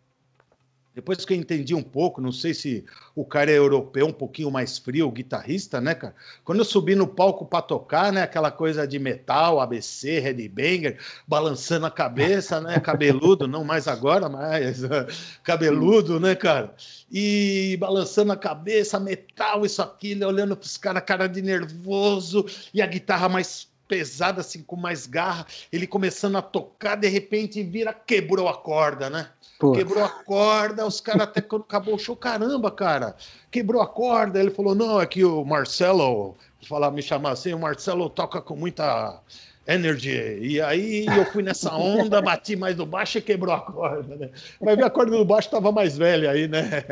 depois 0.96 1.26
que 1.26 1.34
eu 1.34 1.38
entendi 1.38 1.74
um 1.74 1.82
pouco, 1.82 2.22
não 2.22 2.32
sei 2.32 2.54
se 2.54 2.86
o 3.16 3.26
cara 3.26 3.50
é 3.50 3.58
europeu, 3.58 4.06
um 4.06 4.14
pouquinho 4.14 4.52
mais 4.52 4.78
frio, 4.78 5.10
guitarrista, 5.10 5.82
né, 5.82 5.96
cara? 5.96 6.14
Quando 6.44 6.60
eu 6.60 6.66
subi 6.66 6.94
no 6.94 7.08
palco 7.08 7.46
para 7.46 7.64
tocar, 7.64 8.14
né, 8.14 8.22
aquela 8.22 8.52
coisa 8.52 8.88
de 8.88 9.00
metal, 9.00 9.60
ABC, 9.60 10.20
headbanger, 10.20 11.00
balançando 11.28 11.88
a 11.88 11.92
cabeça, 11.92 12.62
né, 12.62 12.78
cabeludo, 12.82 13.48
não 13.48 13.64
mais 13.64 13.88
agora, 13.88 14.30
mas 14.30 14.82
cabeludo, 15.44 16.20
né, 16.20 16.36
cara? 16.36 16.76
E 17.12 17.76
balançando 17.80 18.32
a 18.32 18.38
cabeça, 18.38 19.00
metal, 19.00 19.66
isso, 19.66 19.82
aquilo, 19.82 20.28
olhando 20.28 20.56
pros 20.56 20.78
caras, 20.78 21.04
cara 21.04 21.28
de 21.28 21.42
nervoso, 21.42 22.46
e 22.72 22.82
a 22.82 22.86
guitarra 22.86 23.28
mais 23.28 23.68
pesada, 23.88 24.42
assim, 24.42 24.62
com 24.64 24.76
mais 24.76 25.06
garra, 25.06 25.46
ele 25.72 25.86
começando 25.86 26.38
a 26.38 26.42
tocar, 26.42 26.96
de 26.96 27.08
repente 27.08 27.62
vira, 27.64 27.94
quebrou 27.94 28.48
a 28.48 28.58
corda, 28.58 29.10
né? 29.10 29.30
Quebrou 29.60 30.04
a 30.04 30.10
corda, 30.10 30.86
os 30.86 31.00
caras 31.00 31.24
até 31.24 31.42
quando 31.42 31.64
acabou 31.64 31.96
o 31.96 32.00
show, 32.00 32.16
caramba, 32.16 32.70
cara, 32.70 33.16
quebrou 33.50 33.82
a 33.82 33.88
corda. 33.88 34.40
Ele 34.40 34.50
falou: 34.50 34.76
não, 34.76 35.00
é 35.00 35.06
que 35.06 35.24
o 35.24 35.46
Marcelo, 35.46 36.36
falar, 36.68 36.92
me 36.92 37.02
chamar 37.02 37.32
assim, 37.32 37.54
o 37.54 37.60
Marcelo 37.60 38.10
toca 38.10 38.42
com 38.42 38.56
muita 38.56 39.22
energy. 39.68 40.40
E 40.42 40.62
aí 40.62 41.06
eu 41.06 41.26
fui 41.26 41.44
nessa 41.44 41.74
onda, 41.76 42.22
bati 42.22 42.56
mais 42.56 42.76
no 42.76 42.86
baixo 42.86 43.18
e 43.18 43.22
quebrou 43.22 43.54
a 43.54 43.62
corda, 43.62 44.16
né? 44.16 44.30
Mas 44.60 44.80
a 44.80 44.90
corda 44.90 45.16
do 45.16 45.26
baixo 45.26 45.48
estava 45.48 45.72
mais 45.72 45.98
velha 45.98 46.32
aí, 46.32 46.48
né? 46.48 46.84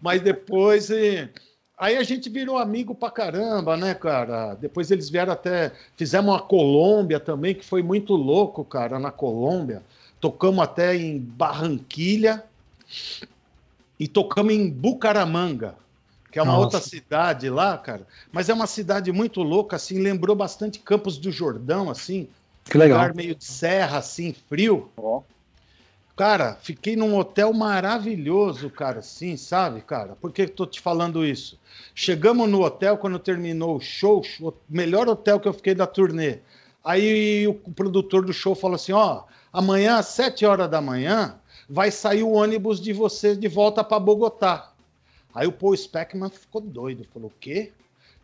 Mas 0.00 0.20
depois. 0.20 0.90
Aí 1.80 1.96
a 1.96 2.02
gente 2.02 2.28
virou 2.28 2.58
amigo 2.58 2.92
pra 2.92 3.08
caramba, 3.08 3.76
né, 3.76 3.94
cara? 3.94 4.54
Depois 4.54 4.90
eles 4.90 5.08
vieram 5.08 5.32
até. 5.32 5.72
Fizemos 5.96 6.34
uma 6.34 6.40
Colômbia 6.40 7.20
também, 7.20 7.54
que 7.54 7.64
foi 7.64 7.82
muito 7.82 8.14
louco, 8.14 8.64
cara, 8.64 8.98
na 8.98 9.10
Colômbia. 9.10 9.82
Tocamos 10.20 10.62
até 10.62 10.96
em 10.96 11.18
Barranquilha 11.18 12.44
e 13.98 14.08
tocamos 14.08 14.52
em 14.52 14.68
Bucaramanga, 14.68 15.74
que 16.30 16.38
é 16.38 16.42
uma 16.42 16.52
Nossa. 16.52 16.64
outra 16.64 16.80
cidade 16.80 17.48
lá, 17.48 17.76
cara. 17.78 18.06
Mas 18.32 18.48
é 18.48 18.54
uma 18.54 18.66
cidade 18.66 19.12
muito 19.12 19.42
louca, 19.42 19.76
assim, 19.76 19.98
lembrou 19.98 20.34
bastante 20.36 20.78
Campos 20.78 21.18
do 21.18 21.30
Jordão, 21.30 21.90
assim. 21.90 22.28
Que 22.64 22.76
legal. 22.76 22.98
Lugar 22.98 23.14
meio 23.14 23.34
de 23.34 23.44
serra, 23.44 23.98
assim, 23.98 24.34
frio. 24.48 24.90
Oh. 24.96 25.22
Cara, 26.18 26.58
fiquei 26.60 26.96
num 26.96 27.16
hotel 27.16 27.52
maravilhoso, 27.52 28.68
cara, 28.68 28.98
assim, 28.98 29.36
sabe, 29.36 29.80
cara? 29.82 30.16
Por 30.20 30.32
que 30.32 30.42
eu 30.42 30.48
tô 30.48 30.66
te 30.66 30.80
falando 30.80 31.24
isso? 31.24 31.56
Chegamos 31.94 32.48
no 32.48 32.64
hotel 32.64 32.98
quando 32.98 33.20
terminou 33.20 33.76
o 33.76 33.80
show, 33.80 34.24
o 34.40 34.52
melhor 34.68 35.08
hotel 35.08 35.38
que 35.38 35.46
eu 35.46 35.52
fiquei 35.52 35.76
da 35.76 35.86
turnê. 35.86 36.38
Aí 36.84 37.46
o 37.46 37.54
produtor 37.54 38.24
do 38.24 38.32
show 38.32 38.54
falou 38.56 38.74
assim: 38.74 38.90
ó, 38.90 39.22
amanhã 39.58 39.96
às 39.96 40.06
sete 40.06 40.46
horas 40.46 40.70
da 40.70 40.80
manhã 40.80 41.34
vai 41.68 41.90
sair 41.90 42.22
o 42.22 42.30
ônibus 42.30 42.80
de 42.80 42.92
você 42.92 43.34
de 43.34 43.48
volta 43.48 43.82
para 43.82 43.98
Bogotá. 43.98 44.72
Aí 45.34 45.48
o 45.48 45.52
Paul 45.52 45.76
Speckman 45.76 46.30
ficou 46.30 46.60
doido, 46.60 47.04
falou: 47.12 47.28
o 47.28 47.40
quê? 47.40 47.72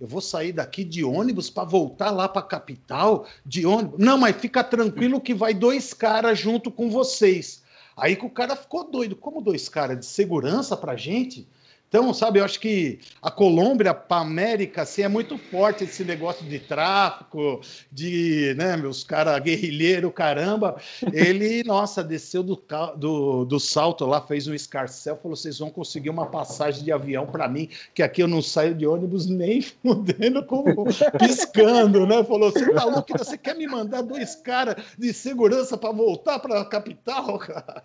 Eu 0.01 0.07
vou 0.07 0.21
sair 0.21 0.53
daqui 0.53 0.85
de 0.85 1.03
ônibus 1.05 1.51
para 1.51 1.65
voltar 1.65 2.13
lá 2.13 2.29
para 2.29 2.41
a 2.41 2.45
capital 2.45 3.27
de 3.45 3.67
ônibus? 3.67 3.99
Não, 3.99 4.17
mas 4.17 4.37
fica 4.37 4.63
tranquilo 4.63 5.21
que 5.21 5.35
vai 5.35 5.53
dois 5.53 5.93
caras 5.93 6.39
junto 6.39 6.71
com 6.71 6.89
vocês. 6.89 7.63
Aí 7.97 8.15
que 8.15 8.27
o 8.27 8.31
cara 8.31 8.55
ficou 8.55 8.89
doido. 8.89 9.17
Como 9.17 9.43
dois 9.43 9.69
caras 9.69 9.99
de 9.99 10.07
segurança 10.07 10.77
pra 10.77 10.95
gente? 10.95 11.49
Então, 11.95 12.13
sabe, 12.13 12.41
eu 12.41 12.45
acho 12.45 12.59
que 12.59 12.99
a 13.23 13.31
Colômbia 13.31 13.95
para 13.95 14.17
a 14.17 14.21
América 14.23 14.83
assim, 14.83 15.03
é 15.03 15.09
muito 15.09 15.39
forte 15.39 15.85
esse 15.85 16.03
negócio 16.05 16.45
de 16.45 16.59
tráfico, 16.59 17.61
de, 17.93 18.53
né, 18.59 18.77
meus 18.77 19.05
caras 19.05 19.39
guerrilheiro, 19.39 20.11
caramba. 20.11 20.75
Ele, 21.13 21.63
nossa, 21.63 22.03
desceu 22.03 22.43
do, 22.43 22.61
do, 22.97 23.45
do 23.45 23.61
salto 23.61 24.05
lá, 24.07 24.21
fez 24.21 24.49
um 24.49 24.55
escarcel, 24.55 25.17
falou: 25.23 25.37
vocês 25.37 25.61
vão 25.61 25.71
conseguir 25.71 26.11
uma 26.11 26.27
passagem 26.27 26.83
de 26.83 26.91
avião 26.91 27.27
para 27.27 27.47
mim, 27.47 27.69
que 27.95 28.03
aqui 28.03 28.25
eu 28.25 28.27
não 28.27 28.43
saio 28.43 28.75
de 28.75 28.85
ônibus 28.85 29.27
nem 29.27 29.63
fudendo, 29.81 30.45
como 30.45 30.75
piscando, 31.17 32.05
né? 32.09 32.25
Falou: 32.25 32.51
você 32.51 32.73
tá 32.73 32.87
louco? 32.87 33.17
Você 33.17 33.39
quer 33.39 33.55
me 33.55 33.69
mandar 33.69 34.03
dois 34.03 34.35
caras 34.35 34.75
de 34.99 35.13
segurança 35.13 35.79
para 35.79 35.93
voltar 35.93 36.41
para 36.41 36.61
a 36.61 36.65
capital, 36.65 37.39
cara? 37.39 37.85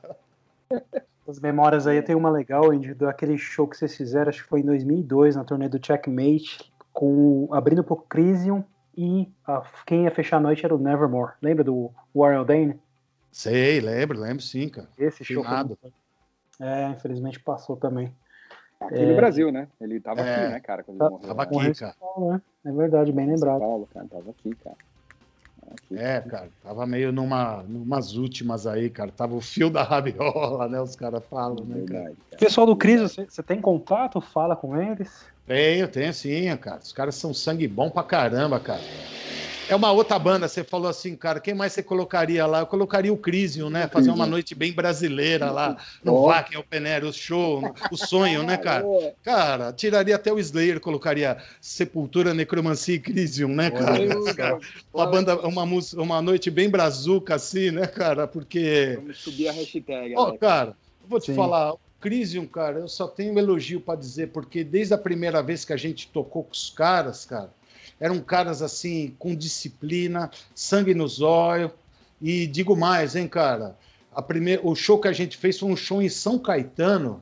As 1.30 1.40
memórias 1.40 1.86
aí 1.86 2.02
tem 2.02 2.16
uma 2.16 2.32
legal, 2.32 2.72
Andy, 2.72 2.96
daquele 2.96 3.38
show 3.38 3.68
que 3.68 3.78
vocês 3.78 3.96
fizeram, 3.96 4.30
acho 4.30 4.42
que 4.42 4.50
foi 4.50 4.62
em 4.62 4.66
2002, 4.66 5.36
na 5.36 5.44
turnê 5.44 5.70
do 5.70 5.80
Checkmate, 5.84 6.74
com, 6.92 7.48
abrindo 7.52 7.84
pro 7.84 7.98
Crisium 7.98 8.64
e 8.98 9.32
a, 9.46 9.62
quem 9.86 10.06
ia 10.06 10.12
fechar 10.12 10.38
a 10.38 10.40
noite 10.40 10.66
era 10.66 10.74
o 10.74 10.80
Nevermore. 10.80 11.34
Lembra 11.40 11.64
do 11.64 11.92
Warren 12.16 12.44
Dane? 12.46 12.80
Sei, 13.32 13.80
lembro, 13.80 14.20
lembro 14.20 14.42
sim, 14.42 14.70
cara. 14.70 14.90
Esse 14.98 15.24
show 15.24 15.44
foi... 15.44 15.94
É, 16.60 16.90
infelizmente 16.90 17.40
passou 17.40 17.78
também. 17.78 18.12
Aqui 18.80 18.96
é... 18.96 19.06
no 19.06 19.16
Brasil, 19.16 19.52
né? 19.52 19.68
Ele 19.80 20.00
tava 20.00 20.22
é... 20.22 20.36
aqui, 20.36 20.54
né, 20.54 20.60
cara? 20.60 20.84
Quando 20.84 21.00
ele 21.00 21.10
morreu. 21.12 21.28
Tava 21.28 21.44
aqui, 21.44 21.74
cara. 21.76 21.96
Né? 22.18 22.42
É 22.66 22.72
verdade, 22.72 23.12
bem 23.12 23.28
lembrado. 23.28 23.60
São 23.60 23.68
Paulo, 23.68 23.88
cara, 23.94 24.08
tava 24.08 24.32
aqui, 24.32 24.56
cara. 24.56 24.78
É, 25.92 26.22
cara, 26.22 26.50
tava 26.62 26.86
meio 26.86 27.12
numa, 27.12 27.64
numas 27.64 28.16
últimas 28.16 28.66
aí, 28.68 28.90
cara. 28.90 29.12
Tava 29.12 29.36
o 29.36 29.42
fio 29.42 29.70
da 29.70 29.84
rabiola, 29.84 30.68
né? 30.68 30.82
Os 30.82 30.96
caras 30.96 31.24
falam, 31.28 31.66
né, 31.66 31.84
cara? 31.88 32.14
Pessoal 32.38 32.68
do 32.68 32.76
Cris, 32.76 33.02
você, 33.02 33.26
você 33.26 33.44
tem 33.44 33.60
contato? 33.60 34.22
Fala 34.22 34.56
com 34.56 34.80
eles? 34.80 35.26
Tenho, 35.46 35.88
tenho 35.88 36.14
sim, 36.14 36.56
cara. 36.58 36.80
Os 36.80 36.94
caras 36.94 37.16
são 37.16 37.34
sangue 37.34 37.68
bom 37.68 37.90
pra 37.90 38.04
caramba, 38.04 38.60
cara. 38.60 38.84
É 39.70 39.76
uma 39.76 39.92
outra 39.92 40.18
banda, 40.18 40.48
você 40.48 40.64
falou 40.64 40.90
assim, 40.90 41.16
cara, 41.16 41.40
quem 41.40 41.54
mais 41.54 41.74
você 41.74 41.84
colocaria 41.84 42.44
lá? 42.48 42.62
Eu 42.62 42.66
colocaria 42.66 43.14
o 43.14 43.18
Crisium, 43.18 43.70
né? 43.70 43.88
Fazer 43.88 44.10
uma 44.10 44.26
noite 44.26 44.56
bem 44.56 44.74
brasileira 44.74 45.52
lá 45.52 45.78
no 46.04 46.16
oh. 46.16 46.26
Vakin 46.26 46.58
Open 46.58 46.88
Air, 46.88 47.06
o 47.06 47.14
show, 47.14 47.62
o 47.92 47.96
sonho, 47.96 48.42
né, 48.42 48.58
cara? 48.58 48.84
Cara, 49.24 49.72
tiraria 49.72 50.16
até 50.16 50.34
o 50.34 50.40
Slayer, 50.40 50.80
colocaria 50.80 51.38
Sepultura, 51.62 52.34
Necromancia 52.34 52.96
e 52.96 53.00
Crisium, 53.00 53.50
né, 53.50 53.70
cara? 53.70 54.60
Uma 54.92 55.06
banda, 55.06 55.40
uma, 55.48 55.64
uma 55.98 56.22
noite 56.22 56.50
bem 56.50 56.68
brazuca, 56.68 57.36
assim, 57.36 57.70
né, 57.70 57.86
cara? 57.86 58.28
Porque. 58.28 58.94
Vamos 58.96 59.20
subir 59.20 59.50
a 59.50 59.52
hashtag. 59.52 60.16
Ó, 60.18 60.30
oh, 60.30 60.38
cara, 60.38 60.76
vou 61.08 61.20
te 61.20 61.28
Sim. 61.28 61.36
falar, 61.36 61.76
Crisium, 62.02 62.48
cara, 62.48 62.80
eu 62.80 62.88
só 62.88 63.08
tenho 63.08 63.34
um 63.34 63.38
elogio 63.38 63.80
para 63.80 64.00
dizer, 64.00 64.30
porque 64.32 64.64
desde 64.64 64.96
a 64.96 64.98
primeira 64.98 65.44
vez 65.44 65.64
que 65.64 65.74
a 65.74 65.78
gente 65.78 66.08
tocou 66.08 66.44
com 66.44 66.52
os 66.52 66.72
caras, 66.72 67.24
cara, 67.24 67.52
eram 68.00 68.20
caras 68.20 68.62
assim, 68.62 69.16
com 69.20 69.36
disciplina, 69.36 70.32
sangue 70.56 70.94
nos 70.94 71.22
olhos. 71.22 71.72
E 72.22 72.48
digo 72.48 72.76
mais, 72.76 73.16
hein, 73.16 73.28
cara? 73.28 73.78
A 74.14 74.22
primeira, 74.22 74.66
o 74.66 74.76
show 74.76 75.00
que 75.00 75.08
a 75.08 75.14
gente 75.14 75.38
fez 75.38 75.58
foi 75.60 75.70
um 75.70 75.76
show 75.76 76.02
em 76.02 76.10
São 76.10 76.38
Caetano. 76.38 77.22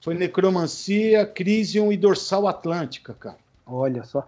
Foi 0.00 0.14
Necromancia, 0.14 1.26
Crisium 1.26 1.92
e 1.92 1.96
Dorsal 1.96 2.46
Atlântica, 2.46 3.14
cara. 3.14 3.38
Olha 3.66 4.04
só. 4.04 4.26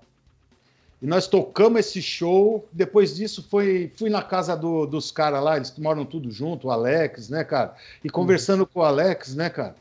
E 1.01 1.07
nós 1.07 1.26
tocamos 1.26 1.80
esse 1.80 2.03
show. 2.03 2.66
Depois 2.72 3.16
disso, 3.16 3.46
foi, 3.48 3.90
fui 3.96 4.11
na 4.11 4.22
casa 4.22 4.55
do, 4.57 4.84
dos 4.86 5.11
caras 5.11 5.42
lá, 5.42 5.57
eles 5.57 5.72
moram 5.78 6.05
tudo 6.05 6.30
junto, 6.30 6.68
o 6.68 6.70
Alex, 6.70 7.30
né, 7.30 7.44
cara? 7.44 7.74
E 8.05 8.11
conversando 8.11 8.61
uhum. 8.61 8.66
com 8.66 8.80
o 8.80 8.84
Alex, 8.84 9.34
né, 9.34 9.48
cara? 9.48 9.74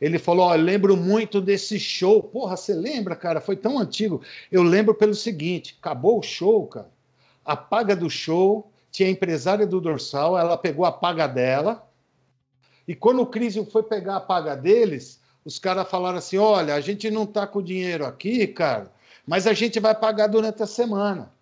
Ele 0.00 0.18
falou: 0.18 0.52
eu 0.52 0.60
lembro 0.60 0.96
muito 0.96 1.40
desse 1.40 1.78
show. 1.78 2.22
Porra, 2.22 2.56
você 2.56 2.74
lembra, 2.74 3.16
cara? 3.16 3.40
Foi 3.40 3.56
tão 3.56 3.78
antigo. 3.78 4.22
Eu 4.50 4.62
lembro 4.62 4.94
pelo 4.94 5.14
seguinte: 5.14 5.76
acabou 5.80 6.18
o 6.18 6.22
show, 6.22 6.66
cara. 6.66 6.90
A 7.44 7.56
paga 7.56 7.94
do 7.94 8.10
show, 8.10 8.70
tinha 8.90 9.08
a 9.08 9.12
empresária 9.12 9.66
do 9.66 9.80
dorsal, 9.80 10.38
ela 10.38 10.56
pegou 10.56 10.84
a 10.84 10.92
paga 10.92 11.26
dela. 11.26 11.88
E 12.86 12.94
quando 12.94 13.20
o 13.20 13.26
Crisium 13.26 13.64
foi 13.64 13.82
pegar 13.82 14.16
a 14.16 14.20
paga 14.20 14.54
deles, 14.54 15.20
os 15.44 15.58
caras 15.58 15.88
falaram 15.88 16.18
assim: 16.18 16.36
olha, 16.36 16.74
a 16.74 16.80
gente 16.80 17.10
não 17.10 17.24
tá 17.24 17.46
com 17.46 17.62
dinheiro 17.62 18.04
aqui, 18.04 18.46
cara, 18.46 18.92
mas 19.26 19.46
a 19.46 19.52
gente 19.52 19.80
vai 19.80 19.94
pagar 19.94 20.26
durante 20.26 20.62
a 20.62 20.66
semana. 20.66 21.35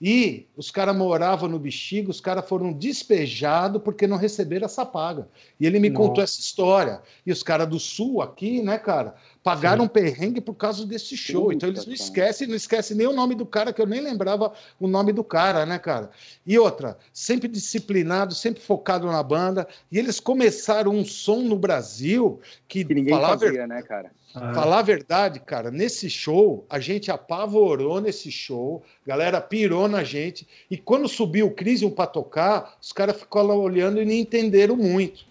E 0.00 0.46
os 0.54 0.70
caras 0.70 0.94
moravam 0.94 1.48
no 1.48 1.58
Bexiga, 1.58 2.10
os 2.10 2.20
caras 2.20 2.46
foram 2.46 2.70
despejados 2.70 3.80
porque 3.82 4.06
não 4.06 4.18
receberam 4.18 4.66
essa 4.66 4.84
paga. 4.84 5.26
E 5.58 5.66
ele 5.66 5.80
me 5.80 5.88
Nossa. 5.88 6.08
contou 6.08 6.22
essa 6.22 6.38
história. 6.38 7.00
E 7.24 7.32
os 7.32 7.42
caras 7.42 7.66
do 7.66 7.80
Sul 7.80 8.20
aqui, 8.20 8.60
né, 8.60 8.78
cara, 8.78 9.14
pagaram 9.46 9.84
um 9.84 9.88
perrengue 9.88 10.40
por 10.40 10.54
causa 10.54 10.84
desse 10.84 11.16
show. 11.16 11.44
Puta, 11.44 11.54
então 11.54 11.68
eles 11.68 11.86
não 11.86 11.94
esquecem, 11.94 12.48
não 12.48 12.56
esquecem 12.56 12.96
nem 12.96 13.06
o 13.06 13.12
nome 13.12 13.36
do 13.36 13.46
cara, 13.46 13.72
que 13.72 13.80
eu 13.80 13.86
nem 13.86 14.00
lembrava 14.00 14.52
o 14.80 14.88
nome 14.88 15.12
do 15.12 15.22
cara, 15.22 15.64
né, 15.64 15.78
cara? 15.78 16.10
E 16.44 16.58
outra, 16.58 16.98
sempre 17.12 17.46
disciplinado, 17.46 18.34
sempre 18.34 18.60
focado 18.60 19.06
na 19.06 19.22
banda. 19.22 19.68
E 19.92 20.00
eles 20.00 20.18
começaram 20.18 20.90
um 20.90 21.04
som 21.04 21.42
no 21.42 21.56
Brasil 21.56 22.40
que, 22.66 22.84
Que 22.84 22.92
ninguém 22.92 23.14
falar 23.14 23.34
a 23.34 23.36
ver- 23.36 23.46
fazia, 23.46 23.66
né, 23.68 23.82
cara? 23.82 24.10
Ah, 24.34 24.52
Falar 24.52 24.80
a 24.80 24.82
verdade, 24.82 25.38
cara, 25.38 25.70
nesse 25.70 26.10
show, 26.10 26.66
a 26.68 26.80
gente 26.80 27.08
apavorou 27.10 28.00
nesse 28.00 28.30
show, 28.32 28.82
a 29.04 29.08
galera 29.08 29.40
pirou 29.40 29.86
na 29.88 30.02
gente, 30.02 30.46
e 30.70 30.76
quando 30.76 31.08
subiu 31.08 31.46
o 31.46 31.50
Crisium 31.52 31.90
pra 31.90 32.06
tocar, 32.06 32.76
os 32.82 32.92
caras 32.92 33.16
ficaram 33.16 33.46
lá 33.46 33.54
olhando 33.54 34.02
e 34.02 34.04
não 34.04 34.12
entenderam 34.12 34.76
muito. 34.76 35.24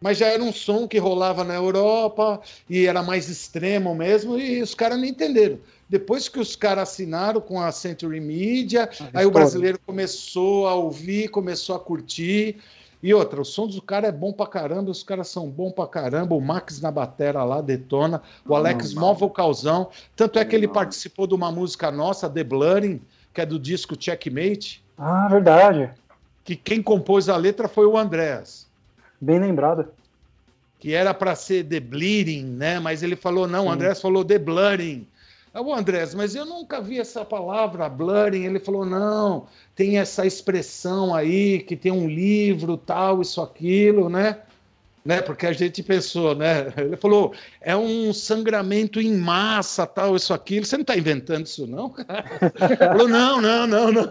Mas 0.00 0.18
já 0.18 0.26
era 0.26 0.42
um 0.42 0.52
som 0.52 0.86
que 0.86 0.98
rolava 0.98 1.42
na 1.42 1.54
Europa, 1.54 2.40
e 2.68 2.86
era 2.86 3.02
mais 3.02 3.28
extremo 3.28 3.94
mesmo, 3.94 4.38
e 4.38 4.60
os 4.60 4.74
caras 4.74 4.98
não 4.98 5.04
entenderam. 5.06 5.58
Depois 5.88 6.28
que 6.28 6.38
os 6.38 6.54
caras 6.56 6.90
assinaram 6.90 7.40
com 7.40 7.60
a 7.60 7.70
Century 7.72 8.20
Media, 8.20 8.90
aí 9.14 9.24
o 9.24 9.30
brasileiro 9.30 9.78
começou 9.86 10.66
a 10.68 10.74
ouvir, 10.74 11.28
começou 11.28 11.76
a 11.76 11.80
curtir. 11.80 12.56
E 13.02 13.14
outra, 13.14 13.40
o 13.40 13.44
som 13.44 13.66
do 13.68 13.80
cara 13.80 14.08
é 14.08 14.12
bom 14.12 14.32
pra 14.32 14.46
caramba, 14.46 14.90
os 14.90 15.02
caras 15.02 15.28
são 15.28 15.48
bons 15.48 15.72
pra 15.72 15.86
caramba. 15.86 16.34
O 16.34 16.40
Max 16.40 16.80
na 16.80 16.90
batera 16.90 17.44
lá 17.44 17.60
detona, 17.60 18.20
o 18.44 18.54
Alex 18.54 18.94
mó 18.94 19.12
vocalzão. 19.12 19.88
Tanto 20.16 20.38
é 20.38 20.44
que 20.44 20.56
ele 20.56 20.66
Não. 20.66 20.72
participou 20.74 21.26
de 21.26 21.34
uma 21.34 21.52
música 21.52 21.90
nossa, 21.92 22.28
The 22.28 22.42
Blurring, 22.42 23.00
que 23.32 23.40
é 23.40 23.46
do 23.46 23.58
disco 23.58 23.94
Checkmate, 23.98 24.82
Ah, 24.98 25.28
verdade. 25.28 25.90
que 26.42 26.56
quem 26.56 26.82
compôs 26.82 27.28
a 27.28 27.36
letra 27.36 27.68
foi 27.68 27.86
o 27.86 27.96
Andrés. 27.96 28.65
Bem 29.20 29.38
lembrado. 29.38 29.88
que 30.78 30.92
era 30.94 31.14
para 31.14 31.34
ser 31.34 31.64
The 31.64 31.80
Bleeding, 31.80 32.44
né? 32.44 32.78
Mas 32.78 33.02
ele 33.02 33.16
falou, 33.16 33.46
não, 33.48 33.66
o. 33.66 33.70
Andrés 33.70 34.00
falou 34.00 34.24
The 34.24 34.38
Blurring. 34.38 35.06
Ah, 35.56 35.62
o 35.62 35.74
Andrés, 35.74 36.14
mas 36.14 36.34
eu 36.34 36.44
nunca 36.44 36.82
vi 36.82 37.00
essa 37.00 37.24
palavra, 37.24 37.88
blurring. 37.88 38.44
Ele 38.44 38.60
falou, 38.60 38.84
não, 38.84 39.46
tem 39.74 39.98
essa 39.98 40.26
expressão 40.26 41.14
aí, 41.14 41.60
que 41.60 41.74
tem 41.74 41.90
um 41.90 42.06
livro, 42.06 42.76
tal, 42.76 43.22
isso, 43.22 43.40
aquilo, 43.40 44.10
né? 44.10 44.42
Né? 45.06 45.22
Porque 45.22 45.46
a 45.46 45.52
gente 45.52 45.82
pensou, 45.84 46.34
né? 46.34 46.72
Ele 46.76 46.96
falou, 46.96 47.32
é 47.60 47.76
um 47.76 48.12
sangramento 48.12 49.00
em 49.00 49.16
massa, 49.16 49.86
tal, 49.86 50.16
isso, 50.16 50.34
aquilo. 50.34 50.66
Você 50.66 50.76
não 50.76 50.82
está 50.82 50.96
inventando 50.96 51.46
isso, 51.46 51.64
não? 51.64 51.94
falou, 52.78 53.08
não, 53.08 53.40
não, 53.40 53.66
não, 53.68 53.92
não. 53.92 54.08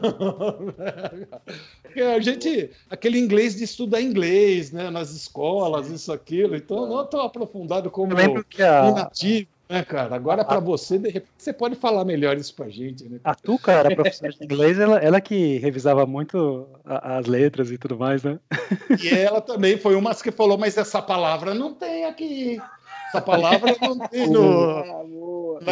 Porque 1.84 2.02
a 2.02 2.20
gente, 2.22 2.72
aquele 2.90 3.20
inglês 3.20 3.58
de 3.58 3.66
estudar 3.66 4.02
inglês, 4.02 4.72
né? 4.72 4.90
Nas 4.90 5.12
escolas, 5.12 5.90
isso, 5.90 6.14
aquilo. 6.14 6.56
Então, 6.56 6.88
não 6.88 7.04
estou 7.04 7.20
aprofundado 7.22 7.92
como 7.92 8.14
um 8.14 8.94
nativo, 8.96 9.50
né, 9.70 9.84
cara? 9.84 10.16
Agora, 10.16 10.44
para 10.46 10.60
você, 10.60 10.98
de 10.98 11.10
repente, 11.10 11.32
você 11.38 11.54
pode 11.54 11.76
falar 11.76 12.06
melhor 12.06 12.38
isso 12.38 12.54
pra 12.54 12.70
gente, 12.70 13.08
né? 13.10 13.20
a 13.24 13.34
Tuca 13.34 13.72
era 13.72 13.96
professora 13.96 14.32
de 14.32 14.44
inglês, 14.44 14.80
ela, 14.80 15.00
ela 15.00 15.20
que 15.22 15.58
revisava 15.58 16.06
muito 16.06 16.68
a- 16.86 17.18
as 17.18 17.26
letras 17.26 17.72
e 17.72 17.78
tudo 17.78 17.98
mais, 17.98 18.24
né? 18.24 18.40
E 19.02 19.10
ela 19.10 19.42
também 19.42 19.78
foi 19.78 19.96
uma 19.96 20.14
que 20.16 20.32
falou, 20.32 20.58
mas 20.58 20.78
essa 20.78 21.02
palavra 21.02 21.54
não 21.54 21.74
tem 21.74 22.06
aqui. 22.06 22.60
Essa 23.08 23.22
palavra 23.22 23.76
não 23.82 24.00
tem 24.08 24.28
no. 24.30 24.80
Ah. 24.80 25.02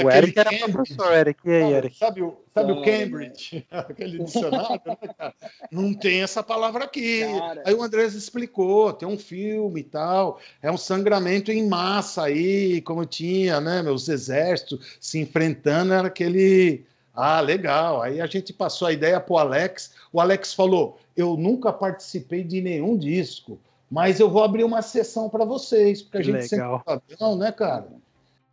O 0.04 0.10
Eric 0.10 0.40
era 0.40 0.50
Cambridge. 0.50 0.72
professor, 0.72 1.14
Eric. 1.14 1.40
E 1.46 1.52
aí, 1.52 1.62
Sabe, 1.62 1.76
Eric? 1.76 1.98
sabe 1.98 2.22
o, 2.22 2.38
sabe 2.54 2.72
o 2.72 2.76
Não, 2.76 2.84
Cambridge? 2.84 3.68
Aquele 3.72 4.24
dicionário, 4.24 4.82
né, 4.86 4.98
cara? 5.18 5.34
Não 5.72 5.94
tem 5.94 6.22
essa 6.24 6.42
palavra 6.42 6.86
aqui. 6.86 7.26
Cara. 7.26 7.64
Aí 7.66 7.74
o 7.74 7.84
Andrés 7.84 8.14
explicou, 8.14 8.94
tem 8.94 9.08
um 9.08 9.18
filme 9.18 9.82
e 9.82 9.84
tal, 9.84 10.40
é 10.62 10.72
um 10.72 10.78
sangramento 10.78 11.52
em 11.52 11.68
massa 11.68 12.24
aí, 12.24 12.82
como 12.82 13.06
tinha, 13.06 13.60
né, 13.60 13.82
meus 13.84 14.08
exércitos 14.08 14.98
se 15.00 15.20
enfrentando, 15.20 15.94
era 15.94 16.08
aquele... 16.08 16.86
Ah, 17.16 17.42
legal. 17.42 18.02
Aí 18.02 18.20
a 18.20 18.26
gente 18.26 18.52
passou 18.54 18.88
a 18.88 18.94
ideia 18.94 19.20
pro 19.20 19.38
Alex, 19.38 19.94
o 20.12 20.20
Alex 20.20 20.54
falou, 20.54 20.98
eu 21.16 21.36
nunca 21.38 21.72
participei 21.72 22.44
de 22.44 22.60
nenhum 22.62 22.98
disco, 22.98 23.60
mas 23.94 24.20
eu 24.20 24.28
vou 24.28 24.44
abrir 24.44 24.64
uma 24.64 24.82
sessão 24.82 25.30
para 25.30 25.46
vocês, 25.46 26.02
porque 26.02 26.18
a 26.18 26.22
Que 26.22 26.26
gente 26.26 26.52
legal. 26.52 26.80
sempre 26.80 27.00
padrão, 27.16 27.38
né, 27.38 27.52
cara? 27.52 27.88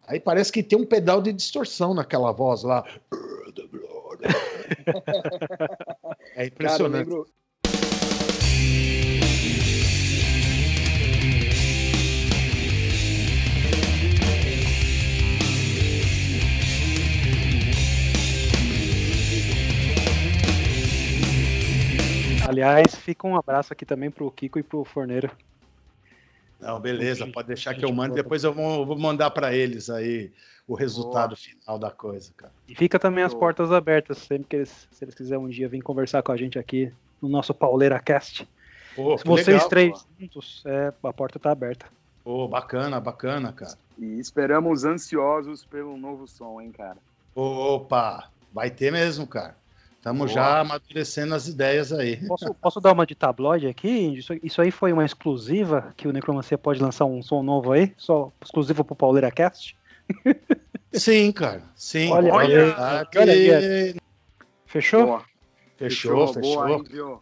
Aí 0.07 0.20
parece 0.20 0.53
que 0.53 0.62
tem 0.62 0.78
um 0.78 0.84
pedal 0.84 1.22
de 1.22 1.32
distorção 1.32 1.95
naquela 1.95 2.30
voz 2.30 2.62
lá. 2.62 2.84
É 6.34 6.34
Cara, 6.34 6.47
impressionante. 6.47 7.09
lembro. 7.09 7.26
Aliás, 22.51 22.96
fica 22.96 23.28
um 23.28 23.36
abraço 23.36 23.72
aqui 23.72 23.86
também 23.86 24.11
pro 24.11 24.28
Kiko 24.28 24.59
e 24.59 24.62
pro 24.62 24.84
Forneiro. 24.84 25.30
Não, 26.59 26.80
beleza, 26.80 27.24
pode 27.28 27.46
deixar 27.46 27.74
que 27.74 27.84
eu 27.84 27.92
mando. 27.92 28.14
boa. 28.14 28.22
Depois 28.22 28.42
eu 28.42 28.53
vou, 28.53 28.84
vou 28.84 28.98
mandar 28.98 29.30
para 29.30 29.55
eles 29.55 29.88
aí 29.88 30.32
o 30.66 30.74
resultado 30.74 31.36
final 31.36 31.78
da 31.78 31.92
coisa, 31.92 32.32
cara. 32.36 32.53
E 32.68 32.74
fica 32.74 32.98
também 32.98 33.22
as 33.22 33.32
portas 33.32 33.70
abertas, 33.70 34.18
sempre 34.18 34.48
que 34.48 34.57
eles, 34.57 34.88
se 34.90 35.05
eles 35.05 35.14
quiserem 35.14 35.44
um 35.44 35.48
dia 35.48 35.68
vir 35.68 35.80
conversar 35.80 36.22
com 36.22 36.32
a 36.32 36.36
gente 36.36 36.59
aqui 36.59 36.92
no 37.22 37.28
nosso 37.28 37.55
Pauleira 37.55 38.01
Cast. 38.01 38.48
Pô, 38.96 39.16
Se 39.16 39.24
vocês 39.24 39.46
legal, 39.46 39.68
três 39.68 40.07
juntos, 40.18 40.64
é, 40.66 40.92
a 41.05 41.12
porta 41.12 41.38
tá 41.38 41.53
aberta. 41.53 41.86
Pô, 42.24 42.48
bacana, 42.48 42.98
bacana, 43.01 43.53
cara. 43.53 43.78
E 43.96 44.18
esperamos 44.18 44.84
ansiosos 44.84 45.64
pelo 45.64 45.96
novo 45.96 46.26
som, 46.26 46.61
hein, 46.61 46.72
cara. 46.72 46.98
Opa, 47.32 48.28
vai 48.53 48.70
ter 48.70 48.90
mesmo, 48.90 49.24
cara. 49.24 49.57
Estamos 50.01 50.32
já 50.32 50.61
amadurecendo 50.61 51.34
as 51.34 51.46
ideias 51.46 51.92
aí. 51.92 52.16
Posso, 52.26 52.55
posso 52.55 52.80
dar 52.80 52.92
uma 52.92 53.05
de 53.05 53.14
tabloide 53.14 53.66
aqui? 53.66 54.16
Isso, 54.16 54.32
isso 54.42 54.62
aí 54.62 54.70
foi 54.70 54.94
uma 54.94 55.05
exclusiva 55.05 55.92
que 55.94 56.09
o 56.09 56.12
Necromancia 56.12 56.57
pode 56.57 56.80
lançar 56.82 57.05
um 57.05 57.22
som 57.22 57.42
novo 57.42 57.70
aí? 57.72 57.92
Só 57.98 58.32
exclusivo 58.42 58.82
pro 58.82 58.96
Pauleira 58.96 59.30
Cast? 59.30 59.76
Sim, 60.90 61.30
cara. 61.32 61.62
Sim. 61.74 62.11
Olha 62.12 63.07
que- 63.11 63.18
olha 63.18 63.32
aí, 63.34 63.94
Fechou? 64.64 65.05
Boa. 65.07 65.22
Fechou, 65.76 66.32
fechou. 66.32 66.55
Boa? 66.66 67.20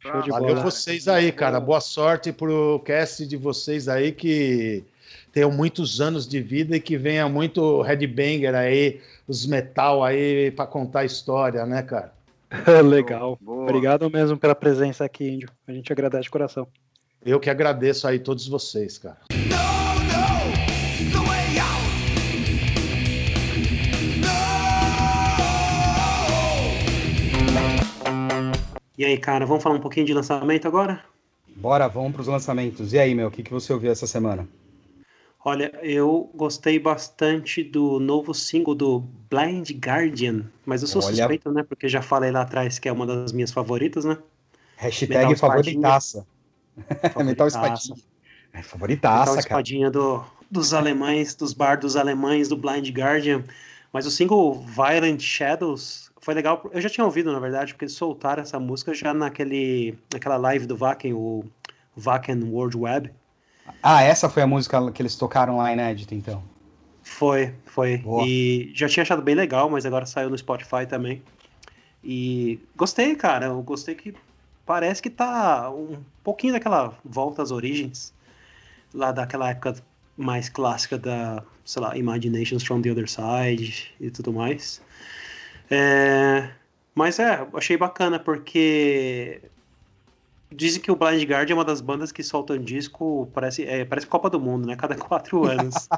Show 0.00 0.22
de 0.22 0.30
Valeu 0.30 0.54
bola. 0.56 0.60
vocês 0.62 1.06
aí, 1.06 1.30
cara. 1.30 1.60
Boa 1.60 1.80
sorte 1.80 2.32
pro 2.32 2.80
cast 2.84 3.24
de 3.26 3.36
vocês 3.36 3.88
aí 3.88 4.10
que 4.10 4.84
tenham 5.36 5.52
muitos 5.52 6.00
anos 6.00 6.26
de 6.26 6.40
vida 6.40 6.78
e 6.78 6.80
que 6.80 6.96
venha 6.96 7.28
muito 7.28 7.82
headbanger 7.82 8.54
aí, 8.54 9.02
os 9.28 9.44
metal 9.44 10.02
aí 10.02 10.50
pra 10.50 10.66
contar 10.66 11.04
história, 11.04 11.66
né, 11.66 11.82
cara? 11.82 12.14
Legal. 12.82 13.38
Boa. 13.38 13.64
Obrigado 13.64 14.10
mesmo 14.10 14.38
pela 14.38 14.54
presença 14.54 15.04
aqui, 15.04 15.28
Índio. 15.28 15.50
A 15.68 15.72
gente 15.72 15.92
agradece 15.92 16.22
de 16.22 16.30
coração. 16.30 16.66
Eu 17.22 17.38
que 17.38 17.50
agradeço 17.50 18.08
aí 18.08 18.18
todos 18.18 18.48
vocês, 18.48 18.96
cara. 18.96 19.18
E 28.96 29.04
aí, 29.04 29.18
cara, 29.18 29.44
vamos 29.44 29.62
falar 29.62 29.74
um 29.74 29.80
pouquinho 29.80 30.06
de 30.06 30.14
lançamento 30.14 30.66
agora? 30.66 31.04
Bora, 31.54 31.86
vamos 31.88 32.12
pros 32.12 32.26
lançamentos. 32.26 32.94
E 32.94 32.98
aí, 32.98 33.14
meu, 33.14 33.28
o 33.28 33.30
que, 33.30 33.42
que 33.42 33.52
você 33.52 33.70
ouviu 33.70 33.92
essa 33.92 34.06
semana? 34.06 34.48
Olha, 35.48 35.70
eu 35.80 36.28
gostei 36.34 36.76
bastante 36.76 37.62
do 37.62 38.00
novo 38.00 38.34
single 38.34 38.74
do 38.74 39.04
Blind 39.30 39.70
Guardian, 39.78 40.44
mas 40.64 40.82
eu 40.82 40.88
sou 40.88 41.00
Olha. 41.00 41.14
suspeito, 41.14 41.52
né? 41.52 41.62
Porque 41.62 41.88
já 41.88 42.02
falei 42.02 42.32
lá 42.32 42.42
atrás 42.42 42.80
que 42.80 42.88
é 42.88 42.92
uma 42.92 43.06
das 43.06 43.30
minhas 43.30 43.52
favoritas, 43.52 44.04
né? 44.04 44.18
Hashtag 44.76 45.14
Metal 45.14 45.36
favoritaça. 45.38 46.26
Metal 46.76 47.12
Favoritaça. 47.12 47.46
Espadinha. 47.46 47.96
É 48.52 48.56
Metal 48.56 48.70
favoritaça, 48.70 49.24
cara. 49.26 49.38
espadinha 49.38 49.88
do, 49.88 50.24
dos 50.50 50.74
alemães, 50.74 51.36
dos 51.36 51.52
bardos 51.52 51.94
alemães 51.94 52.48
do 52.48 52.56
Blind 52.56 52.90
Guardian. 52.90 53.44
Mas 53.92 54.04
o 54.04 54.10
single 54.10 54.52
Violent 54.52 55.20
Shadows 55.20 56.10
foi 56.20 56.34
legal. 56.34 56.68
Eu 56.72 56.80
já 56.80 56.90
tinha 56.90 57.04
ouvido, 57.04 57.32
na 57.32 57.38
verdade, 57.38 57.72
porque 57.72 57.84
eles 57.84 57.94
soltaram 57.94 58.42
essa 58.42 58.58
música 58.58 58.92
já 58.92 59.14
naquele, 59.14 59.96
naquela 60.12 60.38
live 60.38 60.66
do 60.66 60.76
Wacken, 60.76 61.12
o 61.14 61.44
Wacken 61.96 62.42
World 62.50 62.76
Web. 62.76 63.12
Ah, 63.82 64.02
essa 64.02 64.28
foi 64.28 64.42
a 64.42 64.46
música 64.46 64.90
que 64.92 65.02
eles 65.02 65.16
tocaram 65.16 65.56
lá 65.56 65.72
inédita, 65.72 66.14
então. 66.14 66.42
Foi, 67.02 67.54
foi. 67.64 67.98
Boa. 67.98 68.24
E 68.26 68.72
já 68.74 68.88
tinha 68.88 69.02
achado 69.02 69.22
bem 69.22 69.34
legal, 69.34 69.70
mas 69.70 69.86
agora 69.86 70.04
saiu 70.06 70.28
no 70.28 70.36
Spotify 70.36 70.86
também. 70.88 71.22
E 72.02 72.58
gostei, 72.74 73.14
cara. 73.14 73.46
Eu 73.46 73.62
gostei 73.62 73.94
que 73.94 74.14
parece 74.66 75.00
que 75.00 75.08
tá 75.08 75.70
um 75.70 75.98
pouquinho 76.24 76.52
daquela 76.52 76.98
volta 77.04 77.42
às 77.42 77.50
origens, 77.50 78.12
lá 78.92 79.12
daquela 79.12 79.50
época 79.50 79.76
mais 80.16 80.48
clássica 80.48 80.98
da, 80.98 81.42
sei 81.64 81.82
lá, 81.82 81.96
Imaginations 81.96 82.64
from 82.64 82.82
the 82.82 82.90
Other 82.90 83.08
Side 83.08 83.94
e 84.00 84.10
tudo 84.10 84.32
mais. 84.32 84.80
É, 85.70 86.50
mas 86.94 87.18
é, 87.18 87.46
achei 87.54 87.76
bacana 87.76 88.18
porque 88.18 89.40
dizem 90.54 90.80
que 90.80 90.90
o 90.90 90.96
Blind 90.96 91.22
Guardian 91.24 91.54
é 91.54 91.58
uma 91.58 91.64
das 91.64 91.80
bandas 91.80 92.12
que 92.12 92.22
soltam 92.22 92.58
disco, 92.58 93.28
parece, 93.34 93.64
é, 93.64 93.84
parece 93.84 94.06
Copa 94.06 94.30
do 94.30 94.40
Mundo, 94.40 94.66
né? 94.66 94.76
Cada 94.76 94.94
quatro 94.96 95.44
anos. 95.44 95.88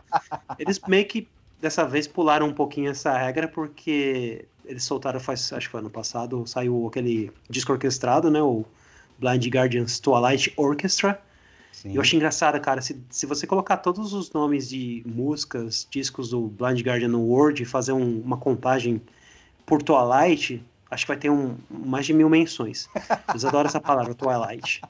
Eles 0.58 0.80
meio 0.88 1.06
que 1.06 1.28
dessa 1.60 1.84
vez 1.84 2.06
pularam 2.06 2.46
um 2.46 2.52
pouquinho 2.52 2.90
essa 2.90 3.16
regra 3.16 3.48
porque 3.48 4.44
eles 4.64 4.84
soltaram 4.84 5.18
faz, 5.18 5.52
acho 5.52 5.66
que 5.66 5.72
foi 5.72 5.80
ano 5.80 5.90
passado, 5.90 6.46
saiu 6.46 6.86
aquele 6.86 7.32
disco 7.48 7.72
orquestrado, 7.72 8.30
né? 8.30 8.40
O 8.42 8.64
Blind 9.18 9.46
Guardians 9.48 9.98
Twilight 9.98 10.52
Orchestra. 10.56 11.20
Sim. 11.72 11.94
Eu 11.94 12.00
acho 12.00 12.16
engraçado, 12.16 12.60
cara, 12.60 12.80
se, 12.80 13.00
se 13.08 13.24
você 13.26 13.46
colocar 13.46 13.76
todos 13.76 14.12
os 14.12 14.32
nomes 14.32 14.68
de 14.68 15.02
músicas, 15.06 15.86
discos 15.90 16.30
do 16.30 16.48
Blind 16.48 16.80
Guardian 16.80 17.08
no 17.08 17.20
Word 17.20 17.62
e 17.62 17.66
fazer 17.66 17.92
um- 17.92 18.20
uma 18.20 18.36
contagem 18.36 19.00
por 19.64 19.80
Twilight, 19.82 20.62
acho 20.90 21.04
que 21.04 21.08
vai 21.08 21.16
ter 21.16 21.30
um, 21.30 21.56
mais 21.70 22.06
de 22.06 22.12
mil 22.12 22.28
menções. 22.28 22.88
Eles 23.30 23.44
adoram 23.44 23.68
essa 23.68 23.80
palavra, 23.80 24.14
Twilight. 24.14 24.80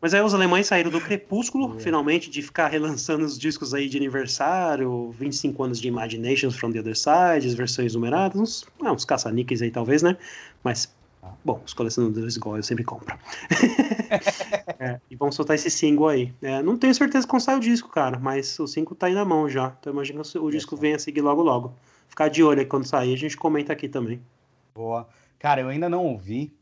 Mas 0.00 0.12
aí 0.12 0.20
os 0.20 0.34
alemães 0.34 0.66
saíram 0.66 0.90
do 0.90 1.00
Crepúsculo, 1.00 1.78
finalmente, 1.78 2.30
de 2.30 2.42
ficar 2.42 2.68
relançando 2.68 3.24
os 3.24 3.38
discos 3.38 3.72
aí 3.72 3.88
de 3.88 3.96
aniversário, 3.96 5.10
25 5.12 5.62
anos 5.62 5.80
de 5.80 5.88
Imaginations 5.88 6.56
from 6.56 6.72
the 6.72 6.80
Other 6.80 6.96
Side, 6.96 7.46
as 7.46 7.54
versões 7.54 7.94
numeradas, 7.94 8.38
uns, 8.38 8.66
ah, 8.82 8.92
uns 8.92 9.04
caça-níqueis 9.04 9.62
aí 9.62 9.70
talvez, 9.70 10.02
né? 10.02 10.16
Mas, 10.62 10.94
bom, 11.42 11.62
os 11.64 11.72
colecionadores 11.72 12.36
igual 12.36 12.56
eu 12.56 12.62
sempre 12.62 12.84
compro. 12.84 13.16
É, 14.78 15.00
e 15.10 15.16
vamos 15.16 15.34
soltar 15.34 15.56
esse 15.56 15.70
single 15.70 16.08
aí. 16.08 16.32
É, 16.42 16.62
não 16.62 16.76
tenho 16.76 16.94
certeza 16.94 17.26
quando 17.26 17.42
sai 17.42 17.56
o 17.56 17.60
disco, 17.60 17.88
cara, 17.88 18.18
mas 18.18 18.58
o 18.58 18.66
single 18.66 18.94
tá 18.94 19.06
aí 19.06 19.14
na 19.14 19.24
mão 19.24 19.48
já. 19.48 19.74
Então 19.80 19.92
imagina 19.92 20.22
que 20.22 20.38
o 20.38 20.50
disco 20.50 20.76
venha 20.76 20.96
a 20.96 20.98
seguir 20.98 21.22
logo 21.22 21.42
logo. 21.42 21.74
Ficar 22.08 22.28
de 22.28 22.42
olho 22.42 22.60
aí 22.60 22.66
quando 22.66 22.84
sair, 22.84 23.14
a 23.14 23.16
gente 23.16 23.36
comenta 23.36 23.72
aqui 23.72 23.88
também. 23.88 24.20
Boa. 24.74 25.06
Cara, 25.38 25.60
eu 25.60 25.68
ainda 25.68 25.88
não 25.88 26.04
ouvi, 26.04 26.52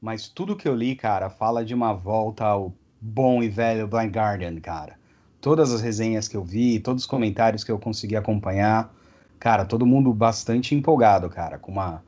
mas 0.00 0.28
tudo 0.28 0.56
que 0.56 0.66
eu 0.66 0.74
li, 0.74 0.96
cara, 0.96 1.30
fala 1.30 1.64
de 1.64 1.72
uma 1.72 1.92
volta 1.92 2.44
ao 2.44 2.74
bom 3.00 3.40
e 3.40 3.48
velho 3.48 3.86
Blind 3.86 4.12
Guardian, 4.12 4.58
cara. 4.60 4.98
Todas 5.40 5.72
as 5.72 5.80
resenhas 5.80 6.26
que 6.26 6.36
eu 6.36 6.42
vi, 6.42 6.80
todos 6.80 7.04
os 7.04 7.06
comentários 7.06 7.62
que 7.62 7.70
eu 7.70 7.78
consegui 7.78 8.16
acompanhar, 8.16 8.92
cara, 9.38 9.64
todo 9.64 9.86
mundo 9.86 10.12
bastante 10.12 10.74
empolgado, 10.74 11.30
cara, 11.30 11.56
com 11.56 11.70
uma 11.70 12.02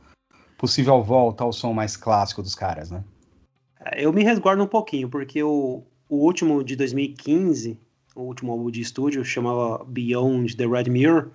possível 0.59 1.01
volta 1.03 1.45
ao 1.45 1.53
som 1.53 1.73
mais 1.73 1.97
clássico 1.97 2.43
dos 2.43 2.57
caras, 2.57 2.91
né? 2.91 3.05
É, 3.79 4.05
Eu 4.05 4.13
me 4.13 4.25
resguardo 4.25 4.63
um 4.63 4.67
pouquinho, 4.67 5.09
porque 5.09 5.41
o, 5.41 5.85
o 6.09 6.17
último 6.17 6.65
de 6.65 6.75
2015, 6.75 7.79
o 8.17 8.23
último 8.23 8.51
álbum 8.51 8.73
de 8.73 8.81
estúdio, 8.81 9.25
chamava 9.25 9.85
Beyond 9.85 10.57
the 10.57 10.67
Red 10.67 10.91
Mirror, 10.91 11.31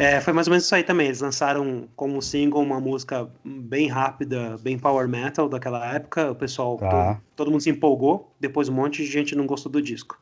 é, 0.00 0.20
foi 0.20 0.32
mais 0.32 0.46
ou 0.46 0.50
menos 0.52 0.64
isso 0.64 0.74
aí 0.74 0.82
também. 0.82 1.06
Eles 1.06 1.20
lançaram 1.20 1.88
como 1.94 2.20
single 2.22 2.62
uma 2.62 2.80
música 2.80 3.28
bem 3.44 3.86
rápida, 3.88 4.56
bem 4.62 4.78
power 4.78 5.08
metal 5.08 5.48
daquela 5.48 5.94
época. 5.94 6.30
O 6.30 6.34
pessoal, 6.34 6.76
Tá. 6.78 6.90
todo, 7.14 7.20
todo 7.36 7.50
mundo 7.50 7.60
se 7.60 7.70
empolgou. 7.70 8.32
Depois 8.40 8.68
um 8.68 8.72
monte 8.74 9.04
de 9.04 9.10
gente 9.10 9.34
não 9.36 9.46
gostou 9.46 9.70
do 9.70 9.80
disco. 9.82 10.18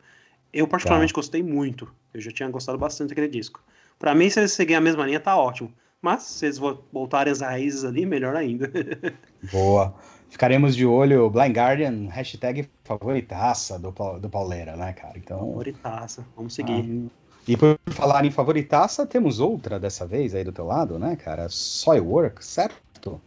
Eu 0.53 0.67
particularmente 0.67 1.13
gostei 1.13 1.43
muito. 1.43 1.93
Eu 2.13 2.21
já 2.21 2.31
tinha 2.31 2.49
gostado 2.49 2.79
bastante 2.79 3.11
daquele 3.11 3.29
disco. 3.29 3.63
Pra 3.99 4.15
mim, 4.15 4.31
se 4.31 4.41
eles 4.41 4.53
seguirem 4.53 4.77
a 4.79 4.81
mesma 4.81 5.05
linha, 5.05 5.21
tá 5.21 5.37
ótimo. 5.37 5.73
Mas 6.01 6.23
se 6.23 6.47
eles 6.47 6.59
vo- 6.59 6.85
voltarem 6.93 7.33
às 7.33 7.41
raízes 7.41 7.85
ali, 7.85 8.07
melhor 8.07 8.35
ainda. 8.37 8.71
Boa. 9.53 9.95
Ficaremos 10.31 10.77
de 10.77 10.85
olho, 10.87 11.29
Blind 11.31 11.57
Guardian, 11.57 12.09
hashtag 12.11 12.69
favoritaça 12.85 13.79
do, 13.79 13.91
do 14.19 14.29
Pauleira, 14.29 14.77
né, 14.77 14.93
cara? 14.93 15.17
Então. 15.19 15.39
Favoritaça. 15.39 16.25
Vamos 16.37 16.55
seguir. 16.55 17.09
Ah, 17.09 17.18
e 17.49 17.57
por 17.57 17.79
falar 17.87 18.27
em 18.27 18.31
favoritaça, 18.31 19.07
temos 19.07 19.41
outra 19.41 19.81
dessa 19.81 20.07
vez 20.07 20.35
aí 20.35 20.45
do 20.45 20.53
teu 20.53 20.67
lado, 20.67 20.99
né, 20.99 21.17
cara? 21.17 21.49
Soilwork, 21.49 22.45
certo? 22.45 23.19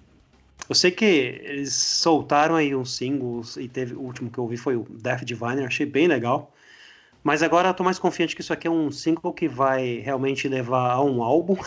Eu 0.69 0.75
sei 0.75 0.91
que 0.91 1.05
eles 1.05 1.73
soltaram 1.73 2.55
aí 2.55 2.75
uns 2.75 2.95
singles 2.95 3.57
e 3.57 3.67
teve 3.67 3.95
o 3.95 3.99
último 3.99 4.29
que 4.29 4.37
eu 4.37 4.43
ouvi 4.43 4.57
foi 4.57 4.75
o 4.75 4.85
Death 4.89 5.23
Diviner, 5.23 5.65
achei 5.65 5.87
bem 5.87 6.07
legal. 6.07 6.53
Mas 7.23 7.41
agora 7.41 7.69
eu 7.69 7.73
tô 7.73 7.83
mais 7.83 7.97
confiante 7.97 8.35
que 8.35 8.41
isso 8.41 8.53
aqui 8.53 8.67
é 8.67 8.71
um 8.71 8.91
single 8.91 9.33
que 9.33 9.47
vai 9.47 10.01
realmente 10.05 10.47
levar 10.47 10.91
a 10.91 11.03
um 11.03 11.23
álbum. 11.23 11.57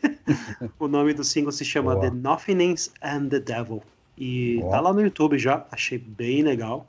o 0.78 0.86
nome 0.86 1.14
do 1.14 1.24
single 1.24 1.50
se 1.50 1.64
chama 1.64 1.94
Boa. 1.94 2.10
The 2.10 2.16
Nothingness 2.16 2.92
and 3.02 3.28
the 3.28 3.40
Devil. 3.40 3.82
E 4.16 4.58
Boa. 4.60 4.70
tá 4.70 4.80
lá 4.80 4.92
no 4.92 5.00
YouTube 5.00 5.38
já, 5.38 5.66
achei 5.70 5.98
bem 5.98 6.42
legal. 6.42 6.86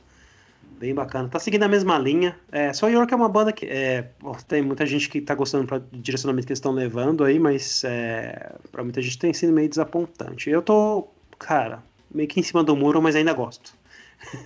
Bem 0.80 0.94
bacana. 0.94 1.28
Tá 1.28 1.40
seguindo 1.40 1.64
a 1.64 1.68
mesma 1.68 1.98
linha. 1.98 2.38
É, 2.52 2.72
Soul 2.72 2.92
York 2.92 3.12
é 3.12 3.16
uma 3.18 3.28
banda 3.30 3.52
que. 3.52 3.66
É, 3.66 4.10
tem 4.48 4.62
muita 4.62 4.86
gente 4.86 5.10
que 5.10 5.20
tá 5.20 5.34
gostando 5.34 5.66
pra- 5.66 5.80
do 5.80 5.98
direcionamento 5.98 6.46
que 6.46 6.52
eles 6.54 6.60
estão 6.60 6.72
levando 6.72 7.24
aí, 7.24 7.40
mas 7.40 7.84
é, 7.84 8.56
pra 8.72 8.84
muita 8.84 9.02
gente 9.02 9.18
tem 9.18 9.34
sido 9.34 9.52
meio 9.54 9.68
desapontante. 9.68 10.50
Eu 10.50 10.62
tô, 10.62 11.08
cara, 11.40 11.82
meio 12.14 12.28
que 12.30 12.40
em 12.40 12.44
cima 12.44 12.64
do 12.64 12.76
muro, 12.76 13.02
mas 13.02 13.16
ainda 13.16 13.34
gosto. 13.34 13.74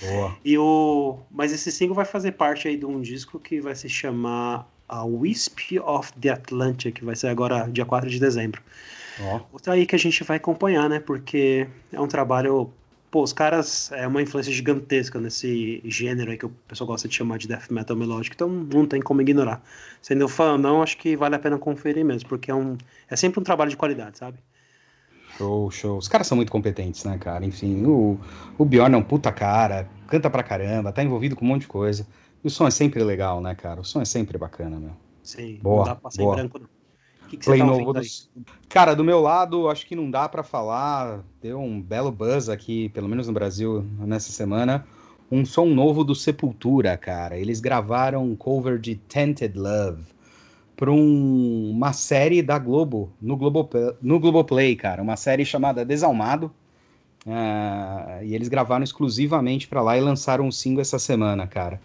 Boa. 0.00 0.36
E 0.44 0.56
o, 0.58 1.18
mas 1.30 1.52
esse 1.52 1.70
single 1.70 1.94
vai 1.94 2.04
fazer 2.04 2.32
parte 2.32 2.66
aí 2.68 2.76
de 2.76 2.86
um 2.86 3.00
disco 3.00 3.38
que 3.38 3.60
vai 3.60 3.74
se 3.74 3.88
chamar 3.88 4.68
A 4.88 5.04
Wisp 5.04 5.78
of 5.84 6.12
the 6.14 6.30
Atlantic, 6.30 6.94
que 6.96 7.04
vai 7.04 7.14
ser 7.16 7.28
agora 7.28 7.68
dia 7.70 7.84
4 7.84 8.08
de 8.10 8.18
dezembro. 8.18 8.60
Ó, 9.22 9.40
Outra 9.52 9.74
aí 9.74 9.86
que 9.86 9.94
a 9.94 9.98
gente 9.98 10.22
vai 10.24 10.36
acompanhar, 10.38 10.88
né? 10.88 10.98
Porque 11.00 11.66
é 11.92 12.00
um 12.00 12.06
trabalho. 12.08 12.72
Pô, 13.10 13.22
os 13.22 13.32
caras 13.32 13.90
é 13.92 14.06
uma 14.06 14.22
influência 14.22 14.52
gigantesca 14.52 15.18
nesse 15.20 15.80
gênero 15.84 16.30
aí 16.30 16.38
que 16.38 16.46
o 16.46 16.50
pessoal 16.68 16.86
gosta 16.86 17.08
de 17.08 17.14
chamar 17.14 17.38
de 17.38 17.48
death 17.48 17.68
metal 17.70 17.96
melódico, 17.96 18.34
então 18.34 18.48
não 18.48 18.86
tem 18.86 19.00
como 19.02 19.20
ignorar. 19.20 19.62
Sendo 20.00 20.28
fã 20.28 20.52
ou 20.52 20.58
não, 20.58 20.82
acho 20.82 20.96
que 20.96 21.16
vale 21.16 21.34
a 21.34 21.38
pena 21.38 21.58
conferir 21.58 22.04
mesmo, 22.04 22.28
porque 22.28 22.50
é, 22.50 22.54
um, 22.54 22.76
é 23.08 23.16
sempre 23.16 23.40
um 23.40 23.42
trabalho 23.42 23.70
de 23.70 23.76
qualidade, 23.76 24.18
sabe? 24.18 24.38
show, 25.36 25.70
show. 25.70 25.96
Os 25.98 26.08
caras 26.08 26.26
são 26.26 26.36
muito 26.36 26.52
competentes, 26.52 27.04
né, 27.04 27.16
cara? 27.18 27.44
Enfim, 27.44 27.84
o, 27.86 28.18
o 28.58 28.64
Bjorn 28.64 28.94
é 28.94 28.98
um 28.98 29.02
puta 29.02 29.32
cara, 29.32 29.88
canta 30.06 30.28
pra 30.30 30.42
caramba, 30.42 30.92
tá 30.92 31.02
envolvido 31.02 31.36
com 31.36 31.44
um 31.44 31.48
monte 31.48 31.62
de 31.62 31.68
coisa. 31.68 32.06
E 32.44 32.46
o 32.46 32.50
som 32.50 32.66
é 32.66 32.70
sempre 32.70 33.02
legal, 33.02 33.40
né, 33.40 33.54
cara? 33.54 33.80
O 33.80 33.84
som 33.84 34.00
é 34.00 34.04
sempre 34.04 34.36
bacana, 34.38 34.78
meu. 34.78 34.92
Sim, 35.22 35.58
Boa, 35.62 35.76
não 35.78 35.82
dá 35.84 35.94
pra 35.94 36.02
passar 36.02 36.22
boa. 36.22 36.34
em 36.34 36.36
branco, 36.36 36.58
não. 36.58 36.68
Que, 37.30 37.36
que 37.36 37.44
você 37.44 37.50
Play 37.52 37.60
tá 37.60 37.66
novo. 37.66 37.92
Cara, 38.68 38.94
do 38.94 39.04
meu 39.04 39.20
lado, 39.20 39.68
acho 39.68 39.86
que 39.86 39.94
não 39.94 40.10
dá 40.10 40.28
pra 40.28 40.42
falar. 40.42 41.20
Deu 41.40 41.60
um 41.60 41.80
belo 41.80 42.10
buzz 42.10 42.48
aqui, 42.48 42.88
pelo 42.88 43.08
menos 43.08 43.28
no 43.28 43.32
Brasil, 43.32 43.84
nessa 44.00 44.32
semana. 44.32 44.84
Um 45.30 45.44
som 45.44 45.66
novo 45.66 46.02
do 46.02 46.12
Sepultura, 46.12 46.96
cara. 46.96 47.38
Eles 47.38 47.60
gravaram 47.60 48.24
um 48.24 48.34
cover 48.34 48.80
de 48.80 48.96
Tented 48.96 49.56
Love 49.56 50.02
para 50.76 50.90
um- 50.90 51.70
uma 51.70 51.92
série 51.92 52.42
da 52.42 52.58
Globo, 52.58 53.12
no, 53.22 53.36
Globo, 53.36 53.68
no 54.02 54.18
Globoplay, 54.18 54.74
cara. 54.74 55.00
Uma 55.00 55.16
série 55.16 55.44
chamada 55.44 55.84
Desalmado. 55.84 56.50
Ah, 57.26 58.20
e 58.24 58.34
eles 58.34 58.48
gravaram 58.48 58.82
exclusivamente 58.82 59.68
pra 59.68 59.82
lá 59.82 59.96
e 59.96 60.00
lançaram 60.00 60.46
um 60.46 60.50
single 60.50 60.80
essa 60.80 60.98
semana, 60.98 61.46
cara. 61.46 61.80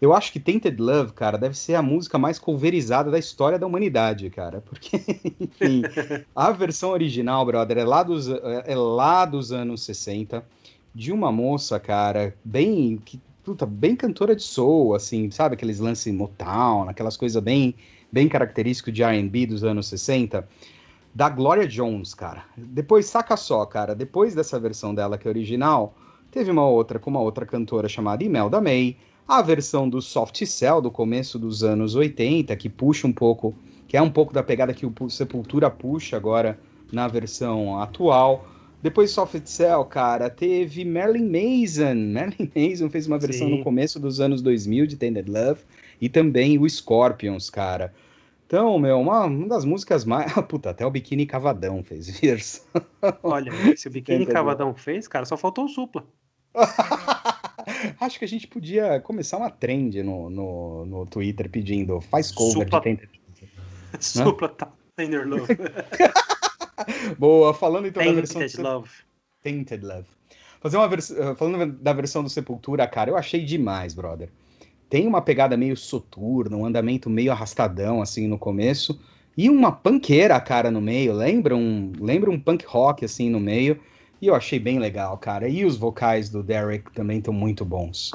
Eu 0.00 0.14
acho 0.14 0.32
que 0.32 0.40
Tainted 0.40 0.80
Love, 0.80 1.12
cara, 1.12 1.36
deve 1.36 1.56
ser 1.56 1.74
a 1.74 1.82
música 1.82 2.16
mais 2.16 2.38
coverizada 2.38 3.10
da 3.10 3.18
história 3.18 3.58
da 3.58 3.66
humanidade, 3.66 4.30
cara. 4.30 4.62
Porque, 4.62 4.96
enfim, 5.38 5.82
a 6.34 6.50
versão 6.52 6.90
original, 6.90 7.44
brother, 7.44 7.76
é 7.76 7.84
lá 7.84 8.02
dos, 8.02 8.28
é 8.28 8.74
lá 8.74 9.26
dos 9.26 9.52
anos 9.52 9.82
60, 9.82 10.42
de 10.94 11.12
uma 11.12 11.30
moça, 11.30 11.78
cara, 11.78 12.34
bem, 12.42 13.00
que, 13.04 13.20
puta, 13.44 13.66
bem 13.66 13.94
cantora 13.94 14.34
de 14.34 14.42
soul, 14.42 14.94
assim, 14.94 15.30
sabe? 15.30 15.54
Aqueles 15.54 15.78
lances 15.78 16.12
Motown, 16.14 16.88
aquelas 16.88 17.16
coisas 17.16 17.42
bem, 17.42 17.74
bem 18.10 18.26
características 18.26 18.94
de 18.94 19.02
R&B 19.02 19.46
dos 19.46 19.64
anos 19.64 19.86
60 19.88 20.48
da 21.14 21.28
Gloria 21.28 21.66
Jones, 21.66 22.14
cara. 22.14 22.44
Depois, 22.56 23.06
saca 23.06 23.36
só, 23.36 23.66
cara, 23.66 23.94
depois 23.94 24.34
dessa 24.34 24.58
versão 24.58 24.94
dela 24.94 25.18
que 25.18 25.26
é 25.26 25.30
original, 25.30 25.94
teve 26.30 26.50
uma 26.50 26.66
outra 26.66 26.98
com 26.98 27.10
uma 27.10 27.20
outra 27.20 27.44
cantora 27.44 27.88
chamada 27.88 28.24
Imelda 28.24 28.60
May, 28.60 28.96
a 29.38 29.42
versão 29.42 29.88
do 29.88 30.02
Soft 30.02 30.44
Cell 30.44 30.80
do 30.80 30.90
começo 30.90 31.38
dos 31.38 31.62
anos 31.62 31.94
80, 31.94 32.56
que 32.56 32.68
puxa 32.68 33.06
um 33.06 33.12
pouco, 33.12 33.54
que 33.86 33.96
é 33.96 34.02
um 34.02 34.10
pouco 34.10 34.32
da 34.32 34.42
pegada 34.42 34.74
que 34.74 34.84
o 34.86 34.90
Pu- 34.90 35.08
Sepultura 35.10 35.70
puxa 35.70 36.16
agora 36.16 36.58
na 36.92 37.06
versão 37.08 37.80
atual. 37.80 38.46
Depois 38.82 39.10
Soft 39.10 39.46
Cell, 39.46 39.84
cara, 39.84 40.28
teve 40.30 40.84
Marilyn 40.84 41.26
Mason. 41.28 41.94
Marilyn 42.12 42.50
Mason 42.54 42.90
fez 42.90 43.06
uma 43.06 43.18
versão 43.18 43.48
Sim. 43.48 43.58
no 43.58 43.58
começo 43.58 44.00
dos 44.00 44.20
anos 44.20 44.42
2000 44.42 44.86
de 44.86 44.96
Tended 44.96 45.28
Love 45.28 45.60
e 46.00 46.08
também 46.08 46.58
o 46.58 46.68
Scorpions, 46.68 47.50
cara. 47.50 47.94
Então, 48.46 48.78
meu, 48.80 48.98
uma, 48.98 49.26
uma 49.26 49.46
das 49.48 49.64
músicas 49.64 50.04
mais. 50.04 50.32
Puta, 50.48 50.70
até 50.70 50.84
o 50.84 50.90
Biquíni 50.90 51.24
Cavadão 51.26 51.84
fez 51.84 52.08
versão. 52.20 52.64
Olha, 53.22 53.52
se 53.76 53.86
o 53.88 53.90
Biquíni? 53.90 54.26
Cavadão 54.26 54.74
fez, 54.74 55.06
cara, 55.06 55.24
só 55.24 55.36
faltou 55.36 55.66
o 55.66 55.68
supla. 55.68 56.04
Acho 58.00 58.18
que 58.18 58.24
a 58.24 58.28
gente 58.28 58.46
podia 58.46 59.00
começar 59.00 59.36
uma 59.36 59.50
trend 59.50 60.02
no, 60.02 60.28
no, 60.30 60.86
no 60.86 61.06
Twitter 61.06 61.48
pedindo 61.50 62.00
faz 62.00 62.30
cover 62.30 62.64
Supla- 62.64 62.80
de 62.80 62.84
Tainted 62.84 63.10
Supla 63.98 64.48
tá 64.48 64.72
Tender 64.96 65.26
Love. 65.26 65.46
Boa, 67.18 67.52
falando 67.52 67.86
então 67.86 68.04
da 68.04 68.12
versão 68.12 68.40
Tainted 68.40 68.62
Love. 68.62 68.90
Tainted 69.42 69.84
Love. 69.84 70.06
Fazer 70.60 70.76
uma 70.76 70.88
vers... 70.88 71.10
eh, 71.10 71.34
Falando 71.34 71.72
da 71.72 71.92
versão 71.92 72.22
do 72.22 72.28
Sepultura, 72.30 72.86
cara, 72.86 73.10
eu 73.10 73.16
achei 73.16 73.44
demais, 73.44 73.94
brother. 73.94 74.28
Tem 74.88 75.06
uma 75.06 75.22
pegada 75.22 75.56
meio 75.56 75.76
soturna, 75.76 76.56
um 76.56 76.66
andamento 76.66 77.08
meio 77.08 77.32
arrastadão, 77.32 78.02
assim, 78.02 78.26
no 78.26 78.38
começo. 78.38 79.00
E 79.36 79.48
uma 79.48 79.70
panqueira, 79.72 80.38
cara, 80.40 80.70
no 80.70 80.80
meio. 80.80 81.12
Lembra 81.12 81.56
um, 81.56 81.92
lembra 82.00 82.30
um 82.30 82.38
punk 82.38 82.64
rock, 82.66 83.04
assim, 83.04 83.30
no 83.30 83.38
meio. 83.40 83.80
E 84.20 84.26
eu 84.26 84.34
achei 84.34 84.58
bem 84.58 84.78
legal, 84.78 85.16
cara. 85.18 85.48
E 85.48 85.64
os 85.64 85.76
vocais 85.76 86.28
do 86.28 86.42
Derek 86.42 86.90
também 86.92 87.18
estão 87.18 87.32
muito 87.32 87.64
bons. 87.64 88.10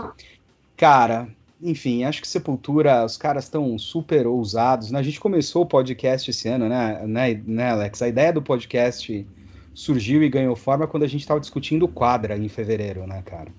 Cara, 0.77 1.27
enfim, 1.61 2.03
acho 2.03 2.21
que 2.21 2.27
Sepultura, 2.27 3.03
os 3.03 3.17
caras 3.17 3.45
estão 3.45 3.77
super 3.79 4.27
ousados. 4.27 4.91
né? 4.91 4.99
A 4.99 5.03
gente 5.03 5.19
começou 5.19 5.63
o 5.63 5.65
podcast 5.65 6.29
esse 6.29 6.47
ano, 6.47 6.69
né, 6.69 7.01
né, 7.07 7.41
né, 7.45 7.69
Alex? 7.71 8.01
A 8.01 8.07
ideia 8.07 8.31
do 8.31 8.41
podcast 8.41 9.25
surgiu 9.73 10.23
e 10.23 10.29
ganhou 10.29 10.55
forma 10.55 10.87
quando 10.87 11.03
a 11.03 11.07
gente 11.07 11.21
estava 11.21 11.39
discutindo 11.39 11.83
o 11.83 11.87
Quadra 11.89 12.37
em 12.37 12.47
fevereiro, 12.47 13.05
né, 13.07 13.21
cara? 13.23 13.51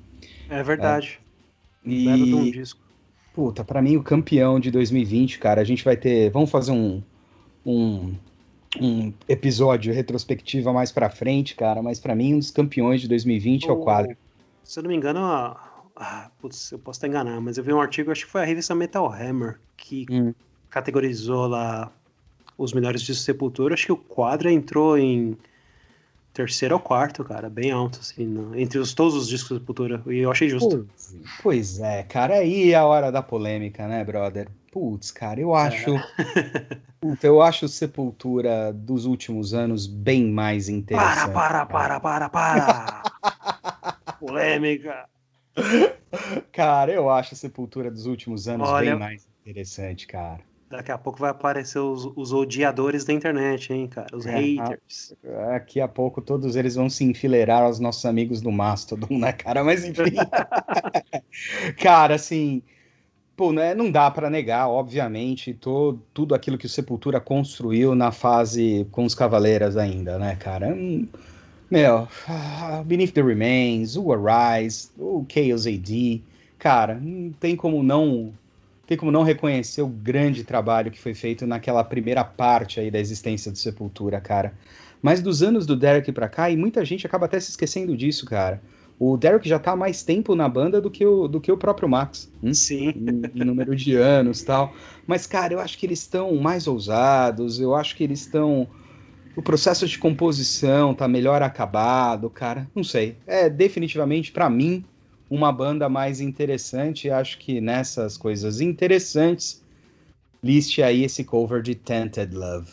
É 0.48 0.62
verdade. 0.62 1.20
Belo 1.84 2.26
de 2.26 2.34
um 2.34 2.44
E, 2.44 2.52
disco. 2.52 2.80
puta, 3.34 3.64
pra 3.64 3.82
mim 3.82 3.96
o 3.96 4.02
campeão 4.02 4.58
de 4.60 4.70
2020, 4.70 5.38
cara, 5.38 5.60
a 5.60 5.64
gente 5.64 5.84
vai 5.84 5.96
ter, 5.96 6.30
vamos 6.30 6.50
fazer 6.50 6.72
um, 6.72 7.02
um, 7.64 8.14
um 8.80 9.12
episódio 9.28 9.92
retrospectiva 9.92 10.72
mais 10.72 10.92
pra 10.92 11.08
frente, 11.10 11.54
cara, 11.54 11.82
mas 11.82 11.98
pra 11.98 12.14
mim 12.14 12.34
um 12.34 12.38
dos 12.38 12.50
campeões 12.50 13.00
de 13.00 13.08
2020 13.08 13.68
é 13.68 13.72
o 13.72 13.76
Quadra. 13.76 14.16
Se 14.64 14.78
eu 14.78 14.82
não 14.82 14.90
me 14.90 14.96
engano, 14.96 15.20
a... 15.20 15.60
ah, 15.96 16.30
putz, 16.40 16.72
eu 16.72 16.78
posso 16.78 16.98
estar 16.98 17.08
enganado, 17.08 17.40
mas 17.40 17.56
eu 17.58 17.64
vi 17.64 17.72
um 17.72 17.80
artigo, 17.80 18.10
acho 18.10 18.24
que 18.26 18.30
foi 18.30 18.42
a 18.42 18.44
revista 18.44 18.74
Metal 18.74 19.06
Hammer, 19.12 19.58
que 19.76 20.06
Hum. 20.10 20.34
categorizou 20.70 21.46
lá 21.46 21.90
os 22.58 22.72
melhores 22.72 23.00
discos 23.00 23.18
de 23.18 23.24
Sepultura. 23.24 23.74
Acho 23.74 23.86
que 23.86 23.92
o 23.92 23.96
Quadra 23.96 24.50
entrou 24.50 24.98
em 24.98 25.36
terceiro 26.32 26.74
ou 26.74 26.80
quarto, 26.80 27.24
cara, 27.24 27.48
bem 27.48 27.70
alto, 27.70 27.98
assim, 28.00 28.26
no- 28.26 28.58
entre 28.58 28.78
os, 28.78 28.92
todos 28.92 29.14
os 29.14 29.28
discos 29.28 29.56
de 29.56 29.60
Sepultura. 29.62 30.02
E 30.06 30.18
eu 30.18 30.30
achei 30.30 30.48
justo. 30.48 30.86
Pois, 30.96 31.16
pois 31.42 31.80
é, 31.80 32.02
cara, 32.02 32.34
aí 32.36 32.72
é 32.72 32.76
a 32.76 32.84
hora 32.84 33.10
da 33.12 33.22
polêmica, 33.22 33.86
né, 33.86 34.04
brother? 34.04 34.48
Putz, 34.72 35.10
cara, 35.10 35.40
eu 35.40 35.54
acho. 35.54 35.94
Puta, 37.06 37.24
eu 37.24 37.40
acho 37.40 37.68
Sepultura 37.68 38.72
dos 38.72 39.06
últimos 39.06 39.54
anos 39.54 39.86
bem 39.86 40.24
mais 40.28 40.68
Para, 40.68 40.80
interessante. 40.88 41.32
para, 41.32 41.66
cara. 41.66 42.00
para, 42.00 42.00
para, 42.00 42.28
para! 42.28 43.02
Polêmica! 44.18 45.08
Cara, 46.52 46.92
eu 46.92 47.08
acho 47.08 47.36
Sepultura 47.36 47.90
dos 47.90 48.06
últimos 48.06 48.48
anos 48.48 48.70
Olha- 48.70 48.90
bem 48.90 48.98
mais 48.98 49.28
interessante, 49.40 50.06
cara. 50.06 50.40
Daqui 50.68 50.90
a 50.90 50.98
pouco 50.98 51.20
vai 51.20 51.30
aparecer 51.30 51.78
os, 51.78 52.04
os 52.16 52.32
odiadores 52.32 53.04
da 53.04 53.12
internet, 53.12 53.72
hein, 53.72 53.86
cara? 53.86 54.16
Os 54.16 54.26
É, 54.26 54.32
haters. 54.32 55.14
Daqui 55.22 55.80
a 55.80 55.86
pouco 55.86 56.20
todos 56.20 56.56
eles 56.56 56.74
vão 56.74 56.90
se 56.90 57.04
enfileirar 57.04 57.62
aos 57.62 57.78
nossos 57.78 58.04
amigos 58.04 58.40
do 58.40 58.50
Mastodon, 58.50 59.16
né, 59.16 59.32
cara? 59.32 59.62
Mas 59.62 59.84
enfim. 59.84 60.02
cara, 61.78 62.16
assim. 62.16 62.62
Pô, 63.36 63.52
né, 63.52 63.74
não 63.74 63.90
dá 63.90 64.10
pra 64.10 64.30
negar, 64.30 64.68
obviamente, 64.68 65.52
to, 65.52 66.00
tudo 66.14 66.34
aquilo 66.34 66.56
que 66.56 66.64
o 66.66 66.68
Sepultura 66.68 67.20
construiu 67.20 67.94
na 67.94 68.10
fase 68.10 68.86
com 68.90 69.04
os 69.04 69.14
Cavaleiras 69.14 69.76
ainda, 69.76 70.18
né, 70.18 70.36
cara? 70.36 70.74
Hum, 70.74 71.06
Meu, 71.70 72.08
ah, 72.28 72.82
Beneath 72.86 73.12
the 73.12 73.22
Remains, 73.22 73.96
o 73.96 74.12
Arise, 74.12 74.90
o 74.98 75.26
Chaos 75.28 75.66
AD, 75.66 76.22
cara, 76.58 76.94
não 77.00 77.32
tem 77.32 77.56
como 77.56 77.82
não 77.82 78.38
tem 78.86 78.96
como 78.96 79.12
não 79.12 79.22
reconhecer 79.24 79.82
o 79.82 79.88
grande 79.88 80.44
trabalho 80.44 80.90
que 80.92 81.00
foi 81.00 81.14
feito 81.14 81.46
naquela 81.46 81.84
primeira 81.84 82.24
parte 82.24 82.80
aí 82.80 82.90
da 82.90 83.00
existência 83.00 83.50
do 83.52 83.58
Sepultura, 83.58 84.20
cara. 84.20 84.54
Mas 85.02 85.22
dos 85.22 85.42
anos 85.42 85.66
do 85.66 85.76
Derek 85.76 86.12
pra 86.12 86.28
cá, 86.28 86.50
e 86.50 86.56
muita 86.56 86.84
gente 86.84 87.06
acaba 87.06 87.26
até 87.26 87.40
se 87.40 87.50
esquecendo 87.50 87.96
disso, 87.96 88.26
cara. 88.26 88.62
O 88.98 89.16
Derek 89.16 89.48
já 89.48 89.58
tá 89.58 89.72
há 89.72 89.76
mais 89.76 90.02
tempo 90.04 90.34
na 90.34 90.48
banda 90.48 90.80
do 90.80 90.90
que 90.90 91.06
o, 91.06 91.28
do 91.28 91.40
que 91.40 91.52
o 91.52 91.58
próprio 91.58 91.88
Max. 91.88 92.30
hum? 92.42 92.52
Sim. 92.52 92.92
em, 92.94 93.30
em 93.34 93.44
número 93.44 93.76
de 93.76 93.94
anos 93.96 94.42
tal. 94.44 94.74
Mas, 95.06 95.26
cara, 95.26 95.52
eu 95.54 95.60
acho 95.60 95.78
que 95.78 95.86
eles 95.86 96.00
estão 96.00 96.34
mais 96.36 96.66
ousados, 96.66 97.60
eu 97.60 97.74
acho 97.74 97.96
que 97.96 98.04
eles 98.04 98.20
estão. 98.20 98.70
O 99.36 99.42
processo 99.42 99.86
de 99.88 99.98
composição 99.98 100.94
tá 100.94 101.08
melhor 101.08 101.42
acabado, 101.42 102.30
cara. 102.30 102.70
Não 102.74 102.84
sei. 102.84 103.18
É 103.26 103.50
definitivamente, 103.50 104.32
pra 104.32 104.50
mim, 104.50 104.84
uma 105.30 105.52
banda 105.52 105.88
mais 105.88 106.20
interessante. 106.20 107.10
Acho 107.10 107.38
que 107.38 107.60
nessas 107.60 108.16
coisas 108.16 108.60
interessantes, 108.60 109.64
liste 110.42 110.82
aí 110.82 111.04
esse 111.04 111.24
cover 111.24 111.62
de 111.62 111.74
Tented 111.74 112.34
Love. 112.34 112.70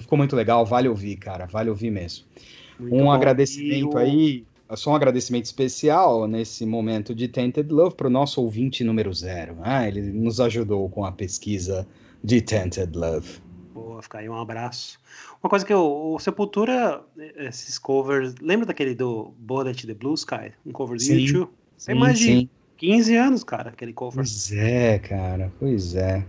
Ficou 0.00 0.18
muito 0.18 0.34
legal, 0.34 0.64
vale 0.66 0.88
ouvir, 0.88 1.16
cara. 1.16 1.46
Vale 1.46 1.70
ouvir 1.70 1.90
mesmo 1.90 2.24
Muito 2.78 3.04
um 3.04 3.10
bom. 3.10 3.12
agradecimento 3.12 3.98
o- 3.98 3.98
aí, 3.98 4.46
só 4.76 4.90
um 4.90 4.94
agradecimento 4.94 5.46
especial 5.46 6.26
nesse 6.26 6.66
momento 6.66 7.14
de 7.14 7.26
Tainted 7.28 7.70
Love 7.72 7.96
para 7.96 8.06
o 8.06 8.10
nosso 8.10 8.40
ouvinte 8.42 8.84
número 8.84 9.12
zero. 9.14 9.56
Ah, 9.62 9.86
ele 9.88 10.02
nos 10.02 10.40
ajudou 10.40 10.88
com 10.90 11.04
a 11.04 11.12
pesquisa 11.12 11.86
de 12.22 12.40
Tainted 12.40 12.96
Love. 12.96 13.40
Boa, 13.72 14.02
fica 14.02 14.18
aí 14.18 14.28
um 14.28 14.34
abraço. 14.34 14.98
Uma 15.42 15.48
coisa 15.48 15.64
que 15.64 15.72
eu, 15.72 15.84
o 16.14 16.18
Sepultura, 16.18 17.02
esses 17.36 17.78
covers, 17.78 18.34
lembra 18.40 18.66
daquele 18.66 18.94
do 18.94 19.32
Bullet 19.38 19.86
the 19.86 19.94
Blue 19.94 20.14
Sky? 20.14 20.52
Um 20.66 20.72
cover 20.72 20.96
do 20.96 21.02
Sim, 21.02 21.14
YouTube? 21.14 21.50
Tem 21.84 21.94
mais 21.94 22.18
de 22.18 22.24
sim. 22.24 22.50
15 22.76 23.16
anos, 23.16 23.44
cara, 23.44 23.70
aquele 23.70 23.92
cover. 23.92 24.16
Pois 24.16 24.52
é, 24.52 24.98
cara, 24.98 25.52
pois 25.58 25.94
é. 25.94 26.26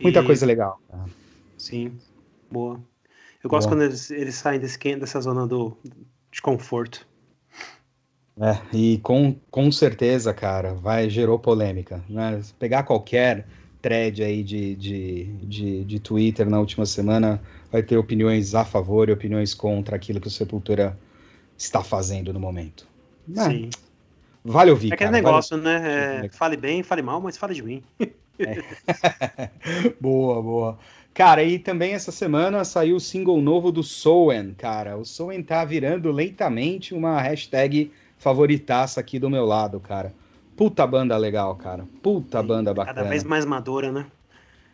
Muita 0.00 0.20
E- 0.20 0.24
coisa 0.26 0.46
legal. 0.46 0.80
cara. 0.90 1.04
Sim, 1.56 1.92
boa. 2.50 2.80
Eu 3.42 3.48
gosto 3.48 3.68
Boa. 3.68 3.78
quando 3.78 3.88
eles, 3.88 4.10
eles 4.10 4.34
saem 4.34 4.60
desse, 4.60 4.78
dessa 4.96 5.20
zona 5.20 5.46
do, 5.46 5.74
de 6.30 6.42
conforto. 6.42 7.08
É, 8.40 8.76
e 8.76 8.98
com, 8.98 9.36
com 9.50 9.70
certeza, 9.70 10.32
cara, 10.32 10.72
vai 10.74 11.10
gerou 11.10 11.38
polêmica. 11.38 12.02
Né? 12.08 12.40
Se 12.42 12.54
pegar 12.54 12.84
qualquer 12.84 13.46
thread 13.82 14.22
aí 14.22 14.42
de, 14.42 14.74
de, 14.74 15.24
de, 15.42 15.84
de 15.84 16.00
Twitter 16.00 16.48
na 16.48 16.58
última 16.58 16.86
semana, 16.86 17.40
vai 17.70 17.82
ter 17.82 17.96
opiniões 17.98 18.54
a 18.54 18.64
favor 18.64 19.08
e 19.08 19.12
opiniões 19.12 19.52
contra 19.54 19.96
aquilo 19.96 20.20
que 20.20 20.28
o 20.28 20.30
Sepultura 20.30 20.98
está 21.56 21.82
fazendo 21.82 22.32
no 22.32 22.40
momento. 22.40 22.86
Ah, 23.36 23.50
Sim. 23.50 23.68
Vale 24.42 24.70
ouvir, 24.70 24.90
É 24.90 24.94
aquele 24.94 25.10
cara, 25.10 25.22
vale- 25.22 25.26
negócio, 25.26 25.56
né? 25.58 26.24
É, 26.24 26.28
fale 26.30 26.56
bem, 26.56 26.82
fale 26.82 27.02
mal, 27.02 27.20
mas 27.20 27.36
fale 27.36 27.54
de 27.54 27.62
mim. 27.62 27.82
boa, 30.00 30.42
boa. 30.42 30.78
Cara, 31.12 31.44
e 31.44 31.58
também 31.58 31.92
essa 31.92 32.10
semana 32.10 32.64
saiu 32.64 32.96
o 32.96 33.00
single 33.00 33.40
novo 33.42 33.70
do 33.70 33.82
Soen, 33.82 34.54
cara. 34.54 34.96
O 34.96 35.04
Soen 35.04 35.42
tá 35.42 35.62
virando 35.64 36.10
lentamente 36.10 36.94
uma 36.94 37.20
hashtag 37.20 37.90
favoritaça 38.20 39.00
aqui 39.00 39.18
do 39.18 39.30
meu 39.30 39.46
lado, 39.46 39.80
cara. 39.80 40.14
Puta 40.54 40.86
banda 40.86 41.16
legal, 41.16 41.56
cara. 41.56 41.88
Puta 42.02 42.42
banda 42.42 42.72
bacana. 42.74 42.94
Cada 42.94 43.08
vez 43.08 43.24
mais 43.24 43.46
madura, 43.46 43.90
né? 43.90 44.06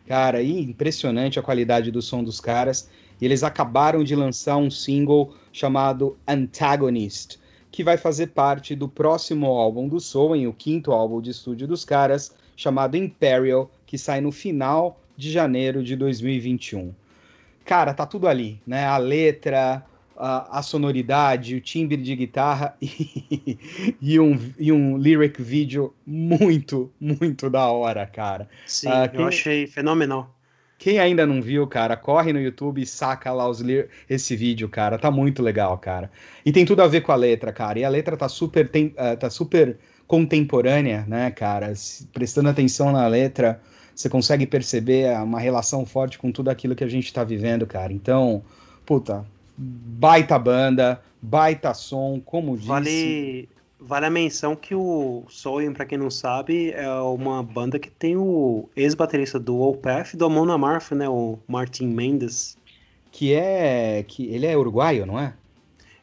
Cara, 0.05 0.43
impressionante 0.43 1.39
a 1.39 1.41
qualidade 1.41 1.89
do 1.89 2.01
som 2.01 2.21
dos 2.21 2.41
caras. 2.41 2.89
E 3.19 3.25
eles 3.25 3.43
acabaram 3.43 4.03
de 4.03 4.15
lançar 4.15 4.57
um 4.57 4.69
single 4.69 5.33
chamado 5.51 6.17
Antagonist, 6.27 7.39
que 7.71 7.85
vai 7.85 7.97
fazer 7.97 8.27
parte 8.27 8.75
do 8.75 8.87
próximo 8.87 9.47
álbum 9.47 9.87
do 9.87 9.99
Soen, 9.99 10.45
o 10.45 10.53
quinto 10.53 10.91
álbum 10.91 11.21
de 11.21 11.31
estúdio 11.31 11.67
dos 11.67 11.85
caras, 11.85 12.35
chamado 12.55 12.97
Imperial, 12.97 13.71
que 13.85 13.97
sai 13.97 14.19
no 14.19 14.31
final 14.31 14.99
de 15.15 15.31
janeiro 15.31 15.81
de 15.81 15.95
2021. 15.95 16.93
Cara, 17.63 17.93
tá 17.93 18.05
tudo 18.05 18.27
ali, 18.27 18.61
né? 18.67 18.85
A 18.85 18.97
letra, 18.97 19.85
a, 20.17 20.59
a 20.59 20.61
sonoridade, 20.61 21.55
o 21.55 21.61
timbre 21.61 21.97
de 21.97 22.15
guitarra 22.15 22.75
e, 22.81 23.57
e 24.01 24.19
um, 24.19 24.37
e 24.57 24.71
um 24.71 24.97
lyric 24.97 25.41
video 25.41 25.93
muito, 26.05 26.91
muito 26.99 27.49
da 27.49 27.67
hora, 27.67 28.05
cara. 28.05 28.49
Sim, 28.65 28.89
eu 28.89 29.09
quem- 29.11 29.25
achei 29.25 29.67
fenomenal. 29.67 30.33
Quem 30.79 30.99
ainda 30.99 31.25
não 31.25 31.41
viu, 31.41 31.65
cara, 31.65 31.97
corre 31.97 32.31
no 32.31 32.39
YouTube 32.39 32.79
e 32.81 32.85
saca 32.85 33.31
lá 33.33 33.49
os 33.49 33.63
esse 34.07 34.35
vídeo, 34.35 34.69
cara. 34.69 34.99
Tá 34.99 35.09
muito 35.09 35.41
legal, 35.41 35.75
cara. 35.79 36.11
E 36.45 36.51
tem 36.51 36.65
tudo 36.65 36.83
a 36.83 36.87
ver 36.87 37.01
com 37.01 37.11
a 37.11 37.15
letra, 37.15 37.51
cara. 37.51 37.79
E 37.79 37.83
a 37.83 37.89
letra 37.89 38.15
tá 38.15 38.29
super, 38.29 38.69
tem- 38.69 38.93
ah, 38.95 39.15
tá 39.15 39.27
super 39.27 39.77
contemporânea, 40.05 41.03
né, 41.07 41.31
cara? 41.31 41.73
Se- 41.75 42.05
prestando 42.07 42.49
atenção 42.49 42.91
na 42.91 43.07
letra, 43.07 43.59
você 43.95 44.07
consegue 44.07 44.45
perceber 44.45 45.11
uma 45.19 45.39
relação 45.39 45.83
forte 45.83 46.19
com 46.19 46.31
tudo 46.31 46.49
aquilo 46.49 46.75
que 46.75 46.83
a 46.83 46.87
gente 46.87 47.11
tá 47.11 47.23
vivendo, 47.23 47.65
cara. 47.65 47.91
Então, 47.91 48.43
puta, 48.85 49.25
baita 49.57 50.37
banda, 50.37 51.01
baita 51.21 51.73
som, 51.73 52.21
como 52.23 52.55
disse. 52.55 52.67
Vale, 52.67 53.49
vale 53.79 54.05
a 54.05 54.09
menção 54.09 54.55
que 54.55 54.75
o 54.75 55.23
Soen, 55.29 55.73
pra 55.73 55.85
quem 55.85 55.97
não 55.97 56.09
sabe, 56.09 56.71
é 56.71 56.89
uma 56.91 57.41
banda 57.41 57.79
que 57.79 57.89
tem 57.89 58.15
o 58.15 58.69
ex-baterista 58.75 59.39
do 59.39 59.59
Opeth 59.59 60.15
do 60.15 60.25
Amon 60.25 60.51
Amarth, 60.51 60.91
né? 60.91 61.09
O 61.09 61.39
Martin 61.47 61.87
Mendes. 61.87 62.57
Que 63.11 63.33
é. 63.33 64.03
que 64.07 64.27
Ele 64.27 64.45
é 64.45 64.55
uruguaio, 64.55 65.05
não 65.05 65.19
é? 65.19 65.33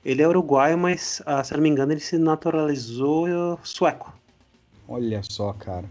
Ele 0.05 0.21
é 0.21 0.29
uruguaio, 0.29 0.77
mas, 0.77 1.23
ah, 1.25 1.43
se 1.43 1.55
não 1.55 1.63
me 1.63 1.69
engano, 1.69 1.93
ele 1.93 2.01
se 2.01 2.19
naturalizou 2.19 3.59
sueco. 3.63 4.13
Olha 4.87 5.23
só, 5.23 5.53
cara. 5.55 5.89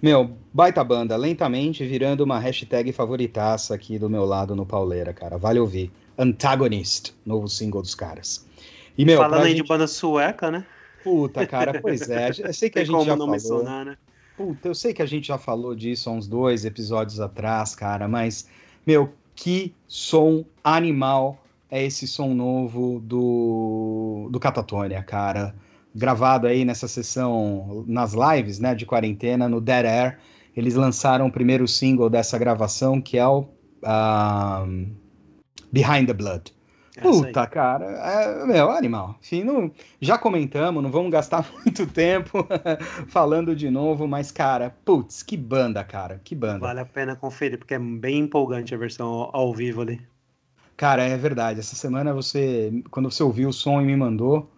Meu, 0.00 0.30
baita 0.54 0.84
banda, 0.84 1.16
lentamente 1.16 1.84
virando 1.84 2.22
uma 2.22 2.38
hashtag 2.38 2.92
favoritaça 2.92 3.74
aqui 3.74 3.98
do 3.98 4.08
meu 4.08 4.24
lado 4.24 4.54
no 4.54 4.64
Pauleira, 4.64 5.12
cara. 5.12 5.36
Vale 5.36 5.58
ouvir. 5.58 5.90
Antagonist, 6.18 7.14
novo 7.24 7.48
single 7.48 7.80
dos 7.80 7.94
caras. 7.94 8.46
E, 8.96 9.04
meu, 9.04 9.18
Falando 9.18 9.42
aí 9.42 9.50
gente... 9.50 9.62
de 9.62 9.68
banda 9.68 9.86
sueca, 9.86 10.50
né? 10.50 10.66
Puta, 11.04 11.46
cara, 11.46 11.80
pois 11.80 12.08
é. 12.10 12.30
Eu 12.38 12.52
sei 12.52 12.68
que 12.68 12.80
a 12.80 12.84
gente 12.84 13.04
já 13.04 13.16
falou. 13.16 13.30
Mencionar, 13.30 13.84
né? 13.84 13.96
Puta, 14.36 14.68
eu 14.68 14.74
sei 14.74 14.92
que 14.92 15.02
a 15.02 15.06
gente 15.06 15.28
já 15.28 15.38
falou 15.38 15.74
disso 15.74 16.10
há 16.10 16.12
uns 16.12 16.28
dois 16.28 16.64
episódios 16.64 17.18
atrás, 17.18 17.74
cara, 17.74 18.06
mas, 18.06 18.48
meu, 18.86 19.12
que 19.34 19.74
som 19.86 20.44
animal 20.62 21.44
é 21.70 21.84
esse 21.84 22.06
som 22.06 22.34
novo 22.34 23.00
do, 23.00 24.28
do 24.30 24.40
Catatonia, 24.40 25.02
cara. 25.02 25.54
Gravado 25.94 26.46
aí 26.46 26.64
nessa 26.64 26.86
sessão, 26.86 27.84
nas 27.86 28.14
lives, 28.14 28.58
né, 28.58 28.74
de 28.74 28.86
quarentena, 28.86 29.48
no 29.48 29.60
Dead 29.60 29.86
Air. 29.86 30.18
Eles 30.56 30.74
lançaram 30.74 31.26
o 31.26 31.32
primeiro 31.32 31.66
single 31.68 32.10
dessa 32.10 32.38
gravação, 32.38 33.00
que 33.00 33.18
é 33.18 33.26
o 33.26 33.40
uh, 33.40 34.88
Behind 35.72 36.06
the 36.06 36.14
Blood. 36.14 36.52
Puta, 37.00 37.46
cara, 37.46 37.86
é, 37.86 38.44
meu, 38.44 38.70
animal. 38.70 39.16
Enfim, 39.22 39.44
não, 39.44 39.70
já 40.00 40.18
comentamos, 40.18 40.82
não 40.82 40.90
vamos 40.90 41.10
gastar 41.10 41.48
muito 41.64 41.86
tempo 41.86 42.46
falando 43.08 43.54
de 43.54 43.70
novo, 43.70 44.08
mas, 44.08 44.32
cara, 44.32 44.74
putz, 44.84 45.22
que 45.22 45.36
banda, 45.36 45.84
cara, 45.84 46.20
que 46.22 46.34
banda. 46.34 46.58
Vale 46.58 46.80
a 46.80 46.84
pena 46.84 47.14
conferir, 47.14 47.58
porque 47.58 47.74
é 47.74 47.78
bem 47.78 48.20
empolgante 48.20 48.74
a 48.74 48.78
versão 48.78 49.06
ao, 49.06 49.36
ao 49.36 49.54
vivo 49.54 49.82
ali. 49.82 50.00
Cara, 50.76 51.02
é 51.02 51.16
verdade. 51.16 51.60
Essa 51.60 51.76
semana 51.76 52.12
você, 52.12 52.72
quando 52.90 53.10
você 53.10 53.22
ouviu 53.22 53.48
o 53.48 53.52
som 53.52 53.80
e 53.80 53.84
me 53.84 53.96
mandou, 53.96 54.50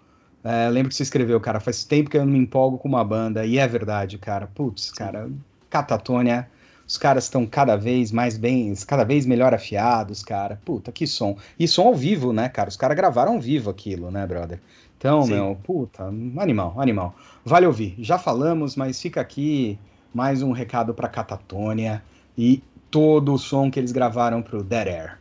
é, 0.42 0.68
lembro 0.68 0.88
que 0.88 0.94
você 0.94 1.02
escreveu, 1.02 1.40
cara, 1.40 1.61
faz 1.61 1.84
tempo 1.84 2.11
que 2.11 2.16
eu 2.16 2.24
não 2.24 2.32
me 2.32 2.38
empolgo 2.38 2.78
com 2.78 2.88
uma 2.88 3.04
banda, 3.04 3.44
e 3.44 3.58
é 3.58 3.66
verdade, 3.66 4.18
cara. 4.18 4.46
Putz, 4.46 4.90
cara, 4.90 5.30
Catatônia 5.68 6.48
os 6.91 6.99
caras 6.99 7.22
estão 7.22 7.47
cada 7.47 7.76
vez 7.76 8.11
mais 8.11 8.36
bem, 8.36 8.74
cada 8.84 9.05
vez 9.05 9.24
melhor 9.24 9.55
afiados, 9.55 10.24
cara. 10.24 10.61
Puta, 10.64 10.91
que 10.91 11.07
som. 11.07 11.36
E 11.57 11.68
som 11.68 11.86
ao 11.86 11.95
vivo, 11.95 12.32
né, 12.32 12.49
cara? 12.49 12.68
Os 12.68 12.76
caras 12.76 12.97
gravaram 12.97 13.34
ao 13.34 13.41
vivo 13.41 13.70
aquilo, 13.70 14.11
né, 14.11 14.26
brother? 14.26 14.59
Então, 14.99 15.22
Sim. 15.22 15.34
meu, 15.34 15.57
puta, 15.62 16.03
animal, 16.03 16.74
animal. 16.80 17.14
Vale 17.45 17.64
ouvir. 17.64 17.95
Já 18.01 18.18
falamos, 18.18 18.74
mas 18.74 19.01
fica 19.01 19.20
aqui 19.20 19.78
mais 20.12 20.43
um 20.43 20.51
recado 20.51 20.93
para 20.93 21.09
Catatônia 21.09 22.03
e 22.36 22.61
todo 22.91 23.34
o 23.34 23.38
som 23.38 23.70
que 23.70 23.78
eles 23.78 23.93
gravaram 23.93 24.43
pro 24.43 24.64
Dead 24.64 24.88
Air. 24.88 25.18